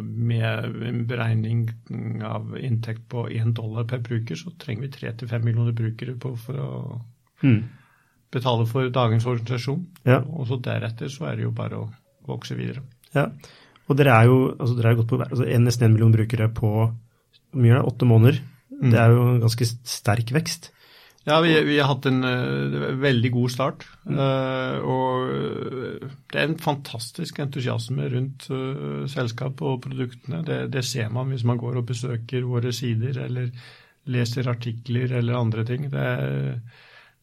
med 0.00 0.80
en 0.88 1.02
beregning 1.08 1.66
av 2.24 2.56
inntekt 2.56 3.04
på 3.12 3.26
én 3.36 3.52
dollar 3.56 3.84
per 3.88 4.00
bruker, 4.04 4.40
så 4.40 4.54
trenger 4.60 4.86
vi 4.86 4.94
tre 4.96 5.12
til 5.20 5.28
fem 5.28 5.44
millioner 5.44 5.76
brukere 5.76 6.16
på, 6.20 6.32
for 6.40 6.60
å 6.64 6.70
mm. 7.44 7.58
betale 8.32 8.68
for 8.70 8.88
dagens 8.94 9.28
organisasjon. 9.28 9.84
Ja. 10.08 10.22
Og 10.24 10.48
så 10.48 10.56
deretter 10.64 11.12
så 11.12 11.28
er 11.28 11.36
det 11.36 11.44
jo 11.44 11.52
bare 11.56 11.82
å 11.82 11.90
vokse 12.28 12.56
videre. 12.56 12.80
Ja, 13.12 13.28
og 13.88 13.96
dere 13.96 14.16
er 14.16 14.28
jo 14.28 14.40
altså 14.54 14.74
dere 14.76 14.92
er 14.92 14.98
gått 14.98 15.12
på 15.12 15.20
altså, 15.20 15.44
nesten 15.60 15.88
1 15.88 15.94
million 15.94 16.16
brukere 16.16 16.48
på 16.52 16.72
hvor 17.52 17.64
mye 17.64 17.74
er 17.74 17.80
det, 17.80 17.92
åtte 17.92 18.08
måneder. 18.08 18.42
Mm. 18.78 18.90
Det 18.92 18.98
er 19.00 19.14
jo 19.14 19.22
en 19.32 19.40
ganske 19.42 19.70
sterk 19.88 20.34
vekst. 20.36 20.70
Ja, 21.28 21.40
vi, 21.44 21.52
vi 21.66 21.76
har 21.76 21.90
hatt 21.90 22.06
en 22.08 22.22
uh, 22.24 22.94
veldig 23.02 23.30
god 23.34 23.52
start. 23.52 23.84
Mm. 24.08 24.16
Uh, 24.16 24.76
og 24.88 26.12
det 26.32 26.40
er 26.40 26.46
en 26.46 26.60
fantastisk 26.62 27.40
entusiasme 27.42 28.08
rundt 28.14 28.48
uh, 28.48 29.04
selskapet 29.10 29.66
og 29.68 29.82
produktene. 29.84 30.40
Det, 30.46 30.60
det, 30.72 30.84
ser 30.88 31.10
man 31.12 31.28
hvis 31.32 31.44
man 31.48 31.60
går 31.60 31.80
og 31.80 31.88
besøker 31.90 32.48
våre 32.48 32.72
sider 32.72 33.20
eller 33.26 33.50
leser 34.08 34.48
artikler 34.48 35.18
eller 35.18 35.36
andre 35.36 35.66
ting. 35.68 35.90
Det 35.92 36.00
er, 36.00 36.56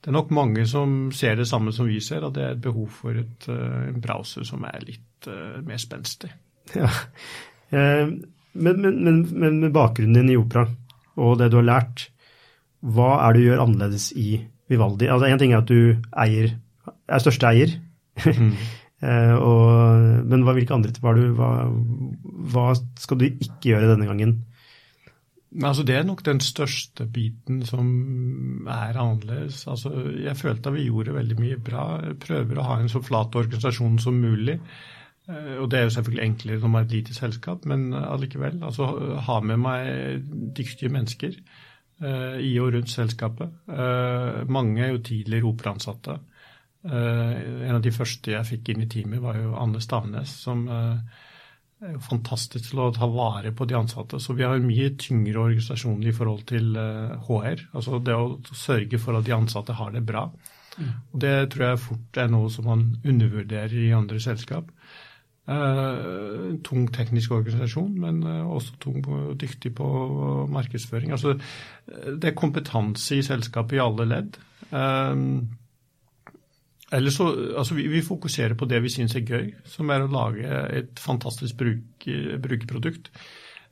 det 0.04 0.12
er 0.12 0.18
nok 0.20 0.30
mange 0.38 0.68
som 0.70 1.10
ser 1.16 1.40
det 1.40 1.50
samme 1.50 1.74
som 1.74 1.90
vi 1.90 1.98
ser, 2.04 2.28
at 2.28 2.36
det 2.36 2.46
er 2.46 2.54
et 2.54 2.62
behov 2.62 2.92
for 2.94 3.18
et, 3.18 3.50
en 3.50 3.98
browser 4.04 4.46
som 4.46 4.68
er 4.70 4.86
litt 4.86 5.30
mer 5.66 5.82
spenstig. 5.82 6.30
Ja. 6.78 6.92
Men, 8.56 8.82
men, 8.82 9.00
men, 9.04 9.22
men, 9.36 9.60
med 9.64 9.74
bakgrunnen 9.76 10.16
din 10.16 10.34
i 10.34 10.40
opera 10.40 10.66
og 11.16 11.38
det 11.40 11.52
du 11.52 11.60
har 11.60 11.68
lært, 11.68 12.10
hva 12.84 13.18
er 13.26 13.36
det 13.36 13.42
du 13.42 13.50
gjør 13.50 13.62
annerledes 13.64 14.10
i 14.20 14.40
Vivaldi? 14.72 15.08
Altså 15.12 15.30
Én 15.30 15.40
ting 15.40 15.54
er 15.54 15.62
at 15.64 15.70
du 15.72 16.02
eier, 16.24 16.56
er 17.08 17.24
største 17.24 17.52
eier, 17.52 17.78
mm. 18.26 18.52
Eh, 19.04 19.36
og, 19.36 20.24
men 20.26 20.44
hva, 20.48 20.54
hvilke 20.56 20.74
andre 20.74 20.94
hva, 21.04 21.12
du, 21.18 21.26
hva, 21.36 21.50
hva, 22.54 22.70
skal 22.98 23.20
du 23.20 23.26
ikke 23.28 23.74
gjøre 23.74 23.90
denne 23.92 24.08
gangen? 24.08 24.38
Altså 25.56 25.86
Det 25.88 25.96
er 25.96 26.08
nok 26.08 26.24
den 26.26 26.42
største 26.44 27.06
biten 27.08 27.62
som 27.68 28.68
er 28.72 28.98
annerledes. 28.98 29.66
Altså 29.72 29.92
Jeg 30.24 30.36
følte 30.40 30.72
at 30.72 30.76
vi 30.76 30.88
gjorde 30.88 31.16
veldig 31.16 31.38
mye 31.40 31.60
bra. 31.64 31.86
Prøver 32.24 32.60
å 32.60 32.68
ha 32.70 32.80
en 32.82 32.92
så 32.92 33.04
flat 33.04 33.36
organisasjon 33.40 34.00
som 34.04 34.18
mulig. 34.20 34.58
Eh, 35.26 35.58
og 35.58 35.70
det 35.72 35.80
er 35.80 35.88
jo 35.88 35.96
selvfølgelig 35.96 36.26
enklere 36.26 36.62
når 36.62 36.72
man 36.72 36.84
er 36.84 36.88
et 36.88 36.96
lite 37.00 37.18
selskap, 37.18 37.66
men 37.70 37.94
allikevel. 37.98 38.62
Altså 38.64 38.90
ha 39.28 39.40
med 39.42 39.62
meg 39.62 40.32
dyktige 40.58 40.94
mennesker 40.94 41.36
uh, 42.04 42.38
i 42.42 42.54
og 42.62 42.74
rundt 42.76 42.94
selskapet. 42.94 43.54
Uh, 43.70 44.44
mange 44.52 44.84
er 44.84 44.94
jo 44.94 45.04
tidligere 45.06 45.50
operaansatte. 45.50 46.20
Uh, 46.86 47.66
en 47.66 47.78
av 47.78 47.82
de 47.82 47.94
første 47.94 48.36
jeg 48.36 48.52
fikk 48.52 48.74
inn 48.74 48.86
i 48.86 48.90
teamet, 48.92 49.24
var 49.24 49.40
jo 49.42 49.56
Anne 49.58 49.82
Stavnes, 49.82 50.36
som 50.46 50.68
er 50.70 51.96
jo 51.96 52.02
fantastisk 52.06 52.70
til 52.70 52.84
å 52.84 52.92
ta 52.94 53.08
vare 53.10 53.52
på 53.54 53.66
de 53.70 53.78
ansatte. 53.78 54.20
Så 54.22 54.38
vi 54.38 54.46
har 54.46 54.58
en 54.58 54.68
mye 54.68 54.94
tyngre 55.02 55.42
organisasjon 55.48 56.06
i 56.06 56.14
forhold 56.16 56.46
til 56.50 56.78
HR. 57.28 57.66
Altså 57.76 58.00
det 58.02 58.16
å 58.16 58.38
sørge 58.54 59.02
for 59.02 59.18
at 59.18 59.26
de 59.26 59.34
ansatte 59.36 59.76
har 59.78 59.92
det 59.94 60.06
bra. 60.06 60.30
Mm. 60.78 60.92
Og 61.14 61.20
Det 61.20 61.36
tror 61.52 61.66
jeg 61.68 61.84
fort 61.84 62.20
er 62.22 62.32
noe 62.32 62.50
som 62.54 62.70
man 62.70 62.86
undervurderer 63.04 63.76
i 63.82 63.94
andre 63.96 64.22
selskap. 64.24 64.72
Uh, 65.46 66.56
tung 66.66 66.88
teknisk 66.90 67.36
organisasjon, 67.36 67.92
men 68.02 68.24
uh, 68.26 68.48
også 68.50 68.80
tung 68.82 69.04
dyktig 69.38 69.76
på 69.78 69.86
markedsføring. 70.50 71.12
Altså, 71.14 71.36
det 71.86 72.32
er 72.32 72.40
kompetanse 72.40 73.20
i 73.20 73.26
selskapet 73.26 73.78
i 73.78 73.84
alle 73.84 74.08
ledd. 74.10 74.40
Uh, 74.72 75.46
så, 77.14 77.30
altså, 77.58 77.78
vi, 77.78 77.86
vi, 77.94 78.02
fokuserer 78.02 78.58
på 78.58 78.66
det 78.66 78.82
vi 78.82 78.90
syns 78.90 79.14
er 79.20 79.26
gøy, 79.28 79.52
som 79.70 79.90
er 79.94 80.08
å 80.08 80.10
lage 80.10 80.50
et 80.80 81.02
fantastisk 81.02 81.62
bruk, 81.62 82.10
brukerprodukt. 82.42 83.12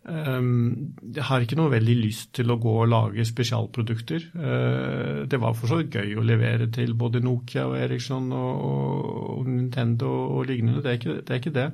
Ehm, 0.03 0.95
jeg 1.15 1.23
har 1.23 1.43
ikke 1.43 1.55
noe 1.55 1.71
veldig 1.71 1.93
lyst 1.95 2.33
til 2.35 2.51
å 2.51 2.57
gå 2.61 2.73
og 2.81 2.89
lage 2.91 3.23
spesialprodukter. 3.27 4.25
Eh, 4.35 5.19
det 5.31 5.39
var 5.39 5.55
for 5.55 5.71
så 5.71 5.79
vidt 5.79 5.95
gøy 5.95 6.17
å 6.19 6.25
levere 6.27 6.67
til 6.75 6.91
både 6.99 7.21
Nokia 7.23 7.69
og 7.69 7.77
Eriksson 7.79 8.27
og, 8.35 8.65
og 9.37 9.47
Nintendo 9.47 10.11
og 10.25 10.49
lignende, 10.51 10.83
det 10.83 10.91
er 10.91 10.99
ikke 10.99 11.15
det. 11.15 11.23
Er 11.29 11.39
ikke 11.39 11.55
det. 11.55 11.69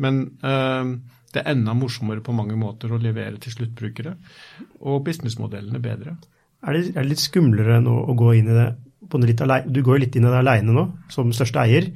Men 0.00 0.20
uh, 0.40 0.92
det 1.30 1.42
er 1.42 1.50
enda 1.52 1.74
morsommere 1.76 2.22
på 2.24 2.32
mange 2.32 2.56
måter 2.56 2.88
å 2.88 3.00
levere 3.00 3.36
til 3.42 3.52
sluttbrukere, 3.52 4.14
og 4.80 5.02
businessmodellene 5.04 5.80
bedre. 5.84 6.14
Er 6.64 6.76
det, 6.76 6.94
er 6.94 7.02
det 7.02 7.10
litt 7.10 7.20
skumlere 7.20 7.82
nå 7.84 7.98
å 8.08 8.14
gå 8.16 8.32
inn 8.38 8.48
i 8.48 8.56
det 8.56 8.70
litt 9.28 9.44
alene? 9.44 9.68
Du 9.68 9.82
går 9.84 9.98
jo 9.98 10.04
litt 10.06 10.16
inn 10.16 10.24
i 10.24 10.32
det 10.32 10.40
aleine 10.40 10.72
nå, 10.72 10.86
som 11.12 11.34
største 11.36 11.60
eier, 11.66 11.90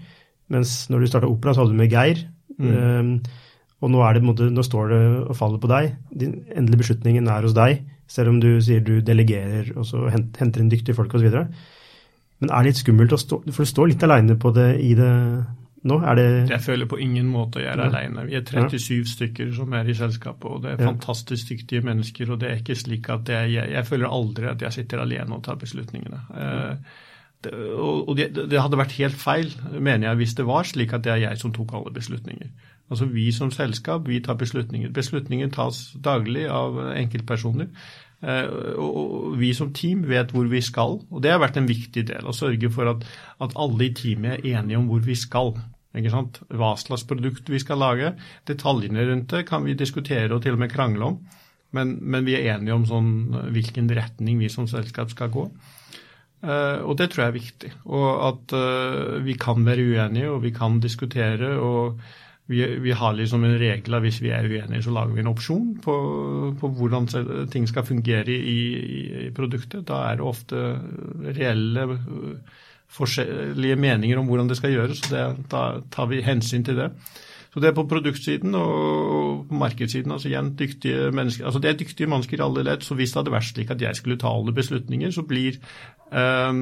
mens 0.53 0.76
når 0.93 1.01
du 1.01 1.11
starta 1.11 1.32
Opera, 1.32 1.55
så 1.57 1.64
hadde 1.64 1.72
du 1.72 1.80
med 1.80 1.97
Geir. 1.97 2.20
Mm. 2.61 2.68
Uh, 2.68 3.43
og 3.83 3.91
nå, 3.93 4.05
det, 4.16 4.51
nå, 4.55 4.62
står 4.64 4.93
det 4.93 5.01
og 5.29 5.35
faller 5.37 5.61
på 5.61 5.70
deg. 5.70 5.97
Den 6.14 6.39
endelige 6.55 6.85
beslutningen 6.85 7.29
er 7.29 7.45
hos 7.45 7.57
deg, 7.57 7.83
selv 8.11 8.33
om 8.33 8.39
du 8.41 8.57
sier 8.64 8.85
du 8.85 8.99
delegerer 9.05 9.75
og 9.75 9.89
så 9.89 10.07
henter 10.12 10.62
inn 10.62 10.70
dyktige 10.72 10.97
folk 10.97 11.14
osv. 11.16 11.35
Men 12.43 12.51
er 12.51 12.64
det 12.64 12.72
litt 12.72 12.81
skummelt 12.83 13.14
å 13.14 13.20
stå 13.20 13.39
For 13.47 13.64
du 13.64 13.70
står 13.70 13.93
litt 13.93 14.03
aleine 14.05 14.35
på 14.41 14.51
det 14.57 14.70
i 14.83 14.91
det 14.99 15.12
nå? 15.89 15.99
Er 16.01 16.18
det 16.18 16.27
Jeg 16.51 16.64
føler 16.64 16.89
på 16.91 16.99
ingen 17.01 17.29
måte 17.31 17.62
jeg 17.62 17.72
er 17.75 17.83
ja. 17.83 17.89
aleine. 17.91 18.27
Vi 18.29 18.37
er 18.39 18.45
37 18.45 18.95
ja. 18.95 19.07
stykker 19.12 19.51
som 19.57 19.72
er 19.77 19.89
i 19.89 19.97
selskapet, 19.97 20.47
og 20.51 20.62
det 20.64 20.75
er 20.75 20.79
ja. 20.81 20.91
fantastisk 20.91 21.53
dyktige 21.53 21.85
mennesker. 21.87 22.33
Og 22.33 22.41
det 22.41 22.51
er 22.51 22.62
ikke 22.62 22.79
slik 22.79 23.11
at 23.12 23.29
jeg, 23.29 23.53
jeg, 23.59 23.72
jeg 23.77 23.89
føler 23.91 24.12
aldri 24.18 24.49
at 24.51 24.64
jeg 24.64 24.79
sitter 24.81 25.05
alene 25.05 25.37
og 25.37 25.45
tar 25.45 25.61
beslutningene. 25.61 26.22
Uh, 26.33 27.03
og 27.45 28.14
det, 28.16 28.31
det, 28.33 28.57
hadde 28.57 28.79
vært 28.81 28.95
helt 28.97 29.18
feil, 29.20 29.51
mener 29.77 30.09
jeg, 30.09 30.16
hvis 30.22 30.33
det 30.39 30.47
var 30.49 30.64
slik 30.64 30.95
at 30.97 31.05
det 31.05 31.12
er 31.12 31.27
jeg 31.27 31.43
som 31.43 31.53
tok 31.53 31.75
alle 31.77 31.93
beslutninger. 31.93 32.49
Altså 32.93 33.09
Vi 33.09 33.30
som 33.32 33.51
selskap 33.51 34.09
vi 34.09 34.20
tar 34.20 34.37
beslutninger. 34.41 34.91
Beslutninger 34.93 35.49
tas 35.53 35.95
daglig 36.05 36.49
av 36.53 36.76
enkeltpersoner. 36.93 37.70
Eh, 38.24 38.49
og 38.80 39.37
vi 39.41 39.53
som 39.57 39.72
team 39.76 40.05
vet 40.09 40.32
hvor 40.32 40.49
vi 40.49 40.61
skal, 40.64 40.99
og 41.11 41.22
det 41.24 41.32
har 41.35 41.43
vært 41.43 41.59
en 41.61 41.68
viktig 41.68 42.07
del. 42.09 42.26
Å 42.28 42.37
sørge 42.37 42.70
for 42.72 42.93
at, 42.95 43.07
at 43.45 43.57
alle 43.61 43.89
i 43.89 43.95
teamet 43.97 44.39
er 44.39 44.61
enige 44.61 44.80
om 44.80 44.91
hvor 44.91 45.05
vi 45.05 45.16
skal. 45.18 45.55
Hva 45.95 46.72
slags 46.80 47.05
produkt 47.07 47.51
vi 47.53 47.61
skal 47.62 47.78
lage. 47.78 48.14
Detaljene 48.51 49.05
rundt 49.07 49.30
det 49.30 49.45
kan 49.47 49.62
vi 49.66 49.76
diskutere 49.78 50.32
og 50.35 50.43
til 50.43 50.57
og 50.57 50.64
med 50.64 50.72
krangle 50.72 51.12
om. 51.12 51.20
Men, 51.74 51.97
men 52.03 52.26
vi 52.26 52.37
er 52.39 52.55
enige 52.55 52.74
om 52.74 52.85
sånn, 52.87 53.12
hvilken 53.55 53.91
retning 53.95 54.41
vi 54.43 54.51
som 54.51 54.66
selskap 54.70 55.11
skal 55.11 55.30
gå. 55.35 55.49
Uh, 56.45 56.82
og 56.85 56.99
det 56.99 57.09
tror 57.11 57.24
jeg 57.24 57.30
er 57.30 57.39
viktig. 57.39 57.70
Og 57.87 58.09
at 58.28 58.55
uh, 58.55 59.22
vi 59.24 59.35
kan 59.41 59.64
være 59.66 59.87
uenige, 59.87 60.30
og 60.30 60.43
vi 60.45 60.53
kan 60.55 60.78
diskutere. 60.82 61.55
og 61.59 62.03
vi, 62.47 62.78
vi, 62.78 62.92
har 62.92 63.14
liksom 63.16 63.45
en 63.45 63.57
regel 63.59 63.97
at 63.97 64.05
hvis 64.05 64.20
vi 64.20 64.30
er 64.34 64.45
uenige, 64.45 64.82
så 64.84 64.92
lager 64.92 65.14
vi 65.16 65.22
en 65.22 65.30
opsjon 65.30 65.70
på, 65.84 65.95
på 66.61 66.68
hvordan 66.76 67.09
ting 67.53 67.68
skal 67.68 67.86
fungere 67.88 68.28
i, 68.28 68.61
i, 68.99 69.30
produktet. 69.36 69.86
Da 69.88 70.03
er 70.11 70.20
det 70.20 70.26
ofte 70.28 70.64
reelle 71.24 71.86
forskjellige 72.95 73.78
meninger 73.80 74.20
om 74.20 74.28
hvordan 74.28 74.51
det 74.51 74.59
skal 74.61 74.74
gjøres, 74.74 75.01
det, 75.09 75.24
da 75.51 75.64
tar 75.92 76.11
vi 76.12 76.20
hensyn 76.24 76.66
til 76.66 76.82
det. 76.82 76.90
Så 77.55 77.61
det 77.63 77.69
er 77.71 77.77
på 77.77 77.85
produktsiden 77.87 78.57
og 78.59 79.45
på 79.47 79.55
markedssiden. 79.55 80.11
altså 80.11 80.29
igjen 80.29 80.57
dyktige 80.59 81.13
mennesker, 81.15 81.45
altså 81.47 81.61
Det 81.63 81.71
er 81.71 81.77
dyktige 81.79 82.09
mennesker 82.11 82.41
i 82.41 82.43
alle 82.43 82.65
ledd. 82.67 82.83
Så 82.83 82.95
hvis 82.99 83.13
det 83.13 83.21
hadde 83.21 83.31
vært 83.31 83.47
slik 83.47 83.71
at 83.71 83.81
jeg 83.81 83.95
skulle 83.97 84.19
ta 84.19 84.27
alle 84.27 84.53
beslutninger, 84.53 85.11
så 85.15 85.23
blir 85.23 85.61
eh, 86.11 86.53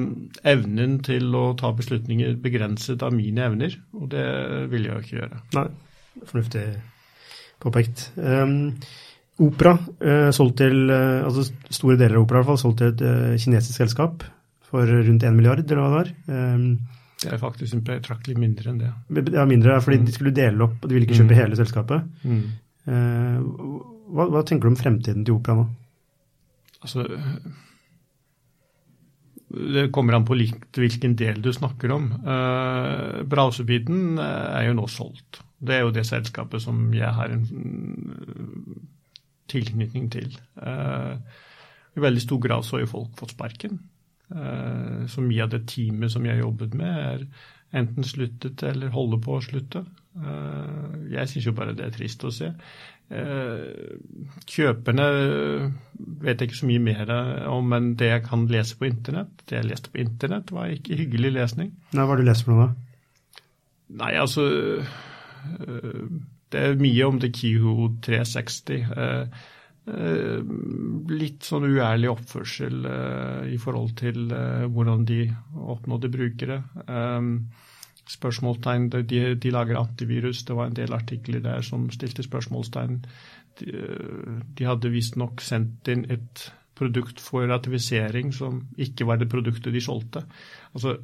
evnen 0.53 0.99
til 1.01 1.33
å 1.35 1.55
ta 1.57 1.73
beslutninger 1.73 2.35
begrenset 2.35 3.01
av 3.01 3.11
mine 3.11 3.41
evner. 3.41 3.79
Og 3.97 4.11
det 4.13 4.27
vil 4.69 4.85
jeg 4.85 4.93
jo 4.93 5.01
ikke 5.01 5.17
gjøre. 5.17 5.41
Nei, 5.57 5.67
fornuftig 6.29 6.67
påpekt. 7.63 8.11
Um, 8.15 8.75
opera, 9.41 9.79
uh, 10.05 10.29
solgt 10.29 10.59
til, 10.61 10.91
uh, 10.93 11.25
altså 11.25 11.49
store 11.73 11.97
deler 11.97 12.19
av 12.19 12.27
opera 12.27 12.37
i 12.37 12.43
hvert 12.43 12.51
fall, 12.53 12.61
solgt 12.61 12.83
til 12.83 12.93
et 12.93 13.01
uh, 13.01 13.37
kinesisk 13.41 13.81
selskap 13.81 14.27
for 14.69 14.85
rundt 14.85 15.25
1 15.25 15.33
milliard, 15.33 15.63
eller 15.65 15.81
hva 15.81 15.89
det 15.89 15.97
var. 15.97 16.13
Um, 16.27 16.67
det 17.23 17.33
er 17.35 17.41
faktisk 17.41 17.79
betraktelig 17.87 18.35
mindre 18.39 18.71
enn 18.71 18.81
det. 18.81 18.91
Ja, 19.33 19.45
mindre, 19.49 19.79
fordi 19.83 20.01
mm. 20.01 20.07
de 20.07 20.15
skulle 20.15 20.35
dele 20.35 20.67
opp, 20.67 20.77
og 20.81 20.89
de 20.89 20.97
ville 20.97 21.07
ikke 21.07 21.19
kjøpe 21.21 21.33
mm. 21.33 21.39
hele 21.39 21.59
selskapet. 21.59 22.07
Mm. 22.23 22.43
Uh, 22.83 23.37
hva, 24.13 24.27
hva, 24.27 24.43
tenker 24.43 24.67
du 24.67 24.73
om 24.73 24.79
fremtiden 24.79 25.23
til 25.25 25.37
opera 25.37 25.61
nå? 25.61 25.67
Altså, 26.83 27.05
det 29.53 29.87
kommer 29.95 30.17
an 30.17 30.27
på 30.27 30.35
likt 30.35 30.79
hvilken 30.81 31.15
del 31.19 31.39
du 31.43 31.51
snakker 31.55 31.93
om. 31.95 32.09
Uh, 32.25 33.23
Brausebiten 33.29 34.19
er 34.19 34.67
jo 34.67 34.77
nå 34.77 34.89
solgt. 34.91 35.43
Det 35.63 35.77
er 35.77 35.85
jo 35.85 35.93
det 35.95 36.03
selskapet 36.09 36.63
som 36.63 36.89
jeg 36.95 37.13
har 37.15 37.31
en 37.31 37.47
tilknytning 39.51 40.09
til. 40.11 40.33
Uh, 40.59 41.15
I 41.95 42.03
veldig 42.03 42.23
stor 42.23 42.41
grad 42.43 42.67
så 42.67 42.77
har 42.77 42.85
jo 42.87 42.93
folk 42.97 43.15
fått 43.19 43.35
sparken. 43.35 43.79
Eh, 44.33 45.05
så 45.07 45.21
mye 45.21 45.43
av 45.45 45.51
det 45.53 45.65
teamet 45.69 46.11
som 46.11 46.25
jeg 46.25 46.41
jobbet 46.41 46.73
med, 46.77 46.89
er 46.89 47.77
enten 47.79 48.05
sluttet 48.05 48.63
eller 48.65 48.93
holder 48.93 49.21
på 49.21 49.37
å 49.37 49.43
slutte. 49.45 49.83
Eh, 50.17 50.97
jeg 51.13 51.29
syns 51.29 51.47
jo 51.49 51.55
bare 51.57 51.75
det 51.77 51.87
er 51.87 51.93
trist 51.93 52.25
å 52.25 52.33
se. 52.33 52.49
Eh, 53.13 53.93
kjøperne 54.49 55.07
vet 56.23 56.41
jeg 56.41 56.49
ikke 56.49 56.61
så 56.61 56.69
mye 56.69 56.83
mer 56.87 57.13
om 57.51 57.75
enn 57.77 57.93
det 57.99 58.09
jeg 58.09 58.25
kan 58.29 58.47
lese 58.49 58.77
på 58.79 58.89
internett. 58.89 59.45
Det 59.45 59.59
jeg 59.59 59.69
leste 59.69 59.93
på 59.93 60.01
internett, 60.01 60.53
var 60.55 60.73
ikke 60.73 60.97
hyggelig 61.03 61.33
lesning. 61.37 61.73
Nei, 61.93 62.01
Hva 62.01 62.15
har 62.15 62.21
du 62.21 62.27
lest 62.29 62.47
for 62.47 62.55
noe, 62.55 62.69
da? 62.69 63.41
Nei, 63.93 64.13
altså 64.17 64.47
Det 66.49 66.61
er 66.61 66.79
mye 66.79 67.05
om 67.05 67.19
The 67.19 67.29
Kiho 67.33 67.89
360. 68.05 68.85
Eh, 69.83 70.39
litt 71.11 71.43
sånn 71.43 71.65
uærlig 71.67 72.07
oppførsel 72.13 72.85
eh, 72.87 73.49
i 73.51 73.57
forhold 73.59 73.97
til 73.99 74.31
eh, 74.31 74.63
hvordan 74.71 75.03
de 75.09 75.25
oppnådde 75.59 76.11
brukere. 76.13 76.61
Spørsmålstegn 78.13 78.87
de, 78.93 79.19
de, 79.35 79.51
lager 79.51 79.79
antivirus. 79.81 80.45
Det 80.47 80.55
var 80.55 80.69
en 80.69 80.77
del 80.77 80.95
artikler 80.95 81.43
der 81.43 81.63
som 81.67 81.89
stilte 81.91 82.23
spørsmålstegn. 82.23 83.01
De, 83.59 83.85
de 84.55 84.67
hadde 84.67 84.91
visstnok 84.91 85.43
sendt 85.43 85.91
inn 85.91 86.07
et 86.11 86.45
produkt 86.79 87.19
for 87.21 87.45
ratifisering 87.47 88.31
som 88.33 88.63
ikke 88.81 89.05
var 89.07 89.19
det 89.19 89.29
produktet 89.31 89.75
de 89.75 89.83
solgte. 89.83 90.23
Altså, 90.73 90.95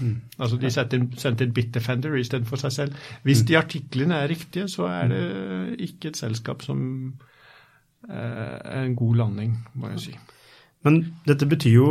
mm. 0.00 0.16
altså 0.38 0.58
De 0.60 0.72
sendte 0.72 0.98
inn, 0.98 1.06
sendte 1.20 1.46
inn 1.46 1.54
Bitdefender 1.54 2.16
istedenfor 2.18 2.60
seg 2.64 2.76
selv. 2.76 3.06
Hvis 3.22 3.44
mm. 3.44 3.46
de 3.52 3.60
artiklene 3.60 4.24
er 4.24 4.32
riktige, 4.32 4.68
så 4.68 4.88
er 4.90 5.12
det 5.12 5.24
ikke 5.90 6.12
et 6.12 6.20
selskap 6.24 6.64
som 6.66 6.82
en 8.08 8.96
god 8.98 9.16
landing, 9.16 9.52
må 9.80 9.92
jeg 9.94 10.00
si. 10.02 10.16
Men 10.84 10.98
dette 11.24 11.48
betyr 11.48 11.74
jo 11.74 11.86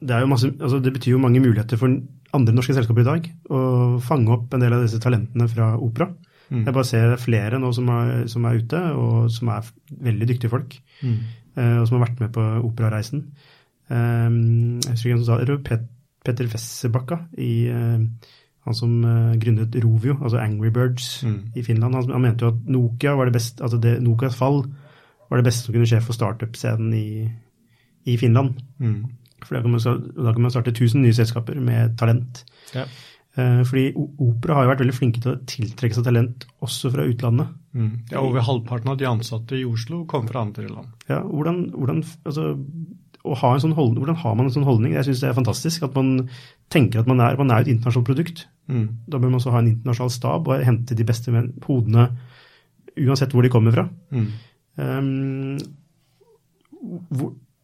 det, 0.00 0.16
jo 0.20 0.28
masse, 0.30 0.48
altså 0.60 0.80
det 0.80 0.92
betyr 0.94 1.14
jo 1.14 1.20
mange 1.22 1.40
muligheter 1.40 1.80
for 1.80 1.92
andre 2.36 2.54
norske 2.54 2.74
selskaper 2.76 3.04
i 3.04 3.08
dag 3.08 3.28
å 3.52 3.60
fange 4.04 4.32
opp 4.32 4.54
en 4.54 4.62
del 4.62 4.74
av 4.76 4.84
disse 4.84 5.00
talentene 5.02 5.48
fra 5.50 5.74
opera. 5.76 6.08
Mm. 6.50 6.64
Jeg 6.66 6.74
bare 6.74 6.88
ser 6.88 7.14
flere 7.22 7.60
nå 7.62 7.70
som 7.74 7.88
er, 7.94 8.12
som 8.30 8.46
er, 8.48 8.58
ute, 8.58 8.80
og 8.98 9.30
som 9.32 9.52
er 9.54 9.70
veldig 10.08 10.28
dyktige 10.32 10.52
folk. 10.52 10.74
Mm. 11.04 11.16
Eh, 11.56 11.78
og 11.78 11.86
som 11.86 11.98
har 11.98 12.06
vært 12.08 12.22
med 12.24 12.34
på 12.34 12.44
operareisen. 12.66 13.24
Eh, 13.90 14.28
jeg 14.28 14.96
husker 14.96 15.14
en 15.14 15.22
som 15.22 15.28
sa 15.28 15.40
det, 15.42 15.58
Pet, 15.66 15.88
Petter 16.26 16.50
Wesserbakka, 16.50 17.22
eh, 17.38 18.06
han 18.68 18.76
som 18.76 18.92
grunnet 19.40 19.76
Rovio, 19.82 20.18
altså 20.20 20.42
Angry 20.42 20.68
Birds 20.74 21.22
mm. 21.24 21.38
i 21.56 21.62
Finland. 21.64 21.96
Han, 21.96 22.22
mente 22.22 22.44
jo 22.44 22.52
at 22.52 22.66
Nokia 22.68 23.14
var 23.16 23.30
det 23.30 23.38
beste, 23.38 23.62
altså 23.64 23.80
det, 23.80 23.96
Nokias 24.04 24.36
fall 24.36 24.66
var 25.30 25.40
det 25.40 25.46
beste 25.46 25.66
som 25.66 25.76
kunne 25.76 25.88
skje 25.88 26.02
for 26.04 26.16
startup-scenen 26.16 26.92
i, 26.96 27.30
i, 28.04 28.16
Finland. 28.20 28.58
Mm. 28.82 29.04
For 29.44 29.56
da 29.56 29.62
kan, 29.64 29.76
man, 29.76 30.10
da 30.16 30.34
kan 30.34 30.44
man 30.44 30.52
starte 30.52 30.74
1000 30.74 31.04
nye 31.04 31.16
selskaper 31.16 31.60
med 31.62 31.96
talent. 32.00 32.42
Ja. 32.74 32.84
Eh, 33.38 33.60
fordi 33.66 33.92
opera 33.94 34.56
har 34.56 34.66
jo 34.66 34.72
vært 34.72 34.82
veldig 34.82 34.96
flinke 34.96 35.22
til 35.22 35.34
å 35.36 35.40
tiltrekke 35.48 35.96
seg 35.96 36.06
talent 36.06 36.46
også 36.66 36.90
fra 36.94 37.06
utlandet. 37.06 37.52
Mm. 37.76 37.92
Ja, 38.10 38.24
Over 38.24 38.42
halvparten 38.46 38.90
av 38.90 38.98
de 38.98 39.06
ansatte 39.06 39.58
i 39.58 39.66
Oslo 39.68 40.02
kom 40.10 40.26
fra 40.28 40.42
andre 40.42 40.66
land. 40.66 40.90
Ja, 41.10 41.20
hvordan, 41.22 41.68
hvordan, 41.76 42.02
altså, 42.26 42.48
ha 43.40 43.52
sånn 43.62 43.76
holdning, 43.76 44.02
hvordan 44.02 44.18
har 44.22 44.34
man 44.34 44.48
en 44.48 44.54
sånn 44.54 44.66
holdning? 44.66 44.96
Jeg 44.96 45.06
syns 45.06 45.22
det 45.22 45.30
er 45.30 45.38
fantastisk 45.38 45.86
at 45.86 45.94
man 45.94 46.26
tenker 46.72 47.02
at 47.02 47.10
man 47.10 47.22
er, 47.22 47.38
man 47.38 47.52
er 47.54 47.62
et 47.62 47.70
internasjonalt 47.70 48.10
produkt. 48.10 48.44
Mm. 48.70 48.86
Da 49.06 49.18
bør 49.18 49.30
man 49.30 49.40
også 49.40 49.54
ha 49.54 49.62
en 49.62 49.72
internasjonal 49.76 50.14
stab 50.14 50.50
og 50.50 50.66
hente 50.66 50.98
de 50.98 51.06
beste 51.06 51.32
hodene 51.66 52.10
uansett 52.98 53.34
hvor 53.34 53.46
de 53.46 53.52
kommer 53.52 53.74
fra. 53.74 53.86
Mm. 54.10 54.30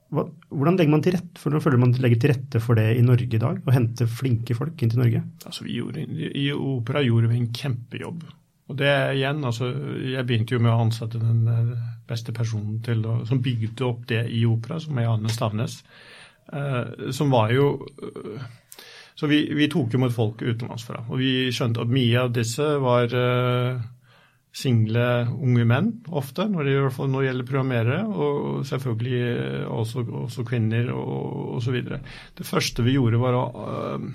Hva, 0.07 0.23
hvordan 0.55 0.77
legger 0.79 0.93
man 0.93 1.03
til 1.03 1.17
rette 1.17 1.41
for, 1.43 1.59
føler 1.63 1.81
man 1.83 1.95
legger 1.99 2.21
til 2.23 2.33
rette 2.33 2.61
for 2.63 2.79
det 2.79 2.89
i 2.97 3.05
Norge 3.05 3.27
i 3.27 3.43
dag? 3.43 3.59
Å 3.59 3.75
hente 3.75 4.07
flinke 4.11 4.55
folk 4.59 4.83
inn 4.83 4.93
til 4.93 5.03
Norge? 5.03 5.23
Altså, 5.49 5.67
gjorde, 5.67 6.05
I 6.07 6.49
Opera 6.55 7.03
gjorde 7.05 7.31
vi 7.33 7.41
en 7.41 7.49
kjempejobb. 7.55 8.27
Og 8.67 8.79
det 8.79 8.93
igjen, 9.15 9.45
altså, 9.47 9.71
Jeg 10.03 10.27
begynte 10.27 10.57
jo 10.57 10.63
med 10.63 10.73
å 10.73 10.85
ansette 10.85 11.23
den 11.23 11.47
eh, 11.51 11.75
beste 12.07 12.35
personen 12.35 12.81
til 12.87 13.05
som 13.27 13.43
bygde 13.43 13.87
opp 13.87 14.07
det 14.11 14.25
i 14.31 14.45
Opera, 14.47 14.79
som 14.83 14.99
er 14.99 15.11
Anne 15.11 15.33
Stavnes. 15.33 15.81
Uh, 16.47 17.11
som 17.11 17.33
var 17.35 17.51
jo 17.51 17.73
uh, 17.75 18.43
Så 19.19 19.27
vi, 19.27 19.41
vi, 19.51 19.67
tok 19.67 19.97
imot 19.99 20.15
folk 20.15 20.45
utenlandsfra. 20.45 21.03
Og 21.11 21.19
vi 21.19 21.51
skjønte 21.51 21.83
at 21.83 21.91
mye 21.91 22.21
av 22.23 22.31
disse 22.37 22.67
var 22.83 23.11
uh, 23.11 23.81
single 24.57 25.07
unge 25.37 25.65
menn 25.69 25.91
ofte, 26.17 26.47
når 26.49 26.69
det, 26.69 26.77
når 26.97 27.17
det 27.17 27.27
gjelder 27.29 27.49
programmerere, 27.51 27.99
og 28.09 28.63
selvfølgelig 28.69 29.19
eh, 29.33 29.67
også, 29.69 30.07
også 30.25 30.47
kvinner 30.49 30.89
og 30.95 31.59
osv. 31.59 31.77
Det 32.39 32.47
første 32.47 32.87
vi 32.87 32.97
gjorde, 32.97 33.21
var 33.21 33.37
å 33.37 33.45
uh, 33.57 34.07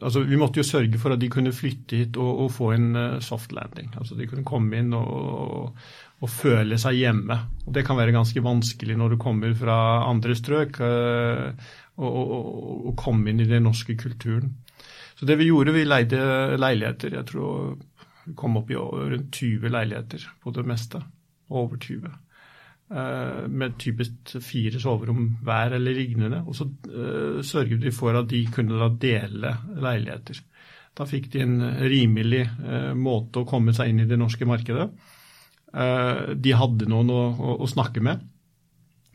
altså 0.00 0.24
Vi 0.26 0.38
måtte 0.40 0.60
jo 0.60 0.66
sørge 0.66 0.98
for 1.00 1.14
at 1.14 1.20
de 1.20 1.28
kunne 1.32 1.52
flytte 1.54 2.00
hit 2.00 2.16
og, 2.20 2.46
og 2.46 2.50
få 2.52 2.72
en 2.74 2.88
uh, 2.96 3.20
soft 3.24 3.52
landing. 3.56 3.92
Altså 4.00 4.16
De 4.16 4.28
kunne 4.30 4.46
komme 4.48 4.80
inn 4.80 4.92
og, 4.96 5.76
og, 6.18 6.28
føle 6.32 6.80
seg 6.80 7.02
hjemme. 7.02 7.38
Og 7.66 7.72
Det 7.76 7.84
kan 7.84 8.00
være 8.00 8.16
ganske 8.16 8.44
vanskelig 8.44 8.96
når 8.96 9.14
du 9.14 9.20
kommer 9.20 9.52
fra 9.58 9.78
andre 10.08 10.36
strøk, 10.38 10.80
å 11.94 12.92
komme 12.98 13.30
inn 13.30 13.42
i 13.44 13.46
den 13.46 13.68
norske 13.68 13.94
kulturen. 14.00 14.54
Så 15.14 15.28
det 15.28 15.36
vi 15.38 15.46
gjorde, 15.46 15.74
vi 15.76 15.84
leide 15.86 16.56
leiligheter. 16.58 17.12
jeg 17.20 17.26
tror 17.28 17.76
kom 18.36 18.56
opp 18.60 18.70
i 18.72 18.78
rundt 18.78 19.34
20 19.36 19.72
leiligheter 19.72 20.24
på 20.42 20.52
det 20.56 20.64
meste. 20.68 21.02
Over 21.52 21.76
20. 21.80 22.12
Eh, 22.94 23.46
med 23.48 23.78
typisk 23.80 24.34
fire 24.44 24.80
soverom 24.80 25.38
hver 25.44 25.76
eller 25.78 25.96
lignende. 25.96 26.42
Og 26.46 26.56
så 26.56 26.66
uh, 26.68 27.40
sørget 27.42 27.80
vi 27.82 27.92
for 27.94 28.16
at 28.18 28.28
de 28.30 28.44
kunne 28.52 28.76
da 28.80 28.90
dele 29.00 29.54
leiligheter. 29.80 30.42
Da 30.94 31.06
fikk 31.08 31.30
de 31.32 31.42
en 31.42 31.56
rimelig 31.80 32.44
uh, 32.60 32.92
måte 32.94 33.42
å 33.42 33.48
komme 33.48 33.74
seg 33.74 33.90
inn 33.90 34.04
i 34.04 34.08
det 34.08 34.20
norske 34.20 34.46
markedet. 34.48 34.90
De 35.74 36.52
hadde 36.54 36.86
noen 36.86 37.08
å 37.10 37.66
snakke 37.66 37.98
med. 37.98 38.20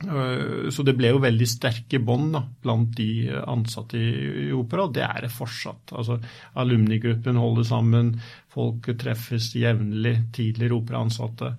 Eh, 0.08 0.70
så 0.72 0.84
det 0.88 0.96
ble 0.98 1.12
jo 1.12 1.22
veldig 1.24 1.48
sterke 1.50 2.00
bånd 2.04 2.38
blant 2.64 2.96
de 2.98 3.28
ansatte 3.40 4.00
i, 4.00 4.50
opera, 4.56 4.88
og 4.88 4.96
det 4.96 5.06
er 5.06 5.26
det 5.26 5.34
fortsatt. 5.36 5.94
Altså, 5.98 6.20
Alumnigruppen 6.60 7.40
holder 7.40 7.68
sammen, 7.68 8.14
folk 8.54 8.92
treffes 9.00 9.52
jevnlig, 9.60 10.16
tidligere 10.36 10.80
operaansatte. 10.80 11.54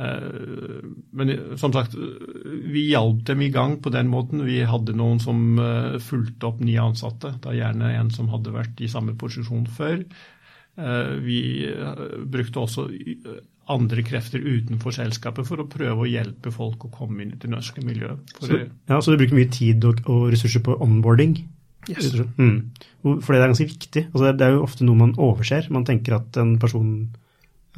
Eh, 0.00 0.80
men 1.18 1.34
som 1.60 1.74
sagt, 1.74 1.96
vi 1.96 2.86
hjalp 2.92 3.24
dem 3.26 3.42
i 3.46 3.52
gang 3.54 3.80
på 3.82 3.92
den 3.94 4.10
måten. 4.12 4.46
Vi 4.46 4.62
hadde 4.62 4.96
noen 4.96 5.22
som 5.22 5.58
eh, 5.58 5.98
fulgte 6.04 6.52
opp 6.52 6.62
nye 6.62 6.90
ansatte, 6.92 7.34
da 7.42 7.56
gjerne 7.56 7.94
en 7.96 8.12
som 8.14 8.30
hadde 8.30 8.54
vært 8.54 8.80
i 8.80 8.90
samme 8.90 9.18
posisjon 9.18 9.66
før. 9.70 10.04
Vi 11.20 11.40
brukte 12.30 12.60
også 12.62 12.86
andre 13.70 14.04
krefter 14.06 14.42
utenfor 14.42 14.94
selskapet 14.94 15.46
for 15.48 15.62
å 15.62 15.68
prøve 15.70 16.04
å 16.04 16.10
hjelpe 16.10 16.52
folk 16.54 16.86
å 16.86 16.92
komme 16.92 17.24
inn 17.24 17.32
i 17.34 17.40
det 17.40 17.50
norske 17.50 17.84
miljøet. 17.84 18.34
Så, 18.38 18.60
ja, 18.66 18.98
så 18.98 19.14
du 19.14 19.20
bruker 19.20 19.38
mye 19.38 19.50
tid 19.52 19.86
og, 19.88 20.02
og 20.10 20.28
ressurser 20.34 20.64
på 20.66 20.76
onboarding? 20.82 21.38
Yes. 21.88 22.12
Mm. 22.36 22.70
For 23.02 23.32
det 23.32 23.40
er 23.40 23.48
ganske 23.48 23.70
viktig. 23.70 24.04
Altså, 24.10 24.34
det 24.36 24.46
er 24.46 24.54
jo 24.56 24.66
ofte 24.66 24.86
noe 24.86 25.00
man 25.00 25.16
overser. 25.20 25.70
Man 25.72 25.86
tenker 25.88 26.18
at 26.20 26.38
en 26.40 26.58
person 26.60 27.08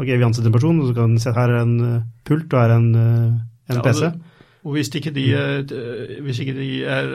Ok, 0.01 0.09
vi 0.09 0.25
ansetter 0.25 0.49
en 0.49 0.55
person, 0.55 0.79
og 0.81 0.87
så 0.89 0.95
kan 0.97 1.19
se 1.21 1.35
her 1.37 1.51
er 1.53 1.59
en 1.67 1.73
uh, 1.85 2.05
pult 2.25 2.55
og 2.55 2.63
her 2.63 2.71
er 2.73 2.79
en, 2.79 2.95
uh, 2.97 3.35
en 3.69 3.77
ja, 3.77 3.83
PC. 3.85 4.07
Det, 4.09 4.32
Og 4.63 4.77
hvis 4.77 4.93
ikke 4.95 5.11
de, 5.11 5.25
hvis 6.23 6.39
ikke 6.39 6.55
de 6.55 6.67
er 6.87 7.09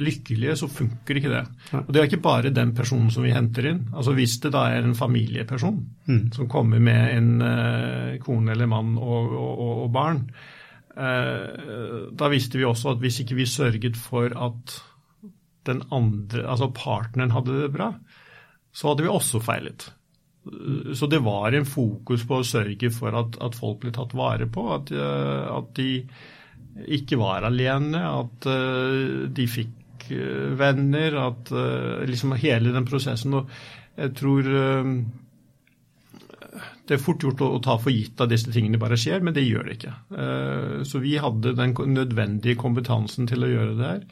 lykkelige, 0.00 0.54
så 0.56 0.70
funker 0.72 1.18
ikke 1.18 1.32
det. 1.34 1.42
Og 1.82 1.90
det 1.92 2.00
er 2.00 2.08
ikke 2.08 2.22
bare 2.24 2.52
den 2.54 2.72
personen 2.76 3.10
som 3.12 3.26
vi 3.26 3.34
henter 3.34 3.68
inn. 3.68 3.82
Altså 3.92 4.14
Hvis 4.16 4.38
det 4.40 4.54
da 4.54 4.62
er 4.72 4.86
en 4.86 4.96
familieperson 4.96 5.82
mm. 6.06 6.22
som 6.32 6.48
kommer 6.48 6.80
med 6.80 7.12
en 7.12 8.18
kone 8.24 8.54
eller 8.54 8.70
mann 8.72 8.96
og, 8.96 9.36
og, 9.36 9.82
og 9.84 9.92
barn, 9.92 10.22
da 10.96 12.30
visste 12.32 12.56
vi 12.56 12.64
også 12.64 12.94
at 12.94 13.04
hvis 13.04 13.20
ikke 13.20 13.36
vi 13.36 13.44
sørget 13.52 14.00
for 14.00 14.32
at 14.32 14.78
den 15.66 15.82
andre, 15.92 16.46
altså 16.48 16.70
partneren 16.74 17.34
hadde 17.34 17.60
det 17.62 17.72
bra, 17.74 17.90
så 18.72 18.90
hadde 18.90 19.06
vi 19.06 19.12
også 19.12 19.40
feilet. 19.44 19.88
Så 20.94 21.08
det 21.10 21.18
var 21.24 21.54
en 21.56 21.66
fokus 21.66 22.22
på 22.26 22.38
å 22.38 22.46
sørge 22.46 22.90
for 22.94 23.16
at, 23.18 23.38
at 23.42 23.56
folk 23.58 23.80
ble 23.82 23.92
tatt 23.94 24.14
vare 24.14 24.46
på, 24.46 24.66
at, 24.76 24.92
at, 24.94 25.72
de 25.74 25.88
ikke 26.98 27.18
var 27.20 27.46
alene, 27.48 28.02
at 28.04 28.48
de 29.36 29.46
fikk 29.50 30.08
venner, 30.58 31.16
at 31.18 31.50
liksom 32.06 32.36
hele 32.38 32.70
den 32.74 32.86
prosessen. 32.86 33.34
Og 33.40 33.50
jeg 33.96 34.12
tror 34.20 34.50
det 36.86 36.94
er 36.94 37.02
fort 37.02 37.24
gjort 37.24 37.42
å, 37.42 37.56
ta 37.64 37.74
for 37.80 37.90
gitt 37.90 38.20
at 38.22 38.30
disse 38.30 38.52
tingene 38.54 38.78
bare 38.78 38.98
skjer, 39.00 39.24
men 39.24 39.34
det 39.34 39.46
gjør 39.48 39.66
det 39.66 39.78
ikke. 39.80 39.94
Så 40.86 41.02
vi 41.02 41.16
hadde 41.18 41.56
den 41.58 41.74
nødvendige 41.96 42.60
kompetansen 42.60 43.26
til 43.26 43.42
å 43.42 43.50
gjøre 43.50 43.74
det 43.80 43.90
her 43.90 44.06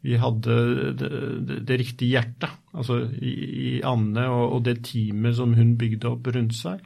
vi 0.00 0.16
hadde 0.20 0.56
det, 0.96 1.10
det, 1.44 1.60
det 1.68 1.78
riktige 1.82 2.14
hjertet 2.14 2.76
altså 2.76 3.02
i, 3.20 3.32
i 3.60 3.72
Anne 3.86 4.26
og, 4.32 4.44
og, 4.56 4.60
det 4.64 4.80
teamet 4.88 5.36
som 5.36 5.52
hun 5.56 5.74
bygde 5.80 6.08
opp 6.08 6.30
rundt 6.32 6.56
seg, 6.56 6.80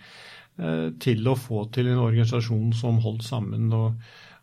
eh, 0.58 0.88
til 1.02 1.30
å 1.30 1.36
få 1.38 1.66
til 1.74 1.92
en 1.92 2.02
organisasjon 2.02 2.72
som 2.76 2.98
holdt 3.04 3.26
sammen. 3.26 3.70
og, 3.72 4.00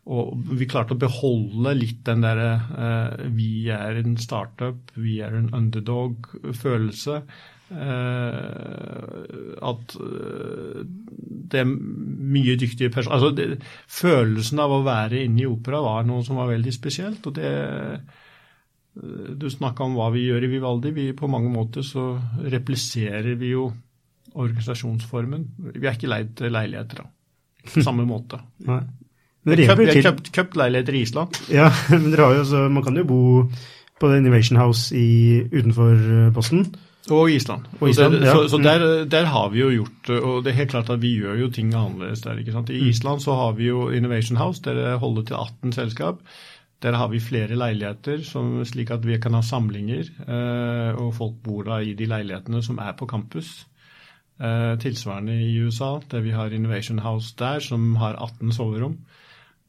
og 0.09 0.33
vi 0.57 0.65
klarte 0.69 0.95
å 0.95 1.01
beholde 1.01 1.75
litt 1.77 2.01
den 2.07 2.23
derre 2.25 2.51
eh, 2.57 3.25
vi 3.35 3.69
er 3.69 3.99
en 4.01 4.17
startup, 4.17 4.79
vi 4.97 5.19
er 5.21 5.35
en 5.37 5.51
underdog-følelse. 5.53 7.21
Eh, 7.71 9.19
at 9.71 9.93
eh, 10.01 10.81
det 11.51 11.61
er 11.61 11.69
mye 11.69 12.57
dyktige 12.59 12.91
personer 12.91 13.15
altså 13.15 13.61
Følelsen 13.87 14.59
av 14.59 14.73
å 14.75 14.81
være 14.83 15.21
inne 15.23 15.45
i 15.45 15.47
opera 15.47 15.79
var 15.85 16.09
noe 16.09 16.25
som 16.27 16.41
var 16.41 16.51
veldig 16.51 16.73
spesielt. 16.75 17.29
og 17.29 17.37
det 17.37 17.53
Eh, 18.95 19.35
du 19.35 19.49
snakka 19.49 19.85
om 19.85 19.95
hva 19.99 20.09
vi 20.13 20.25
gjør 20.27 20.45
i 20.45 20.51
Vivaldi. 20.55 20.93
Vi, 20.95 21.07
på 21.17 21.29
mange 21.31 21.51
måter 21.53 21.85
så 21.85 22.13
repliserer 22.41 23.35
vi 23.39 23.53
jo 23.53 23.69
organisasjonsformen. 24.31 25.47
Vi 25.75 25.85
er 25.85 25.95
ikke 25.95 26.11
leid 26.11 26.35
til 26.39 26.53
leiligheter 26.55 27.03
da, 27.03 27.07
på 27.67 27.83
samme 27.83 28.07
måte. 28.07 28.41
Nei. 28.69 28.83
Vi 29.43 29.65
har 29.65 29.77
kjøpt, 29.77 30.29
kjøpt, 30.35 30.57
leiligheter 30.59 30.93
i 30.93 31.01
Island. 31.07 31.41
Ja, 31.49 31.71
men 31.89 32.13
jo 32.13 32.67
man 32.69 32.83
kan 32.85 32.97
jo 32.97 33.05
bo 33.09 33.21
på 34.01 34.09
The 34.09 34.21
Innovation 34.21 34.57
House 34.57 34.95
i, 34.97 35.41
utenfor 35.51 36.31
Posten. 36.35 36.65
Eh, 36.65 36.87
og 37.09 37.31
Island. 37.33 37.65
Og 37.79 37.89
Island 37.89 38.13
så, 38.13 38.21
ja. 38.25 38.33
så, 38.33 38.47
så 38.49 38.57
mm. 38.57 38.63
der, 38.63 39.05
der, 39.09 39.25
har 39.25 39.49
vi 39.49 39.59
jo 39.59 39.69
gjort 39.73 40.09
Og 40.21 40.43
det 40.43 40.51
er 40.51 40.59
helt 40.59 40.69
klart 40.69 40.89
at 40.93 41.01
vi 41.01 41.15
gjør 41.17 41.39
jo 41.39 41.49
ting 41.49 41.73
annerledes 41.73 42.21
der. 42.21 42.37
ikke 42.37 42.53
sant? 42.53 42.69
I 42.69 42.81
mm. 42.81 42.87
Island 42.89 43.21
så 43.21 43.35
har 43.35 43.57
vi 43.57 43.71
jo 43.71 43.89
Innovation 43.89 44.37
House, 44.37 44.61
der 44.61 44.77
det 44.77 44.99
holder 44.99 45.23
til 45.23 45.35
18 45.35 45.73
selskap. 45.73 46.21
Der 46.81 46.97
har 46.97 47.07
vi 47.07 47.19
flere 47.19 47.57
leiligheter, 47.57 48.23
som, 48.25 48.65
slik 48.65 48.89
at 48.91 49.05
vi 49.05 49.17
kan 49.21 49.33
ha 49.33 49.41
samlinger. 49.41 50.07
Eh, 50.27 51.01
og 51.01 51.13
folk 51.17 51.41
bor 51.43 51.65
da 51.65 51.81
i 51.81 51.93
de 51.93 52.05
leilighetene 52.09 52.61
som 52.65 52.77
er 52.81 52.93
på 52.97 53.05
campus. 53.05 53.65
Eh, 54.41 54.77
tilsvarende 54.81 55.35
i 55.41 55.57
USA, 55.61 55.99
der 56.11 56.21
vi 56.21 56.33
har 56.33 56.53
Innovation 56.53 56.99
House 56.99 57.35
der, 57.37 57.59
som 57.59 57.95
har 57.95 58.17
18 58.17 58.51
soverom. 58.51 58.97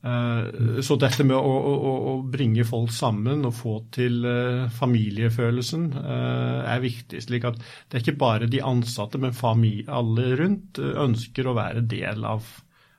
Eh, 0.03 0.81
så 0.83 0.97
dette 0.99 1.27
med 1.27 1.37
å, 1.39 1.55
å, 1.73 1.95
å, 2.13 2.15
bringe 2.27 2.65
folk 2.67 2.91
sammen 2.95 3.47
og 3.47 3.55
få 3.55 3.77
til 3.95 4.25
eh, 4.27 4.65
familiefølelsen 4.75 5.89
eh, 6.03 6.73
er 6.75 6.83
viktig. 6.83 7.23
slik 7.23 7.47
at 7.51 7.61
det 7.63 7.99
er 7.99 8.05
ikke 8.07 8.21
bare 8.21 8.51
de 8.51 8.63
ansatte, 8.67 9.21
men 9.23 9.37
familie, 9.37 9.87
alle 9.91 10.33
rundt 10.41 10.83
ønsker 10.83 11.47
å 11.47 11.57
være 11.59 11.85
del 11.87 12.27
av, 12.27 12.49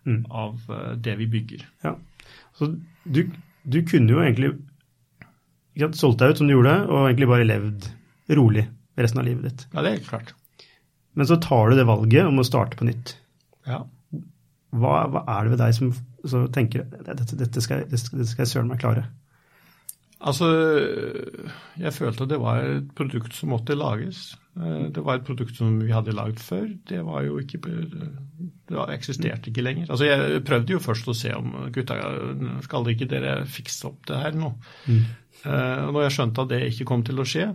mm. 0.07 0.21
av 0.31 0.69
det 1.03 1.17
vi 1.19 1.31
bygger. 1.37 1.67
Ja, 1.87 1.97
så 2.59 2.73
du 3.03 3.25
du 3.63 3.79
kunne 3.87 4.11
jo 4.11 4.21
egentlig 4.23 4.53
ikke 5.73 5.95
solgt 5.97 6.21
deg 6.21 6.33
ut 6.33 6.41
som 6.41 6.49
du 6.49 6.55
gjorde, 6.55 6.75
og 6.89 7.07
egentlig 7.07 7.29
bare 7.31 7.47
levd 7.47 7.89
rolig 8.37 8.67
resten 8.99 9.21
av 9.21 9.27
livet 9.27 9.45
ditt. 9.47 9.65
Ja, 9.73 9.83
det 9.85 9.93
er 9.93 10.05
klart. 10.05 10.33
Men 11.17 11.29
så 11.29 11.37
tar 11.41 11.71
du 11.71 11.77
det 11.77 11.87
valget 11.87 12.27
om 12.27 12.41
å 12.41 12.45
starte 12.45 12.77
på 12.77 12.87
nytt. 12.87 13.15
Ja. 13.69 13.83
Hva, 14.73 14.93
hva 15.13 15.25
er 15.35 15.45
det 15.45 15.53
ved 15.53 15.61
deg 15.61 15.75
som 15.77 16.47
tenker 16.55 16.87
dette, 17.05 17.35
dette, 17.37 17.61
skal, 17.61 17.83
dette 17.89 18.25
skal 18.29 18.45
jeg 18.45 18.51
søren 18.55 18.71
meg 18.71 18.81
klare? 18.81 19.05
Altså, 20.23 20.47
jeg 21.79 21.91
følte 21.91 22.29
det 22.31 22.39
var 22.39 22.63
et 22.63 22.87
produkt 22.95 23.35
som 23.35 23.51
måtte 23.51 23.75
lages. 23.75 24.37
Eh, 24.55 24.85
det 24.95 25.03
var 25.03 25.19
et 25.19 25.25
produkt 25.27 25.57
som 25.57 25.75
vi 25.81 25.91
hadde 25.91 26.15
lagd 26.15 26.39
før. 26.39 26.69
Det 26.87 27.01
var 27.03 27.25
jo 27.27 27.41
ikke 27.41 27.59
Det 27.59 28.85
eksisterte 28.95 29.51
ikke 29.51 29.65
lenger. 29.65 29.89
Altså, 29.89 30.07
jeg 30.07 30.43
prøvde 30.47 30.77
jo 30.77 30.83
først 30.83 31.11
å 31.11 31.17
se 31.17 31.33
om 31.35 31.51
gutta, 31.75 31.99
skal 32.63 32.91
ikke 32.93 33.09
dere 33.11 33.41
fikse 33.49 33.89
opp 33.89 34.07
det 34.07 34.21
her 34.21 34.37
nå? 34.37 34.53
Mm. 34.87 35.03
Uh, 35.43 35.91
når 35.91 36.05
jeg 36.05 36.15
skjønte 36.15 36.45
at 36.45 36.53
det 36.53 36.61
ikke 36.69 36.87
kom 36.87 37.03
til 37.03 37.19
å 37.19 37.27
skje, 37.27 37.49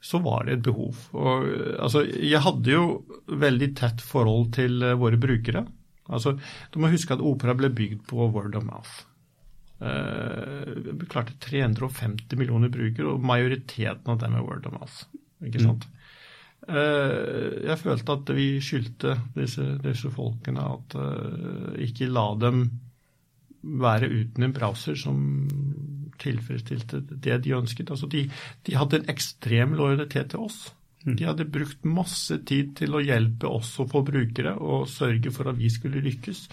så 0.00 0.20
var 0.24 0.46
det 0.46 0.56
et 0.56 0.64
behov. 0.64 0.96
Og, 1.12 1.44
altså, 1.76 2.06
jeg 2.08 2.40
hadde 2.40 2.72
jo 2.72 2.84
veldig 3.28 3.68
tett 3.76 4.00
forhold 4.00 4.54
til 4.56 4.80
våre 4.96 5.20
brukere. 5.20 5.66
Altså, 6.08 6.34
du 6.72 6.80
må 6.80 6.90
huske 6.92 7.14
at 7.14 7.24
opera 7.24 7.54
ble 7.58 7.70
bygd 7.74 8.02
på 8.08 8.30
word 8.32 8.56
of 8.58 8.66
mouth. 8.68 9.04
Uh, 9.78 11.04
klarte 11.06 11.36
350 11.44 12.34
millioner 12.40 12.72
brukere, 12.72 13.12
og 13.12 13.22
majoriteten 13.22 14.10
av 14.10 14.18
dem 14.22 14.34
er 14.34 14.46
word 14.46 14.66
of 14.66 14.74
mouth. 14.74 15.04
Ikke 15.44 15.62
sant? 15.62 15.86
Mm. 15.86 15.94
Uh, 16.68 17.64
jeg 17.68 17.78
følte 17.80 18.16
at 18.18 18.34
vi 18.36 18.48
skyldte 18.64 19.14
disse, 19.36 19.64
disse 19.84 20.10
folkene 20.12 20.64
at 20.74 20.98
uh, 20.98 21.76
ikke 21.84 22.10
la 22.10 22.26
dem 22.40 22.66
være 23.62 24.08
uten 24.10 24.46
en 24.46 24.54
browser 24.54 24.98
som 24.98 25.20
tilfredsstilte 26.18 27.00
det 27.10 27.38
de 27.44 27.54
ønsket. 27.56 27.90
Altså 27.90 28.08
de, 28.10 28.26
de 28.66 28.76
hadde 28.76 29.00
en 29.00 29.10
ekstrem 29.12 29.76
lojalitet 29.78 30.32
til 30.32 30.46
oss. 30.48 30.58
Mm. 31.06 31.14
De 31.16 31.26
hadde 31.28 31.46
brukt 31.52 31.86
masse 31.86 32.40
tid 32.48 32.74
til 32.78 32.96
å 32.96 33.04
hjelpe 33.04 33.50
oss 33.50 33.76
å 33.78 33.86
få 33.88 34.02
brukere 34.06 34.56
og 34.58 34.88
sørge 34.90 35.32
for 35.34 35.52
at 35.52 35.58
vi 35.58 35.70
skulle 35.72 36.02
lykkes. 36.04 36.46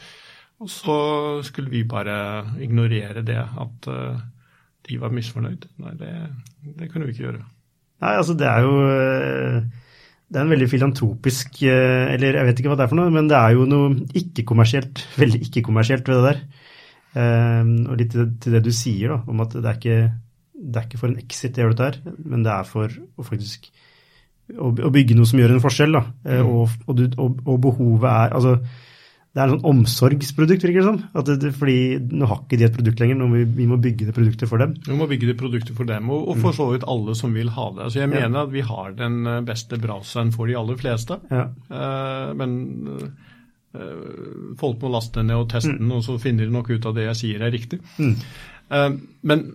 Og 0.64 0.72
så 0.72 0.98
skulle 1.44 1.74
vi 1.74 1.84
bare 1.88 2.18
ignorere 2.64 3.26
det, 3.26 3.42
at 3.42 3.90
uh, 3.92 4.20
de 4.86 5.00
var 5.02 5.14
misfornøyd. 5.16 5.66
Nei, 5.84 5.96
det, 6.00 6.12
det, 6.78 6.92
kunne 6.92 7.08
vi 7.08 7.16
ikke 7.16 7.26
gjøre. 7.26 7.42
Nei, 8.06 8.14
altså 8.14 8.36
det 8.38 8.48
er 8.48 8.66
jo 8.66 8.76
eh, 8.92 9.58
Det 10.28 10.36
er 10.36 10.44
en 10.44 10.50
veldig 10.52 10.66
filantropisk 10.68 11.62
eh, 11.64 12.12
Eller 12.12 12.36
jeg 12.36 12.48
vet 12.50 12.60
ikke 12.60 12.74
hva 12.74 12.76
det 12.76 12.84
er 12.84 12.90
for 12.92 13.00
noe, 13.00 13.14
men 13.14 13.30
det 13.32 13.38
er 13.40 13.54
jo 13.56 13.64
noe 13.72 13.94
ikke-kommersielt, 14.20 15.02
veldig 15.22 15.42
ikke-kommersielt 15.48 16.12
ved 16.12 16.20
det 16.20 16.34
der. 16.34 16.44
Og 17.16 17.94
litt 17.96 18.12
til, 18.12 18.28
det 18.52 18.62
du 18.66 18.74
sier, 18.76 19.14
da, 19.14 19.22
om 19.32 19.42
at 19.46 19.54
det 19.56 19.70
er 19.72 19.78
ikke, 19.80 20.00
det 20.60 20.80
er 20.82 20.88
ikke 20.90 21.00
for 21.00 21.08
en 21.08 21.22
exit 21.22 21.56
det 21.56 21.64
gjør 21.64 21.72
dette 21.72 21.88
her, 21.88 22.18
men 22.28 22.44
det 22.44 22.52
er 22.52 22.68
for 22.68 22.92
å 22.92 23.24
faktisk 23.24 23.70
å, 24.54 24.92
bygge 24.94 25.18
noe 25.18 25.30
som 25.30 25.40
gjør 25.42 25.56
en 25.56 25.64
forskjell. 25.64 25.96
da, 25.98 26.04
mm. 26.26 26.50
og, 26.50 26.76
og, 26.86 26.98
du, 27.00 27.06
og, 27.22 27.40
og 27.46 27.64
behovet 27.70 28.12
er 28.12 28.36
altså 28.38 28.60
det 29.36 29.42
er 29.44 29.50
en 29.50 29.58
sånn 29.58 29.68
omsorgsprodukt, 29.68 30.64
virker 30.64 30.80
det 30.80 30.88
som. 30.88 31.00
At 31.20 31.28
det, 31.28 31.50
fordi 31.60 31.98
nå 32.00 32.28
har 32.30 32.38
ikke 32.40 32.56
de 32.62 32.66
et 32.70 32.76
produkt 32.78 33.02
lenger, 33.04 33.18
nå 33.20 33.26
må 33.28 33.42
vi, 33.42 33.48
vi 33.58 33.66
må 33.68 33.76
bygge 33.84 34.08
det 34.08 34.14
produktet 34.16 34.48
for 34.48 34.64
dem. 34.64 34.78
Vi 34.86 34.96
må 34.96 35.10
bygge 35.12 35.28
det 35.28 35.36
produktet 35.42 35.76
for 35.76 35.90
dem, 35.90 36.08
og, 36.08 36.38
for 36.40 36.56
så 36.56 36.70
vidt 36.70 36.86
alle 36.88 37.18
som 37.20 37.36
vil 37.36 37.52
ha 37.52 37.66
det. 37.74 37.82
Altså 37.84 38.00
jeg 38.00 38.12
mener 38.14 38.38
ja. 38.40 38.46
at 38.46 38.54
vi 38.54 38.64
har 38.64 38.96
den 38.96 39.18
eh, 39.28 39.42
beste 39.44 39.80
browseren 39.84 40.32
for 40.32 40.48
de 40.48 40.56
aller 40.56 40.80
fleste. 40.80 41.20
Ja. 41.28 41.50
Uh, 41.68 42.32
men 42.40 42.56
uh, 43.76 44.56
folk 44.62 44.80
må 44.86 44.94
laste 44.96 45.20
den 45.20 45.34
ned 45.34 45.44
og 45.44 45.52
teste 45.52 45.76
mm. 45.76 45.82
den, 45.84 45.92
og 45.98 46.08
så 46.08 46.16
finner 46.24 46.48
de 46.48 46.56
nok 46.56 46.72
ut 46.72 46.88
av 46.88 46.96
det 46.96 47.10
jeg 47.10 47.22
sier 47.26 47.44
er 47.44 47.52
riktig. 47.58 47.84
Mm. 48.00 48.16
Uh, 48.72 48.90
men 49.28 49.50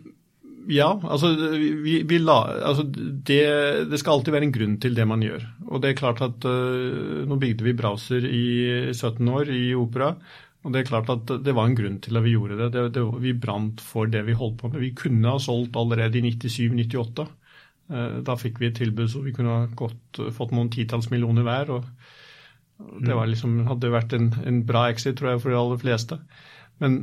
ja, 0.68 0.90
altså, 1.08 1.30
vi, 1.56 2.00
vi 2.04 2.18
la, 2.20 2.36
altså 2.68 2.84
det, 2.84 3.40
det, 3.88 3.98
skal 4.00 4.18
alltid 4.18 4.34
være 4.34 4.46
en 4.48 4.54
grunn 4.54 4.76
til 4.82 4.96
det 4.96 5.06
man 5.08 5.22
gjør. 5.24 5.46
Og 5.70 5.80
det 5.80 5.90
er 5.90 5.98
klart 6.00 6.20
at 6.24 6.44
uh, 6.44 7.24
Nå 7.28 7.38
bygde 7.40 7.64
vi 7.64 7.76
browser 7.76 8.26
i 8.26 8.44
17 8.92 9.30
år 9.32 9.52
i 9.54 9.70
Opera. 9.78 10.12
Og 10.60 10.74
det 10.74 10.82
er 10.82 10.90
klart 10.90 11.08
at 11.12 11.30
det 11.40 11.54
var 11.56 11.70
en 11.70 11.76
grunn 11.78 11.96
til 12.04 12.18
at 12.18 12.24
vi 12.26 12.34
gjorde 12.34 12.58
det. 12.58 12.70
det, 12.74 12.86
det 12.98 13.04
vi 13.22 13.32
brant 13.32 13.80
for 13.80 14.10
det 14.10 14.26
vi 14.26 14.36
holdt 14.36 14.58
på 14.60 14.68
med. 14.68 14.82
Vi 14.84 14.92
kunne 14.98 15.32
ha 15.32 15.40
solgt 15.40 15.78
allerede 15.80 16.20
i 16.20 16.34
97-98. 16.34 17.24
Uh, 17.24 17.96
eh, 17.96 18.18
da 18.26 18.36
fikk 18.38 18.60
vi 18.60 18.68
et 18.68 18.76
tilbud 18.76 19.08
så 19.10 19.24
vi 19.24 19.32
kunne 19.36 19.54
ha 19.54 19.70
gått, 19.78 20.20
fått 20.36 20.52
noen 20.52 20.68
titalls 20.72 21.08
millioner 21.14 21.46
hver. 21.46 21.72
og 21.78 23.00
Det 23.06 23.16
liksom, 23.32 23.62
hadde 23.70 23.94
vært 23.96 24.12
en, 24.18 24.28
en 24.44 24.60
bra 24.68 24.90
exit, 24.92 25.16
tror 25.16 25.34
jeg, 25.34 25.42
for 25.46 25.54
de 25.54 25.62
aller 25.62 25.80
fleste. 25.80 26.20
Men 26.84 27.00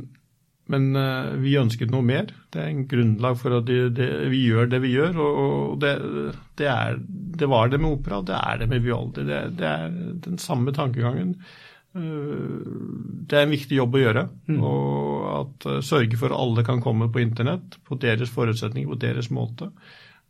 men 0.72 0.88
uh, 0.96 1.34
vi 1.40 1.56
ønsket 1.60 1.92
noe 1.92 2.04
mer. 2.04 2.32
Det 2.52 2.60
er 2.62 2.72
en 2.72 2.84
grunnlag 2.90 3.38
for 3.40 3.58
at 3.58 3.68
de, 3.68 3.78
de, 3.94 4.08
vi 4.32 4.42
gjør 4.50 4.68
det 4.72 4.82
vi 4.84 4.92
gjør. 4.94 5.16
Og, 5.22 5.78
det, 5.82 5.94
det, 6.60 6.68
er, 6.68 6.98
det, 7.40 7.48
var 7.48 7.72
det 7.72 7.80
med 7.82 7.96
opera, 7.96 8.20
og 8.20 8.28
det 8.28 8.36
er 8.38 8.60
det 8.62 8.68
med 8.72 8.84
Vivaldi. 8.84 9.24
Det, 9.28 9.70
er 9.72 9.96
den 10.26 10.36
samme 10.42 10.74
tankegangen. 10.76 11.32
Det 11.98 13.38
er 13.38 13.46
en 13.46 13.54
viktig 13.54 13.78
jobb 13.78 13.96
å 13.96 14.02
gjøre. 14.02 14.26
Mm. 14.50 14.60
Og 14.60 15.30
at 15.38 15.68
sørge 15.88 16.20
for 16.20 16.34
at 16.34 16.42
alle 16.44 16.66
kan 16.68 16.84
komme 16.84 17.08
på 17.12 17.24
internett 17.24 17.80
på 17.88 17.98
deres 18.02 18.32
forutsetninger, 18.34 18.92
på 18.92 19.00
deres 19.08 19.32
måte. 19.34 19.72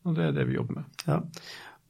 Og 0.06 0.14
det 0.16 0.28
er 0.28 0.38
det 0.38 0.46
vi 0.48 0.56
jobber 0.56 0.80
med. 0.80 1.04
Ja. 1.08 1.20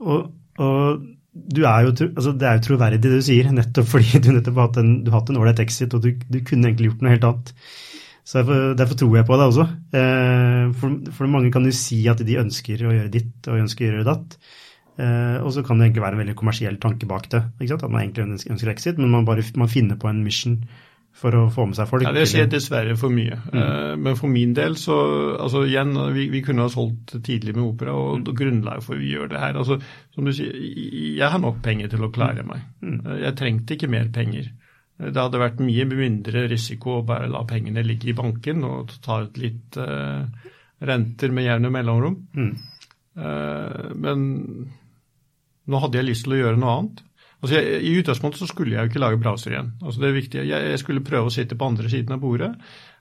Og, 0.09 0.33
og 0.63 1.07
du 1.33 1.63
er 1.69 1.87
jo, 1.87 1.93
altså 2.09 2.33
det 2.37 2.49
er 2.49 2.59
jo 2.59 2.65
troverdig 2.67 3.01
det 3.03 3.13
du 3.13 3.21
sier, 3.25 3.51
nettopp 3.55 3.91
fordi 3.93 4.21
du 4.25 4.33
nettopp 4.35 4.59
har 4.59 4.71
hatt 4.71 4.81
en, 4.83 4.95
du 5.05 5.13
har 5.13 5.21
hatt 5.21 5.33
en 5.33 5.41
ålreit 5.41 5.63
exit, 5.63 5.95
og 5.95 6.05
du, 6.05 6.11
du, 6.27 6.41
kunne 6.47 6.71
egentlig 6.71 6.93
gjort 6.93 7.05
noe 7.05 7.15
helt 7.15 7.29
annet. 7.29 7.53
Så 8.29 8.43
derfor, 8.43 8.75
derfor 8.77 8.99
tror 9.01 9.15
jeg 9.17 9.25
på 9.25 9.37
det 9.41 9.45
også. 9.49 9.65
Eh, 9.97 10.65
for, 10.77 10.97
for, 11.17 11.31
mange 11.33 11.53
kan 11.53 11.65
jo 11.65 11.73
si 11.73 12.03
at 12.13 12.21
de 12.21 12.41
ønsker 12.43 12.83
å 12.85 12.93
gjøre 12.93 13.13
ditt 13.15 13.49
og 13.49 13.63
ønsker 13.63 13.87
å 13.87 13.89
gjøre 13.89 14.09
datt. 14.11 14.37
Eh, 15.01 15.39
og 15.41 15.49
så 15.55 15.63
kan 15.65 15.79
det 15.79 15.89
egentlig 15.89 16.05
være 16.05 16.19
en 16.19 16.23
veldig 16.25 16.37
kommersiell 16.37 16.77
tanke 16.83 17.09
bak 17.09 17.31
det. 17.33 17.41
At 17.71 17.87
man 17.89 18.03
egentlig 18.03 18.27
ønsker 18.53 18.75
exit, 18.75 19.01
men 19.01 19.15
man 19.15 19.25
bare 19.25 19.47
man 19.57 19.73
finner 19.73 19.97
på 19.97 20.11
en 20.11 20.21
mission 20.27 20.61
for 21.19 21.35
å 21.35 21.47
få 21.51 21.67
med 21.71 21.79
seg 21.79 21.89
folk. 21.91 22.05
Ja, 22.07 22.13
Det 22.15 22.29
skjer 22.31 22.51
dessverre 22.51 22.95
for 22.99 23.15
mye. 23.15 23.41
Mm. 23.49 23.59
Uh, 23.59 23.95
men 23.99 24.19
for 24.19 24.31
min 24.31 24.53
del, 24.55 24.77
så 24.79 24.99
altså 25.41 25.65
igjen, 25.67 25.97
vi, 26.15 26.29
vi, 26.31 26.43
kunne 26.47 26.67
ha 26.67 26.73
solgt 26.73 27.17
tidlig 27.27 27.57
med 27.57 27.65
opera, 27.65 27.97
og 27.97 28.23
mm. 28.23 28.31
grunnlaget 28.39 28.87
for 28.87 29.01
vi 29.01 29.15
gjør 29.17 29.33
det 29.33 29.43
her 29.43 29.59
altså, 29.59 29.81
Som 30.15 30.29
du 30.29 30.35
sier, 30.37 30.53
jeg 30.55 31.33
har 31.33 31.43
nok 31.43 31.59
penger 31.65 31.91
til 31.91 32.07
å 32.07 32.13
klare 32.15 32.47
meg. 32.47 32.63
Mm. 32.85 33.01
Uh, 33.07 33.17
jeg 33.25 33.39
trengte 33.41 33.79
ikke 33.79 33.91
mer 33.91 34.13
penger. 34.15 34.53
Uh, 34.99 35.09
det 35.09 35.23
hadde 35.23 35.43
vært 35.43 35.63
mye 35.65 35.87
mindre 35.91 36.47
risiko 36.51 36.99
å 36.99 37.07
bare 37.07 37.31
la 37.31 37.45
pengene 37.49 37.87
ligge 37.87 38.13
i 38.13 38.17
banken 38.19 38.67
og 38.69 38.99
ta 39.05 39.23
ut 39.25 39.39
litt 39.41 39.79
renter 40.79 41.33
med 41.35 41.49
jevne 41.49 41.71
mellomrom. 41.75 42.19
Mm. 42.39 42.53
men 43.99 44.21
nå 45.69 45.81
hadde 45.83 45.99
jeg 45.99 46.07
lyst 46.07 46.27
til 46.27 46.37
å 46.37 46.39
gjøre 46.39 46.61
noe 46.61 46.75
annet. 46.77 47.01
Altså 47.39 47.59
jeg, 47.59 47.81
I 47.87 47.97
utgangspunktet 48.01 48.43
så 48.43 48.49
skulle 48.51 48.75
jeg 48.75 48.87
jo 48.87 48.93
ikke 48.93 49.03
lage 49.03 49.21
browser 49.23 49.55
igjen. 49.55 49.73
Altså 49.85 50.03
det 50.03 50.09
er 50.09 50.17
viktig. 50.17 50.41
Jeg, 50.43 50.71
jeg, 50.73 50.81
skulle 50.83 51.05
prøve 51.07 51.31
å 51.31 51.35
sitte 51.35 51.59
på 51.59 51.69
andre 51.71 51.91
siden 51.93 52.17
av 52.17 52.23
bordet, 52.23 52.51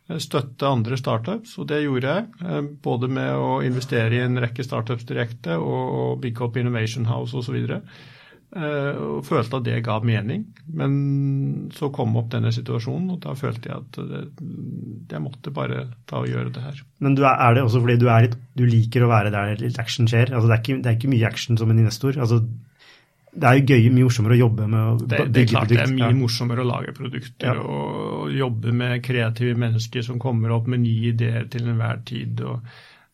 eh, 0.10 0.20
støtte 0.22 0.70
andre 0.70 1.00
startups, 1.00 1.56
og 1.58 1.70
det 1.72 1.82
gjorde 1.84 2.14
jeg. 2.14 2.68
Både 2.86 3.10
med 3.10 3.32
å 3.34 3.58
investere 3.66 4.20
i 4.20 4.22
en 4.26 4.38
rekke 4.43 4.66
startups 4.66 5.08
direkte 5.10 5.58
og, 5.58 5.82
og 6.02 6.22
bygge 6.26 6.45
opp 6.45 6.62
Innovation 6.62 7.10
House 7.10 7.38
osv. 7.39 7.58
Eh, 7.58 8.06
og 8.56 9.26
følte 9.28 9.60
at 9.60 9.66
det 9.66 9.82
ga 9.86 9.98
mening. 10.08 10.45
Men 10.74 10.93
så 11.76 11.89
kom 11.93 12.16
opp 12.20 12.30
denne 12.32 12.54
situasjonen, 12.56 13.10
og 13.16 13.20
da 13.26 13.36
følte 13.38 13.70
jeg 13.70 13.82
at 13.82 14.00
det, 14.08 14.22
jeg 15.12 15.24
måtte 15.24 15.54
bare 15.54 15.84
ta 16.08 16.22
og 16.24 16.32
gjøre 16.32 16.54
det 16.56 16.64
her. 16.64 16.80
Men 17.04 17.18
er, 17.20 17.28
er 17.34 17.58
det 17.58 17.66
også 17.68 17.84
fordi 17.84 17.98
du, 18.00 18.08
litt, 18.08 18.39
du, 18.58 18.64
liker 18.70 19.04
å 19.04 19.12
være 19.12 19.34
der 19.36 19.60
litt 19.60 19.80
action 19.84 20.08
skjer? 20.08 20.32
Altså 20.32 20.48
det, 20.48 20.56
er 20.56 20.64
ikke, 20.64 20.80
det 20.84 20.91
er 20.91 20.98
ikke 21.00 21.12
mye 21.12 21.28
action 21.28 21.60
som 21.60 21.74
en 21.74 21.84
investor. 21.84 22.18
Altså 22.24 22.41
det 23.38 23.45
er 23.45 23.60
jo 23.60 23.76
gøy, 23.76 23.89
mye 23.93 24.08
morsommere 24.08 24.38
å 24.38 24.39
jobbe 24.39 24.68
med 24.72 24.82
å 24.82 24.91
bygge 24.98 25.08
produkter. 25.12 25.34
Det 25.36 25.41
er 25.41 25.50
klart 25.52 25.72
det 25.74 25.82
er 25.84 25.93
mye 25.93 26.08
ja. 26.08 26.18
morsommere 26.18 26.64
å 26.64 26.68
lage 26.72 26.93
produkter 26.98 27.60
ja. 27.60 27.66
og 27.78 28.32
jobbe 28.34 28.74
med 28.80 29.04
kreative 29.06 29.58
mennesker 29.60 30.06
som 30.08 30.22
kommer 30.22 30.56
opp 30.56 30.70
med 30.72 30.82
nye 30.86 31.12
ideer 31.12 31.45
til 31.52 31.68
enhver 31.68 32.02
tid. 32.08 32.41
og, 32.48 32.64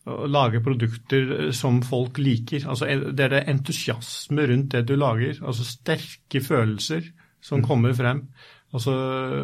og 0.04 0.24
lage 0.28 0.60
produkter 0.64 1.52
som 1.56 1.80
folk 1.84 2.18
liker. 2.20 2.66
Altså, 2.68 2.88
det 2.88 3.24
er 3.24 3.36
det 3.38 3.44
entusiasme 3.48 4.48
rundt 4.50 4.74
det 4.74 4.84
du 4.88 4.96
lager. 5.00 5.38
altså 5.40 5.64
Sterke 5.64 6.42
følelser 6.44 7.06
som 7.40 7.62
mm. 7.62 7.64
kommer 7.64 7.96
frem. 7.96 8.26
Altså, 8.74 8.92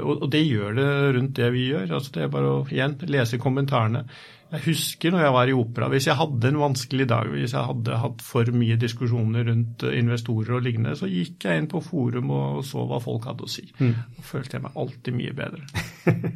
og, 0.02 0.22
og, 0.22 0.26
det 0.32 0.42
gjør 0.42 0.74
det 0.74 0.90
rundt 1.16 1.36
det 1.36 1.52
vi 1.54 1.70
gjør. 1.70 1.94
altså 1.94 2.12
Det 2.14 2.22
er 2.22 2.34
bare 2.34 2.50
å 2.50 2.60
igjen 2.68 2.98
lese 3.08 3.38
kommentarene. 3.40 4.04
Jeg 4.50 4.64
husker 4.64 5.14
når 5.14 5.22
jeg 5.22 5.34
var 5.36 5.48
i 5.48 5.54
opera, 5.54 5.88
hvis 5.92 6.08
jeg 6.08 6.18
hadde 6.18 6.48
en 6.50 6.58
vanskelig 6.58 7.06
dag, 7.08 7.28
hvis 7.30 7.54
jeg 7.54 7.68
hadde 7.68 8.00
hatt 8.02 8.24
for 8.26 8.50
mye 8.50 8.78
diskusjoner 8.82 9.46
rundt 9.46 9.84
eh, 9.86 9.94
investorer 10.00 10.56
og 10.58 10.64
lignende, 10.66 10.96
så 10.98 11.06
gikk 11.06 11.46
jeg 11.46 11.62
inn 11.62 11.70
på 11.70 11.82
forum 11.86 12.32
og 12.34 12.64
så 12.66 12.82
hva 12.90 12.98
folk 13.04 13.30
hadde 13.30 13.46
å 13.46 13.52
si. 13.52 13.68
Mm. 13.78 13.94
Og 14.18 14.26
følte 14.26 14.58
jeg 14.58 14.66
meg 14.66 14.80
alltid 14.82 15.18
mye 15.20 15.36
bedre. 15.38 15.86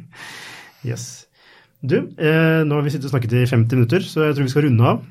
yes. 0.89 1.24
Du, 1.85 1.97
eh, 2.01 2.61
nå 2.65 2.77
har 2.77 2.85
vi 2.85 2.93
sittet 2.93 3.09
og 3.09 3.15
snakket 3.15 3.35
i 3.37 3.45
50 3.49 3.77
minutter, 3.77 4.05
så 4.05 4.27
jeg 4.27 4.37
tror 4.37 4.47
vi 4.47 4.53
skal 4.53 4.67
runde 4.67 4.91
av. 4.91 5.03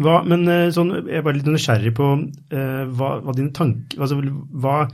Hva, 0.00 0.20
men 0.24 0.46
eh, 0.48 0.68
sånn, 0.72 0.92
jeg 1.02 1.18
er 1.18 1.24
bare 1.26 1.36
litt 1.40 1.48
nysgjerrig 1.50 1.90
på 1.96 2.10
eh, 2.54 2.84
hva, 2.94 3.16
hva 3.24 3.34
dine 3.34 3.50
tanker 3.56 3.98
altså, 3.98 4.20
hva, 4.62 4.84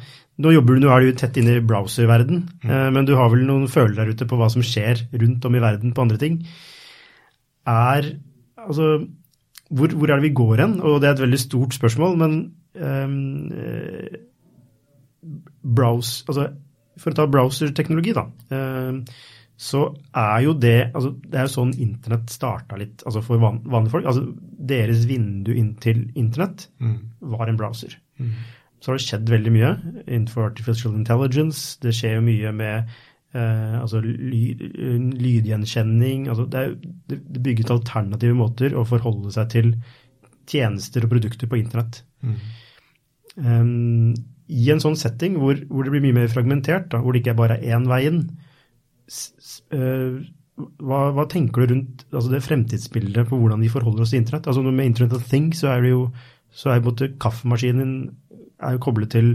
Nå 0.40 0.52
jobber 0.52 0.76
du, 0.76 0.82
nå 0.82 0.88
er 0.92 1.04
du 1.04 1.16
tett 1.16 1.36
inne 1.40 1.54
i 1.56 1.64
browserverden, 1.64 2.40
mm. 2.64 2.70
eh, 2.70 2.88
men 2.92 3.06
du 3.08 3.14
har 3.16 3.30
vel 3.32 3.44
noen 3.48 3.68
følelser 3.72 4.02
der 4.02 4.16
ute 4.16 4.26
på 4.28 4.38
hva 4.40 4.48
som 4.52 4.64
skjer 4.64 5.04
rundt 5.20 5.44
om 5.48 5.56
i 5.56 5.62
verden 5.62 5.94
på 5.96 6.04
andre 6.04 6.20
ting 6.20 6.40
er 7.66 8.16
Altså, 8.66 9.06
hvor, 9.70 9.92
hvor, 9.94 10.10
er 10.10 10.18
det 10.18 10.24
vi 10.24 10.34
går 10.34 10.56
hen? 10.58 10.72
Og 10.80 10.96
det 10.98 11.06
er 11.06 11.12
et 11.14 11.20
veldig 11.22 11.38
stort 11.38 11.74
spørsmål, 11.76 12.16
men 12.18 12.32
eh, 12.74 14.16
browse, 15.62 16.24
altså, 16.26 16.48
For 16.98 17.12
å 17.12 17.18
ta 17.18 17.26
browserteknologi, 17.30 18.14
da. 18.16 18.24
Um, 18.50 19.04
så 19.56 19.86
er 20.12 20.42
jo 20.44 20.52
det 20.60 20.90
altså 20.90 21.14
Det 21.16 21.38
er 21.38 21.46
jo 21.46 21.52
sånn 21.54 21.70
internett 21.80 22.28
starta 22.28 22.76
litt 22.76 23.00
altså 23.08 23.22
for 23.24 23.40
van, 23.40 23.62
vanlige 23.64 23.94
folk. 23.94 24.08
altså 24.10 24.26
Deres 24.72 25.06
vindu 25.08 25.54
inn 25.56 25.74
til 25.80 26.04
internett 26.14 26.68
mm. 26.76 26.98
var 27.32 27.48
en 27.48 27.56
browser. 27.56 27.96
Mm. 28.20 28.34
Så 28.80 28.92
har 28.92 28.98
det 28.98 29.06
skjedd 29.06 29.32
veldig 29.32 29.52
mye 29.54 29.70
innenfor 30.04 30.50
artificial 30.50 30.94
intelligence. 30.98 31.78
Det 31.80 31.94
skjer 31.96 32.18
jo 32.18 32.26
mye 32.26 32.52
med 32.56 32.96
Eh, 33.36 33.74
altså 33.80 34.00
ly, 34.00 34.54
lydgjenkjenning 35.18 36.28
altså 36.30 36.46
det, 36.48 36.60
er, 36.62 37.16
det 37.34 37.42
bygget 37.42 37.72
alternative 37.74 38.36
måter 38.38 38.76
å 38.78 38.84
forholde 38.88 39.32
seg 39.34 39.50
til 39.52 39.72
tjenester 40.48 41.04
og 41.04 41.10
produkter 41.10 41.50
på 41.50 41.58
internett. 41.58 42.00
Mm. 42.22 42.36
Um, 43.36 44.14
I 44.48 44.70
en 44.72 44.80
sånn 44.80 44.96
setting 44.96 45.36
hvor, 45.42 45.58
hvor, 45.68 45.84
det 45.84 45.92
blir 45.92 46.04
mye 46.06 46.20
mer 46.22 46.30
fragmentert, 46.32 46.86
da, 46.94 47.02
hvor 47.02 47.12
det 47.12 47.24
ikke 47.24 47.36
bare 47.36 47.58
er 47.58 47.76
én 47.76 47.88
vei 47.90 48.04
inn, 48.08 48.22
hva, 50.56 51.00
hva, 51.12 51.26
tenker 51.30 51.62
du 51.62 51.74
rundt 51.74 52.06
altså 52.10 52.32
det 52.32 52.44
fremtidsbildet 52.46 53.28
på 53.28 53.38
hvordan 53.38 53.60
vi 53.62 53.70
forholder 53.72 54.06
oss 54.06 54.14
til 54.14 54.22
internett? 54.22 54.48
Altså 54.48 54.64
Med 54.64 54.88
Internet 54.88 55.18
of 55.18 55.28
Things 55.28 55.60
så 55.62 55.74
er 55.74 55.84
det 55.84 55.92
jo 55.92 56.08
så 56.56 56.72
er 56.72 56.84
måte, 56.84 57.10
kaffemaskinen 57.20 57.90
er 58.64 58.76
jo 58.76 58.80
koblet 58.80 59.12
til 59.12 59.34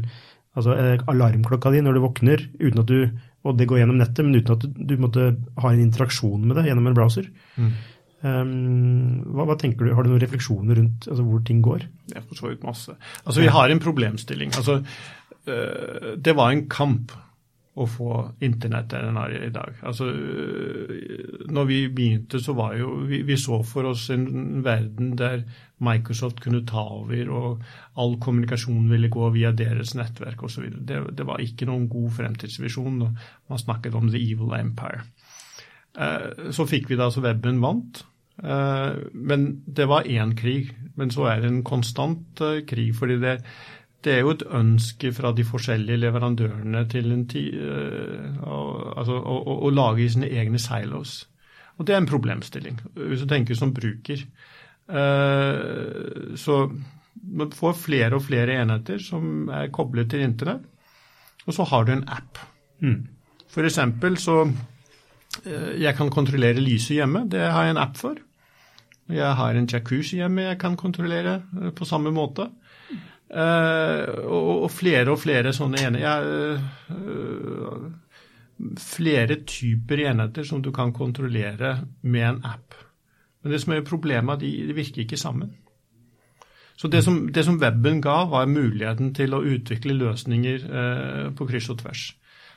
altså, 0.58 0.74
alarmklokka 1.12 1.70
di 1.70 1.84
når 1.86 1.98
du 1.98 2.02
våkner, 2.02 2.48
uten 2.58 2.82
at 2.82 2.90
du 2.90 3.12
og 3.42 3.58
det 3.58 3.66
går 3.70 3.82
gjennom 3.82 3.98
nettet, 3.98 4.22
men 4.26 4.38
uten 4.38 4.54
at 4.54 4.62
du, 4.66 4.82
du 4.92 5.00
måtte 5.02 5.32
ha 5.64 5.72
en 5.72 5.82
interaksjon 5.82 6.44
med 6.46 6.60
det 6.60 6.68
gjennom 6.68 6.92
en 6.92 6.98
browser. 6.98 7.26
Mm. 7.58 7.72
Um, 8.22 8.52
hva, 9.34 9.48
hva, 9.50 9.56
tenker 9.58 9.88
du, 9.88 9.96
Har 9.98 10.06
du 10.06 10.12
noen 10.12 10.22
refleksjoner 10.22 10.78
rundt 10.78 11.08
altså, 11.10 11.24
hvor 11.26 11.42
ting 11.46 11.64
går? 11.66 11.88
Jeg 12.12 12.22
for 12.28 12.38
så 12.38 12.52
vidt 12.52 12.68
masse. 12.68 12.94
Altså, 13.24 13.42
Vi 13.42 13.50
har 13.50 13.74
en 13.74 13.82
problemstilling. 13.82 14.54
Altså, 14.60 14.78
øh, 15.50 16.12
det 16.22 16.36
var 16.38 16.54
en 16.54 16.68
kamp 16.70 17.16
å 17.72 17.86
få 17.88 18.10
internett 18.44 18.90
der 18.92 19.06
den 19.08 19.18
er 19.22 19.36
i 19.48 19.52
dag. 19.54 19.78
Altså, 19.88 20.10
når 21.48 21.68
vi 21.70 21.78
begynte, 21.88 22.42
så 22.44 22.56
var 22.58 22.76
jo 22.76 22.98
vi, 23.08 23.22
vi, 23.28 23.38
så 23.40 23.62
for 23.64 23.88
oss 23.94 24.10
en 24.12 24.60
verden 24.66 25.14
der 25.20 25.46
Microsoft 25.82 26.44
kunne 26.44 26.66
ta 26.68 26.84
over, 27.00 27.32
og 27.32 27.64
all 27.96 28.18
kommunikasjon 28.22 28.92
ville 28.92 29.12
gå 29.12 29.32
via 29.38 29.54
deres 29.56 29.96
nettverk 29.96 30.44
osv. 30.44 30.68
Det, 30.84 31.00
det 31.16 31.28
var 31.28 31.42
ikke 31.42 31.70
noen 31.70 31.88
god 31.92 32.12
fremtidsvisjon. 32.20 33.02
Man 33.02 33.64
snakket 33.64 33.96
om 33.98 34.12
the 34.12 34.20
evil 34.20 34.52
empire. 34.60 35.06
Eh, 35.96 36.52
så 36.52 36.68
fikk 36.68 36.92
vi 36.92 37.00
da 37.00 37.10
så 37.12 37.24
weben 37.24 37.64
vant. 37.64 38.04
Eh, 38.44 39.00
men 39.14 39.52
det 39.66 39.88
var 39.90 40.08
én 40.10 40.36
krig. 40.38 40.74
Men 41.00 41.12
så 41.14 41.30
er 41.32 41.42
det 41.42 41.52
en 41.52 41.64
konstant 41.68 42.42
eh, 42.42 42.64
krig. 42.68 42.96
fordi 42.96 43.20
det 43.22 43.40
det 44.06 44.14
er 44.14 44.24
jo 44.24 44.34
et 44.34 44.46
ønske 44.58 45.12
fra 45.14 45.32
de 45.38 45.44
forskjellige 45.46 46.00
leverandørene 46.02 46.82
til 46.90 47.12
en 47.14 47.26
ti, 47.30 47.44
uh, 47.54 48.42
altså, 48.98 49.18
å, 49.20 49.36
å, 49.42 49.58
å, 49.68 49.74
lage 49.74 50.08
sine 50.10 50.30
egne 50.30 50.62
silos. 50.62 51.22
Og 51.78 51.86
det 51.88 51.96
er 51.96 52.02
en 52.02 52.10
problemstilling, 52.10 52.80
hvis 52.98 53.24
du 53.24 53.30
tenker 53.30 53.58
som 53.58 53.74
bruker. 53.76 54.24
Uh, 54.90 56.34
så 56.40 56.64
man 57.22 57.54
får 57.54 57.78
flere 57.78 58.18
og 58.18 58.26
flere 58.26 58.58
enheter 58.62 59.02
som 59.04 59.50
er 59.54 59.72
koblet 59.74 60.10
til 60.12 60.26
internett, 60.26 60.66
og 61.46 61.58
så 61.58 61.66
har 61.70 61.86
du 61.86 61.94
en 61.96 62.06
app. 62.10 62.42
Mm. 62.82 63.06
For 63.52 63.68
eksempel 63.68 64.16
så 64.18 64.44
uh, 64.48 65.72
Jeg 65.78 65.94
kan 65.98 66.10
kontrollere 66.10 66.64
lyset 66.64 66.98
hjemme, 66.98 67.28
det 67.30 67.46
har 67.46 67.70
jeg 67.70 67.78
en 67.78 67.86
app 67.86 67.98
for. 68.02 68.18
Jeg 69.12 69.36
har 69.38 69.58
en 69.58 69.68
jacuzzi 69.68 70.22
hjemme 70.22 70.46
jeg 70.46 70.58
kan 70.62 70.78
kontrollere 70.80 71.42
på 71.76 71.86
samme 71.86 72.14
måte. 72.16 72.48
Uh, 73.32 74.28
og, 74.28 74.64
og, 74.66 74.72
flere 74.76 75.14
og 75.14 75.22
flere 75.22 75.54
sånne 75.56 75.86
enheter. 75.88 76.58
Uh, 76.92 77.92
flere 78.78 79.40
typer 79.48 80.04
enheter 80.12 80.46
som 80.46 80.62
du 80.62 80.72
kan 80.76 80.92
kontrollere 80.94 81.78
med 82.04 82.28
en 82.28 82.42
app. 82.46 82.76
Men 83.42 83.56
det 83.56 83.62
som 83.64 83.74
er 83.74 83.88
problemet, 83.88 84.44
de, 84.44 84.52
de 84.68 84.76
virker 84.78 85.06
ikke 85.06 85.18
sammen. 85.18 85.56
Så 86.78 86.90
det 86.92 87.04
som, 87.06 87.24
det 87.34 87.46
som, 87.46 87.60
weben 87.62 88.02
ga, 88.02 88.24
var 88.30 88.50
muligheten 88.50 89.14
til 89.14 89.36
å 89.38 89.44
utvikle 89.46 89.96
løsninger 89.98 90.68
uh, 90.68 91.28
på 91.38 91.48
kryss 91.50 91.70
og 91.74 91.82
tvers. 91.84 92.08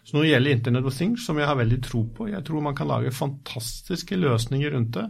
Så 0.04 0.16
når 0.16 0.24
det 0.24 0.30
gjelder 0.30 0.56
Internet 0.58 0.88
of 0.88 0.96
Things, 0.96 1.24
som 1.24 1.38
jeg 1.40 1.48
har 1.48 1.56
veldig 1.56 1.80
tro 1.84 2.02
på, 2.16 2.28
jeg 2.28 2.44
tror 2.44 2.64
man 2.64 2.76
kan 2.76 2.90
lage 2.90 3.14
fantastiske 3.14 4.16
løsninger 4.20 4.74
rundt 4.74 4.96
det. 4.98 5.06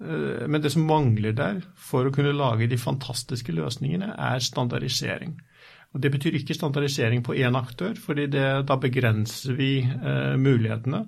Eh, 0.00 0.48
men 0.48 0.62
det 0.62 0.70
som 0.70 0.86
mangler 0.88 1.34
der 1.36 1.60
for 1.76 2.08
å 2.08 2.14
kunne 2.14 2.32
lage 2.36 2.68
de 2.70 2.78
fantastiske 2.80 3.52
løsningene, 3.52 4.14
er 4.16 4.40
standardisering. 4.44 5.36
Og 5.92 6.00
Det 6.00 6.12
betyr 6.12 6.38
ikke 6.38 6.54
standardisering 6.54 7.22
på 7.26 7.34
én 7.34 7.56
aktør, 7.58 7.94
fordi 7.98 8.28
da 8.30 8.76
begrenser 8.76 9.56
vi 9.58 9.80
eh, 9.82 10.36
mulighetene. 10.38 11.04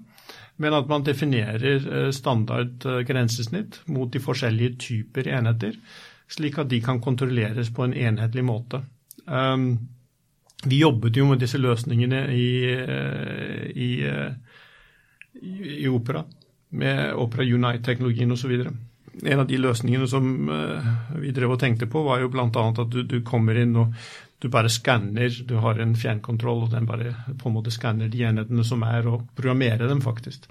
Men 0.58 0.74
at 0.74 0.88
man 0.90 1.04
definerer 1.06 1.86
eh, 1.86 2.10
standard 2.10 2.84
grensesnitt 3.06 3.80
mot 3.86 4.12
de 4.12 4.20
forskjellige 4.20 4.76
typer 4.78 5.28
enheter, 5.28 5.78
slik 6.28 6.58
at 6.58 6.68
de 6.68 6.80
kan 6.82 7.00
kontrolleres 7.00 7.70
på 7.72 7.84
en 7.84 7.94
enhetlig 7.94 8.44
måte. 8.44 8.80
Vi 10.64 10.78
jobbet 10.78 11.16
jo 11.18 11.26
med 11.28 11.42
disse 11.42 11.58
løsningene 11.60 12.22
i, 12.32 12.46
i, 13.76 13.90
i 15.82 15.88
Opera, 15.92 16.22
med 16.72 17.14
Opera 17.20 17.44
Unite-teknologien 17.44 18.32
osv. 18.32 18.52
En 19.22 19.40
av 19.42 19.46
de 19.48 19.60
løsningene 19.60 20.08
som 20.08 20.28
vi 21.20 21.32
drev 21.36 21.54
og 21.54 21.60
tenkte 21.60 21.88
på, 21.90 22.04
var 22.06 22.22
jo 22.22 22.30
bl.a. 22.32 22.48
at 22.48 22.84
du, 22.90 23.02
du, 23.04 23.18
kommer 23.26 23.58
inn 23.60 23.76
og 23.76 23.92
du 24.42 24.48
bare 24.50 24.70
skanner, 24.72 25.30
du 25.46 25.54
har 25.62 25.78
en 25.78 25.92
fjernkontroll, 25.94 26.64
og 26.64 26.72
den 26.72 26.86
bare 26.88 27.12
på 27.38 27.48
en 27.48 27.54
måte 27.54 27.70
skanner 27.70 28.08
de 28.10 28.24
enhetene 28.26 28.64
som 28.66 28.82
er, 28.82 29.06
og 29.06 29.28
programmerer 29.38 29.86
dem 29.86 30.00
faktisk. 30.02 30.48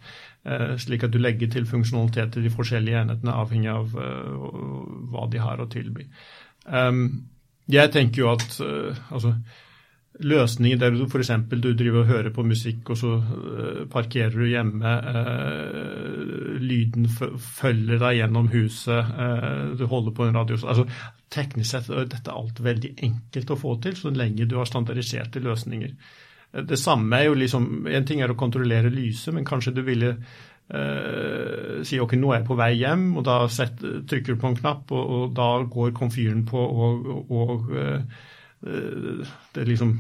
Eh, 0.47 0.78
slik 0.80 1.03
at 1.03 1.11
du 1.11 1.19
legger 1.19 1.51
til 1.51 1.67
funksjonalitet 1.67 2.32
til 2.36 2.45
de 2.47 2.53
forskjellige 2.53 3.01
enhetene, 3.01 3.36
avhengig 3.36 3.74
av 3.74 3.97
uh, 3.97 4.38
hva 5.11 5.28
de 5.34 5.41
har 5.43 5.59
å 5.59 5.67
tilby. 5.69 6.07
Um, 6.65 7.03
jeg 7.72 7.91
tenker 7.91 8.24
jo 8.24 8.32
at 8.32 8.47
altså, 9.11 9.36
løsninger 10.20 10.80
der 10.80 10.91
du 10.91 11.05
f.eks. 11.05 11.32
du 11.49 11.72
driver 11.74 12.03
og 12.03 12.09
hører 12.09 12.34
på 12.36 12.43
musikk, 12.43 12.89
og 12.91 12.97
så 12.99 13.14
uh, 13.18 13.84
parkerer 13.91 14.36
du 14.36 14.45
hjemme. 14.49 14.91
Uh, 15.07 16.57
lyden 16.62 17.07
følger 17.09 18.01
deg 18.01 18.20
gjennom 18.20 18.49
huset. 18.51 19.14
Uh, 19.16 19.72
du 19.80 19.86
holder 19.88 20.16
på 20.18 20.28
en 20.28 20.38
radio. 20.38 20.59
Altså, 20.62 20.86
teknisk 21.32 21.72
sett 21.72 21.89
er 21.89 22.09
dette 22.12 22.34
alt 22.36 22.59
veldig 22.59 22.95
enkelt 23.07 23.55
å 23.55 23.59
få 23.59 23.78
til, 23.84 23.95
så 23.97 24.12
lenge 24.14 24.49
du 24.49 24.57
har 24.59 24.70
standardiserte 24.70 25.43
løsninger. 25.43 25.95
Det 26.51 26.76
samme 26.76 27.16
er 27.16 27.30
jo 27.30 27.36
liksom 27.39 27.86
En 27.88 28.03
ting 28.03 28.20
er 28.20 28.34
å 28.34 28.36
kontrollere 28.36 28.89
lyset, 28.91 29.32
men 29.34 29.47
kanskje 29.47 29.72
du 29.78 29.86
ville 29.88 30.18
si 31.84 31.97
ok, 31.99 32.14
nå 32.16 32.30
er 32.32 32.38
jeg 32.38 32.45
på 32.47 32.55
vei 32.55 32.70
hjem, 32.80 33.01
og 33.20 33.26
da 33.28 33.41
setter, 33.51 33.97
trykker 34.07 34.38
du 34.38 34.39
på 34.39 34.47
en 34.47 34.55
knapp, 34.55 34.93
og, 34.95 35.09
og 35.16 35.34
da 35.36 35.47
går 35.68 35.89
komfyren 35.97 36.45
på, 36.47 36.62
og, 36.62 37.09
og 37.28 37.74
Eh, 37.76 37.99
det 38.62 39.57
er 39.57 39.66
liksom 39.66 39.95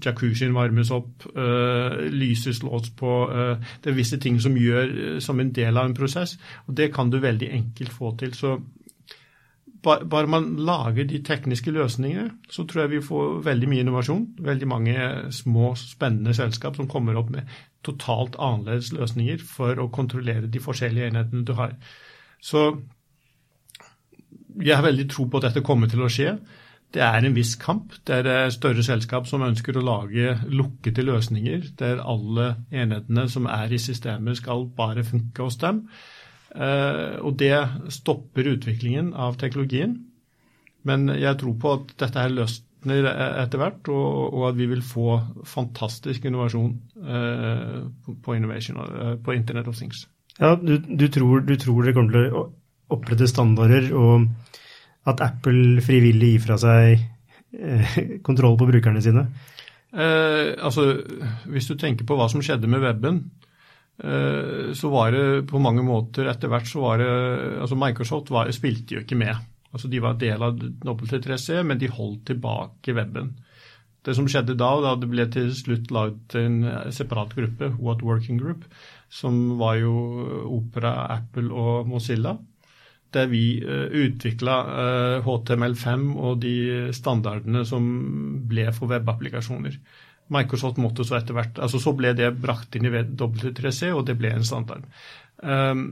Jacuzzien 0.00 0.54
varmes 0.56 0.90
opp, 0.94 1.26
uh, 1.36 1.98
lyset 2.08 2.56
slås 2.56 2.88
på. 2.96 3.12
Uh, 3.28 3.60
det 3.84 3.92
er 3.92 3.98
visse 3.98 4.16
ting 4.22 4.38
som 4.40 4.56
gjør 4.56 5.20
som 5.20 5.40
en 5.40 5.52
del 5.52 5.76
av 5.76 5.90
en 5.90 5.96
prosess, 5.96 6.38
og 6.66 6.78
det 6.78 6.92
kan 6.96 7.12
du 7.12 7.18
veldig 7.20 7.50
enkelt 7.58 7.92
få 7.92 8.14
til. 8.16 8.32
Så 8.34 8.56
bare, 9.86 10.06
bare 10.08 10.26
man 10.26 10.48
lager 10.56 11.04
de 11.04 11.20
tekniske 11.22 11.70
løsningene, 11.70 12.30
så 12.50 12.64
tror 12.64 12.86
jeg 12.86 12.94
vi 12.96 13.04
får 13.04 13.40
veldig 13.46 13.68
mye 13.70 13.84
innovasjon. 13.84 14.26
Veldig 14.48 14.68
mange 14.68 14.96
små, 15.30 15.74
spennende 15.78 16.34
selskap 16.34 16.76
som 16.76 16.88
kommer 16.88 17.18
opp 17.20 17.30
med 17.30 17.46
totalt 17.86 18.38
annerledes 18.42 18.92
løsninger 18.96 19.44
for 19.46 19.78
å 19.78 19.90
kontrollere 19.94 20.50
de 20.50 20.62
forskjellige 20.62 21.12
enhetene 21.12 21.44
du 21.46 21.52
har. 21.58 21.76
Så 22.42 22.68
jeg 24.56 24.74
har 24.74 24.86
veldig 24.86 25.06
tro 25.12 25.28
på 25.28 25.38
at 25.38 25.50
dette 25.50 25.64
kommer 25.66 25.90
til 25.92 26.02
å 26.02 26.10
skje 26.10 26.38
det 26.94 27.02
er 27.02 27.24
en 27.24 27.34
viss 27.36 27.54
kamp. 27.60 27.94
Det 28.06 28.20
er 28.24 28.52
større 28.54 28.84
selskap 28.86 29.26
som 29.28 29.44
ønsker 29.44 29.76
å 29.76 29.84
lage 29.84 30.36
lukkede 30.48 31.04
løsninger, 31.04 31.72
der 31.78 32.02
alle 32.02 32.54
enhetene 32.70 33.26
som 33.32 33.48
er 33.50 33.72
i 33.72 33.80
systemet 33.82 34.38
skal 34.40 34.68
bare 34.76 35.04
funke 35.04 35.44
hos 35.44 35.58
dem. 35.60 35.84
Eh, 36.54 37.18
og 37.20 37.36
det 37.40 37.56
stopper 37.92 38.52
utviklingen 38.54 39.12
av 39.12 39.36
teknologien. 39.40 39.98
Men 40.86 41.10
jeg 41.10 41.36
tror 41.40 41.56
på 41.60 41.74
at 41.80 41.94
dette 42.00 42.22
her 42.22 42.32
løsner 42.32 43.08
etter 43.42 43.58
hvert, 43.60 43.88
og, 43.90 44.44
at 44.48 44.58
vi 44.58 44.68
vil 44.70 44.82
få 44.86 45.18
fantastisk 45.44 46.28
innovasjon 46.28 46.76
eh, 47.02 47.80
på, 48.22 48.36
eh, 48.38 49.16
på 49.24 49.34
Internet 49.34 49.68
of 49.68 49.76
Things. 49.76 50.06
Ja, 50.38 50.54
du, 50.54 50.76
du, 50.78 51.08
tror, 51.08 51.40
du 51.40 51.56
tror 51.56 51.82
dere 51.82 51.96
kommer 51.96 52.14
til 52.14 52.36
å 52.36 52.46
opprette 52.94 53.26
standarder 53.26 53.90
og 53.96 54.28
at 55.06 55.22
Apple 55.22 55.82
frivillig 55.84 56.34
gir 56.34 56.44
fra 56.44 56.58
seg 56.60 56.98
eh, 57.56 57.98
kontroll 58.26 58.58
på 58.58 58.68
brukerne 58.70 59.02
sine? 59.04 59.26
Eh, 59.94 60.52
altså, 60.58 60.88
Hvis 61.46 61.68
du 61.70 61.76
tenker 61.78 62.08
på 62.08 62.18
hva 62.18 62.28
som 62.32 62.42
skjedde 62.44 62.70
med 62.70 62.82
weben, 62.82 63.20
eh, 64.02 64.72
så 64.76 64.90
var 64.92 65.14
det 65.14 65.46
på 65.50 65.62
mange 65.62 65.84
måter 65.86 66.28
etter 66.30 66.50
hvert 66.52 66.68
så 66.70 66.82
var 66.82 67.02
det 67.02 67.10
altså 67.62 67.78
Microsoft 67.78 68.32
var, 68.34 68.50
spilte 68.54 68.98
jo 68.98 69.04
ikke 69.04 69.18
med. 69.18 69.34
Altså 69.72 69.90
De 69.92 70.00
var 70.02 70.18
del 70.18 70.42
av 70.42 70.58
W3C, 70.58 71.62
men 71.62 71.78
de 71.78 71.92
holdt 71.92 72.26
tilbake 72.32 72.94
weben. 72.96 73.34
Det 74.06 74.14
som 74.14 74.28
skjedde 74.30 74.54
da, 74.54 74.68
da 74.80 74.92
det 74.98 75.08
ble 75.10 75.24
til 75.34 75.48
slutt 75.54 75.90
laget 75.90 76.36
en 76.38 76.60
separat 76.94 77.32
gruppe, 77.34 77.72
What 77.82 78.04
Working 78.06 78.38
Group, 78.38 78.62
som 79.10 79.56
var 79.58 79.80
jo 79.80 79.94
Opera, 80.46 80.92
Apple 81.16 81.50
og 81.50 81.90
Mozilla 81.90 82.36
der 83.16 83.30
vi 83.30 83.44
eh, 83.62 83.86
utvikla 84.06 84.56
HTML5 85.24 85.86
eh, 85.92 86.18
og 86.20 86.42
de 86.44 86.56
standardene 86.96 87.64
som 87.68 87.86
ble 88.48 88.68
for 88.76 88.92
webapplikasjoner. 88.92 89.78
Microsoft 90.34 90.80
måtte 90.82 91.04
så 91.06 91.20
etter 91.20 91.36
hvert 91.36 91.60
altså 91.62 91.78
Så 91.78 91.92
ble 91.94 92.10
det 92.18 92.32
brakt 92.42 92.74
inn 92.74 92.88
i 92.88 92.92
W3C, 92.92 93.92
og 93.94 94.06
det 94.08 94.16
ble 94.18 94.32
en 94.34 94.46
standard. 94.46 94.86
Um, 95.38 95.88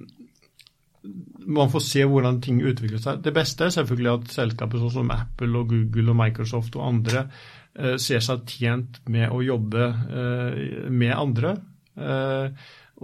man 1.44 1.68
får 1.70 1.82
se 1.84 2.04
hvordan 2.08 2.40
ting 2.42 2.62
utvikler 2.64 3.02
seg. 3.02 3.20
Det 3.22 3.34
beste 3.36 3.66
er 3.66 3.74
selvfølgelig 3.74 4.12
at 4.14 4.32
selskaper 4.32 4.80
sånn 4.80 4.94
som 4.94 5.12
Apple 5.12 5.60
og 5.60 5.68
Google 5.70 6.14
og 6.14 6.18
Microsoft 6.22 6.78
og 6.80 6.86
andre 6.88 7.26
uh, 7.28 7.94
ser 8.00 8.24
seg 8.24 8.46
tjent 8.48 9.02
med 9.12 9.28
å 9.30 9.42
jobbe 9.44 9.90
uh, 9.92 10.88
med 10.90 11.14
andre. 11.14 11.54
Uh, 11.94 12.48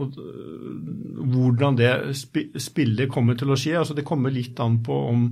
og 0.01 0.18
øh, 0.18 1.24
hvordan 1.30 1.78
det 1.78 1.92
spillet 2.16 3.11
kommer 3.12 3.38
til 3.38 3.53
å 3.53 3.59
skje. 3.59 3.78
altså 3.78 3.96
Det 3.96 4.07
kommer 4.09 4.32
litt 4.34 4.61
an 4.61 4.80
på 4.86 4.96
om 5.11 5.30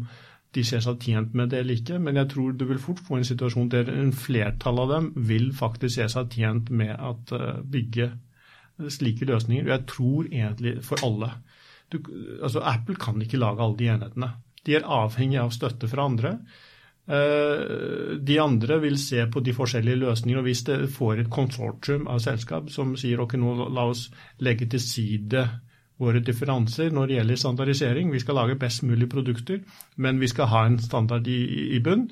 de 0.57 0.64
ser 0.64 0.81
seg 0.81 1.03
tjent 1.05 1.35
med 1.37 1.53
det 1.53 1.62
eller 1.62 1.81
ikke. 1.81 1.99
Men 2.03 2.21
jeg 2.21 2.31
tror 2.33 2.55
du 2.57 2.64
vil 2.69 2.81
fort 2.83 3.03
få 3.05 3.19
en 3.19 3.29
situasjon 3.29 3.71
der 3.73 3.91
en 3.93 4.14
flertall 4.16 4.81
av 4.85 4.95
dem 4.95 5.11
vil 5.29 5.51
faktisk 5.57 5.99
se 5.99 6.09
seg 6.14 6.33
tjent 6.37 6.71
med 6.71 6.95
at 6.95 7.35
øh, 7.37 7.61
bygge 7.64 8.12
slike 8.95 9.27
løsninger. 9.27 9.69
Jeg 9.73 9.87
tror 9.91 10.29
egentlig 10.31 10.79
for 10.87 11.03
alle. 11.05 11.33
Du, 11.91 11.99
altså 12.43 12.62
Apple 12.62 12.97
kan 13.01 13.21
ikke 13.23 13.41
lage 13.41 13.64
alle 13.64 13.79
de 13.79 13.89
enhetene. 13.91 14.33
De 14.66 14.77
er 14.77 14.87
avhengig 14.87 15.41
av 15.41 15.55
støtte 15.55 15.89
fra 15.91 16.05
andre. 16.07 16.37
Eh, 17.09 18.17
de 18.21 18.37
andre 18.39 18.77
vil 18.83 18.99
se 19.01 19.23
på 19.33 19.41
de 19.41 19.55
forskjellige 19.57 19.97
løsningene. 19.97 20.43
og 20.43 20.45
Hvis 20.45 20.63
det 20.63 20.91
får 20.93 21.21
et 21.21 21.31
konsortium 21.31 22.07
av 22.07 22.21
selskap 22.21 22.71
som 22.71 22.97
sier 22.97 23.21
ok, 23.21 23.39
nå 23.41 23.69
la 23.73 23.87
oss 23.89 24.11
legge 24.45 24.69
til 24.69 24.81
side 24.81 25.47
våre 25.99 26.21
differanser 26.21 26.93
når 26.93 27.07
det 27.07 27.17
gjelder 27.17 27.41
standardisering. 27.41 28.13
Vi 28.13 28.21
skal 28.21 28.35
lage 28.35 28.59
best 28.59 28.83
mulig 28.83 29.09
produkter, 29.09 29.61
men 29.97 30.21
vi 30.21 30.29
skal 30.29 30.47
ha 30.53 30.67
en 30.67 30.79
standard 30.79 31.27
i, 31.27 31.41
i 31.77 31.81
bunn. 31.81 32.11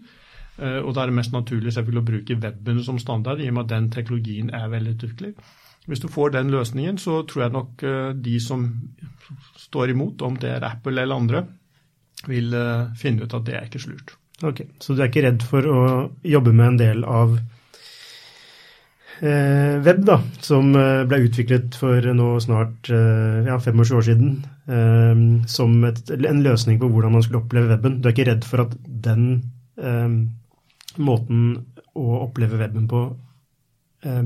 Eh, 0.59 0.81
og 0.81 0.95
da 0.95 1.05
er 1.05 1.13
det 1.13 1.21
mest 1.21 1.37
naturlig 1.37 1.77
selvfølgelig 1.77 2.03
å 2.03 2.11
bruke 2.11 2.41
weben 2.41 2.83
som 2.83 2.99
standard, 2.99 3.41
i 3.41 3.49
og 3.49 3.55
med 3.55 3.67
at 3.67 3.77
den 3.77 3.91
teknologien 3.93 4.51
er 4.51 4.73
veldig 4.73 4.97
utviklet. 4.97 5.55
Hvis 5.87 6.01
du 6.03 6.09
får 6.09 6.33
den 6.35 6.51
løsningen, 6.51 6.99
så 6.99 7.21
tror 7.29 7.45
jeg 7.45 7.55
nok 7.55 7.83
eh, 7.83 8.13
de 8.17 8.41
som 8.41 8.67
står 9.61 9.93
imot, 9.93 10.23
om 10.23 10.41
det 10.41 10.57
er 10.57 10.65
Apple 10.65 10.97
eller 11.03 11.21
andre, 11.21 11.47
vil 12.27 12.55
finne 12.97 13.27
ut 13.27 13.35
at 13.37 13.45
det 13.45 13.55
er 13.55 13.67
ikke 13.69 13.79
slurt. 13.79 14.17
Ok, 14.45 14.61
Så 14.81 14.93
du 14.93 15.01
er 15.01 15.09
ikke 15.09 15.25
redd 15.25 15.45
for 15.49 15.65
å 15.65 15.83
jobbe 16.27 16.53
med 16.53 16.67
en 16.75 16.81
del 16.81 17.05
av 17.09 17.39
eh, 19.25 19.79
web, 19.81 20.03
da, 20.05 20.19
som 20.45 20.75
eh, 20.77 21.05
ble 21.09 21.23
utviklet 21.25 21.79
for 21.81 22.05
nå 22.19 22.27
snart 22.45 22.91
eh, 22.93 23.49
ja, 23.49 23.57
25 23.57 23.97
år 23.97 24.05
siden, 24.11 24.35
eh, 24.69 25.23
som 25.49 25.79
et, 25.89 26.03
en 26.19 26.43
løsning 26.45 26.81
på 26.83 26.91
hvordan 26.93 27.17
man 27.17 27.25
skulle 27.25 27.41
oppleve 27.41 27.73
weben. 27.73 28.03
Du 28.03 28.11
er 28.11 28.17
ikke 28.17 28.29
redd 28.29 28.45
for 28.45 28.67
at 28.67 28.77
den 28.85 29.25
eh, 29.81 30.21
måten 31.01 31.49
å 31.97 32.21
oppleve 32.27 32.61
weben 32.61 32.85
på 32.93 33.07
eh, 34.05 34.23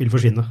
vil 0.00 0.14
forsvinne? 0.16 0.48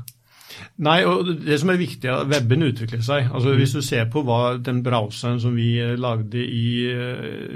Nei, 0.86 0.98
og 1.08 1.30
det 1.46 1.58
som 1.62 1.72
er 1.74 1.80
viktig, 1.80 2.10
er 2.10 2.24
at 2.24 2.30
weben 2.32 2.66
utvikler 2.68 3.04
seg. 3.06 3.30
Altså, 3.32 3.52
mm. 3.52 3.58
Hvis 3.62 3.74
du 3.78 3.82
ser 3.86 4.06
på 4.12 4.24
hva 4.28 4.58
den 4.62 4.84
browseren 4.86 5.42
som 5.44 5.56
vi 5.58 5.74
eh, 5.82 5.98
lagde 6.00 6.42
i 6.42 6.68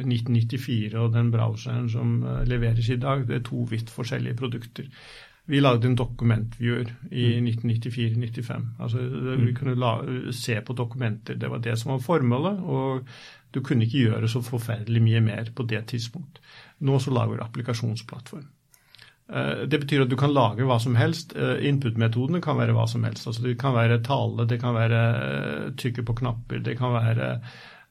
1994 0.03 0.93
eh, 0.93 0.97
og 1.01 1.13
den 1.15 1.31
browseren 1.33 1.87
som 1.91 2.17
eh, 2.23 2.43
leveres 2.49 2.89
i 2.89 2.99
dag, 3.01 3.25
det 3.29 3.39
er 3.39 3.47
to 3.47 3.65
vidt 3.69 3.93
forskjellige 3.93 4.37
produkter. 4.41 4.89
Vi 5.45 5.61
lagde 5.61 5.85
en 5.87 5.97
dokumentviewer 5.97 6.89
i 7.11 7.27
1994-95. 7.37 8.53
Mm. 8.57 8.69
Altså, 8.81 9.01
vi 9.05 9.51
mm. 9.51 9.55
kunne 9.59 9.79
la, 9.79 9.95
se 10.33 10.57
på 10.65 10.73
dokumenter. 10.73 11.37
Det 11.37 11.49
var 11.51 11.61
det 11.61 11.77
som 11.79 11.93
var 11.93 12.05
formålet. 12.05 12.63
og 12.65 13.09
du 13.55 13.61
kunne 13.63 13.85
ikke 13.85 14.09
gjøre 14.09 14.27
så 14.27 14.41
forferdelig 14.43 15.01
mye 15.03 15.21
mer 15.23 15.49
på 15.55 15.63
det 15.63 15.85
tidspunkt. 15.93 16.41
Nå 16.83 16.99
så 16.99 17.13
lager 17.15 17.37
vi 17.37 17.43
applikasjonsplattform. 17.45 18.49
Eh, 19.33 19.65
det 19.67 19.79
betyr 19.81 20.03
at 20.05 20.11
du 20.11 20.17
kan 20.19 20.33
lage 20.33 20.65
hva 20.67 20.77
som 20.81 20.97
helst. 20.99 21.33
Eh, 21.35 21.63
input-metodene 21.69 22.41
kan 22.45 22.59
være 22.59 22.75
hva 22.77 22.85
som 22.89 23.05
helst. 23.07 23.25
Altså 23.27 23.45
det 23.47 23.57
kan 23.61 23.73
være 23.73 24.03
tale, 24.05 24.45
det 24.49 24.59
kan 24.61 24.75
være 24.77 25.05
eh, 25.21 25.71
trykke 25.81 26.05
på 26.05 26.19
knapper, 26.21 26.61
det 26.65 26.77
kan 26.81 26.93
være 26.93 27.31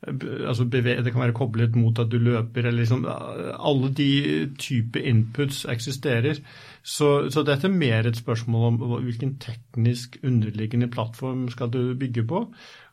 altså 0.04 0.64
Det 0.68 1.12
kan 1.12 1.20
være 1.22 1.32
koblet 1.32 1.76
mot 1.76 1.98
at 1.98 2.10
du 2.12 2.18
løper, 2.18 2.66
eller 2.66 2.82
liksom 2.82 3.06
Alle 3.08 3.88
de 3.88 4.50
typer 4.58 5.00
inputs 5.00 5.64
eksisterer. 5.64 6.34
Så, 6.82 7.30
så, 7.30 7.42
dette 7.42 7.66
er 7.66 7.72
mer 7.72 8.06
et 8.06 8.16
spørsmål 8.16 8.66
om 8.66 9.00
hvilken 9.00 9.38
teknisk 9.40 10.18
underliggende 10.22 10.90
plattform 10.92 11.48
skal 11.48 11.70
du 11.72 11.94
bygge 11.94 12.26
på. 12.26 12.44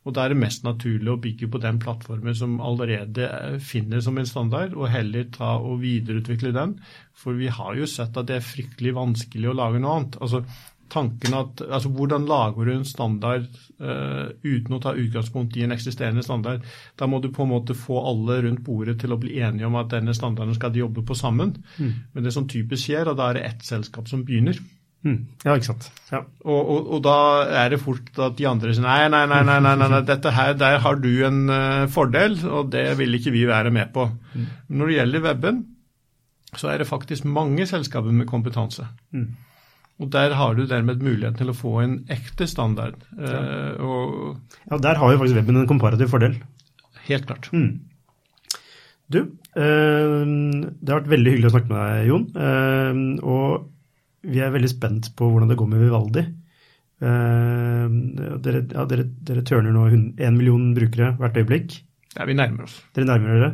Og 0.01 0.15
da 0.15 0.23
er 0.23 0.33
det 0.33 0.41
mest 0.41 0.63
naturlig 0.65 1.11
å 1.13 1.19
bygge 1.21 1.49
på 1.51 1.61
den 1.61 1.77
plattformen 1.81 2.33
som 2.37 2.57
allerede 2.63 3.27
finner 3.61 4.01
som 4.01 4.17
en 4.17 4.29
standard, 4.29 4.73
og 4.73 4.89
heller 4.89 5.27
ta 5.33 5.53
og 5.61 5.83
videreutvikle 5.83 6.53
den. 6.55 6.79
For 7.13 7.37
vi 7.37 7.51
har 7.53 7.77
jo 7.77 7.89
sett 7.89 8.17
at 8.17 8.29
det 8.29 8.39
er 8.39 8.47
fryktelig 8.47 8.95
vanskelig 8.97 9.51
å 9.51 9.57
lage 9.59 9.81
noe 9.83 9.99
annet. 9.99 10.17
Altså, 10.25 10.41
tanken 10.91 11.37
at, 11.37 11.61
altså 11.69 11.91
Hvordan 11.93 12.25
lager 12.27 12.65
du 12.65 12.73
en 12.73 12.87
standard 12.87 13.45
uh, 13.79 14.33
uten 14.43 14.75
å 14.75 14.81
ta 14.83 14.95
utgangspunkt 14.97 15.55
i 15.57 15.67
en 15.67 15.75
eksisterende 15.77 16.25
standard? 16.25 16.65
Da 16.99 17.07
må 17.07 17.21
du 17.21 17.29
på 17.31 17.45
en 17.45 17.53
måte 17.53 17.77
få 17.77 18.01
alle 18.01 18.41
rundt 18.47 18.65
bordet 18.65 18.97
til 19.03 19.13
å 19.13 19.21
bli 19.21 19.37
enige 19.39 19.69
om 19.69 19.77
at 19.79 19.93
denne 19.93 20.17
standarden 20.17 20.57
skal 20.57 20.73
de 20.73 20.81
jobbe 20.81 21.05
på 21.05 21.17
sammen. 21.17 21.55
Mm. 21.77 21.93
Men 22.15 22.25
det 22.25 22.33
som 22.35 22.49
typisk 22.49 22.89
skjer, 22.89 23.11
og 23.11 23.21
da 23.21 23.29
er 23.29 23.39
det 23.39 23.49
ett 23.51 23.67
selskap 23.69 24.09
som 24.09 24.25
begynner. 24.25 24.57
Mm. 25.01 25.17
Ja, 25.41 25.55
ikke 25.55 25.71
sant. 25.71 25.87
Ja. 26.11 26.21
Og, 26.45 26.59
og, 26.59 26.89
og, 26.93 26.99
da 27.05 27.15
er 27.63 27.73
det 27.73 27.81
fort 27.81 28.19
at 28.21 28.35
de 28.37 28.45
andre 28.45 28.73
sier 28.75 28.85
nei, 28.85 29.07
nei, 29.09 29.23
nei, 29.29 29.41
nei, 29.47 29.57
nei, 29.63 29.73
nei, 29.79 29.89
nei 29.95 30.01
dette 30.11 30.33
her, 30.35 30.53
der 30.59 30.77
har 30.83 30.99
du 31.01 31.09
en 31.25 31.43
uh, 31.49 31.89
fordel, 31.91 32.37
og 32.45 32.69
det 32.75 32.85
vil 32.99 33.17
ikke 33.17 33.33
vi 33.33 33.47
være 33.49 33.73
med 33.73 33.89
på. 33.95 34.05
Mm. 34.35 34.49
Når 34.77 34.91
det 34.91 34.97
gjelder 34.99 35.25
weben, 35.25 35.63
så 36.53 36.69
er 36.73 36.81
det 36.81 36.89
faktisk 36.89 37.25
mange 37.25 37.65
selskaper 37.69 38.13
med 38.13 38.29
kompetanse. 38.29 38.85
Mm. 39.15 39.31
Og 40.01 40.09
der 40.13 40.33
har 40.37 40.55
du 40.57 40.65
dermed 40.69 41.01
mulighet 41.01 41.37
til 41.39 41.49
å 41.49 41.57
få 41.57 41.75
en 41.81 41.99
ekte 42.11 42.45
standard. 42.49 43.01
Ja, 43.17 43.41
uh, 43.41 43.81
og, 43.81 44.57
ja 44.69 44.81
der 44.85 45.01
har 45.01 45.13
jo 45.13 45.21
faktisk 45.23 45.41
weben 45.41 45.63
en 45.63 45.69
komparativ 45.69 46.13
fordel. 46.13 46.37
Helt 47.07 47.25
klart. 47.25 47.49
Mm. 47.55 47.79
Du, 49.11 49.23
uh, 49.57 50.23
det 50.77 50.93
har 50.93 51.01
vært 51.01 51.13
veldig 51.17 51.37
hyggelig 51.37 51.49
å 51.49 51.57
snakke 51.57 51.73
med 51.73 51.81
deg, 51.81 52.09
Jon. 52.11 53.21
og 53.25 53.69
vi 54.31 54.41
er 54.43 54.53
veldig 54.53 54.71
spent 54.71 55.11
på 55.17 55.27
hvordan 55.29 55.51
det 55.51 55.57
går 55.59 55.69
med 55.71 55.83
Vivaldi. 55.83 56.25
Uh, 57.01 57.89
dere, 58.45 58.61
ja, 58.69 58.85
dere, 58.85 59.07
dere 59.25 59.41
tørner 59.47 59.73
nå 59.73 59.87
én 59.89 60.37
million 60.37 60.71
brukere 60.77 61.15
hvert 61.17 61.39
øyeblikk. 61.41 61.79
Ja, 62.17 62.27
vi 62.29 62.37
nærmer 62.37 62.67
oss. 62.67 62.77
Dere 62.95 63.09
nærmer 63.09 63.33
dere. 63.35 63.51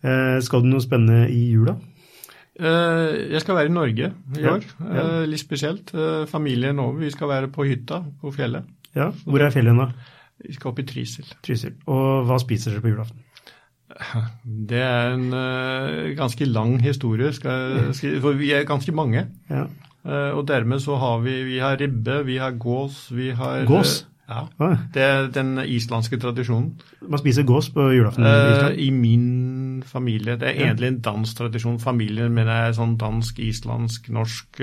Uh, 0.00 0.38
skal 0.44 0.64
du 0.64 0.70
noe 0.70 0.84
spennende 0.84 1.28
i 1.32 1.42
jula? 1.52 1.76
Uh, 2.60 3.32
jeg 3.32 3.42
skal 3.44 3.58
være 3.58 3.70
i 3.70 3.74
Norge 3.74 4.10
i 4.10 4.44
ja, 4.44 4.54
år. 4.54 4.64
Ja. 4.80 5.08
litt 5.28 5.42
spesielt. 5.42 5.92
familien 6.28 6.80
over. 6.80 7.02
Vi 7.04 7.12
skal 7.12 7.28
være 7.28 7.52
på 7.52 7.68
hytta 7.68 8.02
på 8.22 8.32
fjellet. 8.34 8.68
Ja, 8.96 9.10
Hvor 9.24 9.44
er 9.44 9.52
fjellet 9.54 9.76
da? 9.78 9.90
Vi 10.40 10.56
skal 10.56 10.72
opp 10.72 10.80
i 10.80 10.86
Trysil. 10.88 11.28
Trysil. 11.44 11.76
Og 11.92 12.24
hva 12.28 12.40
spiser 12.40 12.72
dere 12.72 12.84
på 12.84 12.94
julaften? 12.94 13.20
Det 14.70 14.80
er 14.80 15.14
en 15.14 15.28
uh, 15.34 16.16
ganske 16.16 16.48
lang 16.48 16.78
historie, 16.82 17.32
skal, 17.36 17.92
for 18.22 18.38
vi 18.38 18.52
er 18.56 18.64
ganske 18.68 18.94
mange. 18.96 19.26
Ja. 19.50 19.66
Uh, 20.06 20.32
og 20.38 20.46
dermed 20.48 20.80
så 20.80 20.96
har 20.96 21.18
vi, 21.24 21.42
vi 21.44 21.58
har 21.60 21.76
ribbe, 21.80 22.22
vi 22.24 22.38
har 22.40 22.54
gås, 22.56 23.08
vi 23.12 23.30
har 23.36 23.66
Gås? 23.68 24.06
Uh, 24.30 24.36
ja. 24.60 24.70
Det 24.94 25.02
er 25.02 25.26
den 25.34 25.58
islandske 25.66 26.16
tradisjonen. 26.22 26.72
Man 27.02 27.18
spiser 27.18 27.44
gås 27.44 27.68
på 27.74 27.90
julaften? 27.92 28.24
I 28.78 28.90
min 28.94 29.26
familie. 29.88 30.36
Det 30.40 30.48
er 30.48 30.64
egentlig 30.66 30.90
en 30.92 31.02
dansk 31.04 31.42
tradisjon. 31.42 31.80
Familien 31.82 32.34
min 32.34 32.50
er 32.50 32.74
sånn 32.76 32.96
dansk, 33.00 33.38
islandsk, 33.44 34.10
norsk 34.14 34.60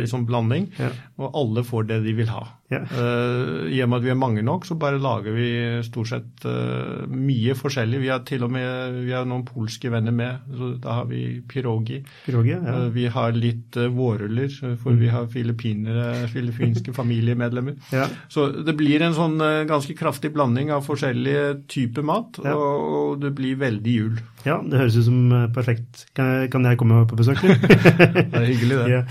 liksom 0.00 0.26
blanding. 0.28 0.70
Ja. 0.78 0.92
Og 1.20 1.36
alle 1.42 1.66
får 1.66 1.90
det 1.90 2.02
de 2.06 2.16
vil 2.16 2.32
ha. 2.32 2.46
Ja. 2.66 2.80
Uh, 2.90 3.66
I 3.70 3.78
og 3.84 3.90
med 3.90 4.00
at 4.00 4.04
vi 4.06 4.10
er 4.10 4.18
mange 4.18 4.42
nok, 4.42 4.66
så 4.66 4.74
bare 4.78 4.98
lager 4.98 5.34
vi 5.36 5.48
stort 5.86 6.10
sett 6.10 6.46
uh, 6.48 7.06
mye 7.06 7.54
forskjellig. 7.58 8.00
Vi 8.02 8.10
har 8.10 8.24
til 8.26 8.42
og 8.46 8.50
med 8.54 8.98
vi 9.04 9.14
har 9.14 9.26
noen 9.28 9.44
polske 9.46 9.90
venner 9.92 10.14
med. 10.14 10.48
så 10.50 10.72
Da 10.82 11.00
har 11.00 11.06
vi 11.10 11.40
pirogi. 11.46 12.00
pirogi 12.26 12.54
ja. 12.56 12.62
uh, 12.66 12.88
vi 12.94 13.06
har 13.12 13.36
litt 13.36 13.76
vårruller, 13.76 14.50
for 14.82 14.96
mm. 14.96 15.00
vi 15.00 15.12
har 15.14 15.30
filippinske 15.30 16.94
familiemedlemmer. 17.00 17.78
Ja. 17.94 18.08
Så 18.28 18.48
det 18.66 18.74
blir 18.78 19.04
en 19.04 19.14
sånn 19.14 19.38
ganske 19.68 19.94
kraftig 19.98 20.32
blanding 20.34 20.72
av 20.74 20.86
forskjellige 20.86 21.68
typer 21.70 22.06
mat, 22.06 22.40
og, 22.42 22.56
og, 22.56 23.20
det 23.22 23.30
blir 23.36 23.58
veldig 23.60 23.94
jul. 23.94 24.18
Ja, 24.46 24.60
det 24.62 24.78
høres 24.78 24.96
ut 25.00 25.08
som 25.08 25.34
perfekt. 25.54 26.06
Kan, 26.14 26.46
kan 26.52 26.68
jeg 26.68 26.78
komme 26.78 27.02
på 27.10 27.18
besøk? 27.18 27.42
det 27.42 28.30
er 28.30 28.46
hyggelig, 28.52 28.78
det. 28.86 29.02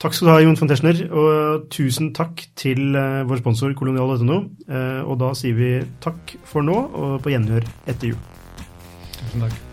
Takk 0.00 0.16
skal 0.16 0.26
du 0.26 0.32
ha, 0.32 0.40
Jon 0.40 0.56
von 0.56 0.70
Tetzschner. 0.70 1.00
og 1.12 1.66
tusen 1.70 2.10
takk 2.16 2.42
til 2.58 2.96
uh, 2.96 3.22
vår 3.28 3.42
sponsor 3.42 3.74
kolonial.no. 3.76 4.42
Uh, 4.66 5.00
og 5.04 5.18
da 5.20 5.32
sier 5.38 5.58
vi 5.58 5.72
takk 6.02 6.36
for 6.48 6.66
nå, 6.66 6.78
og 6.90 7.18
på 7.22 7.34
gjenhør 7.36 7.68
etter 7.86 8.14
jul. 8.14 8.22
Tusen 9.20 9.44
takk. 9.46 9.69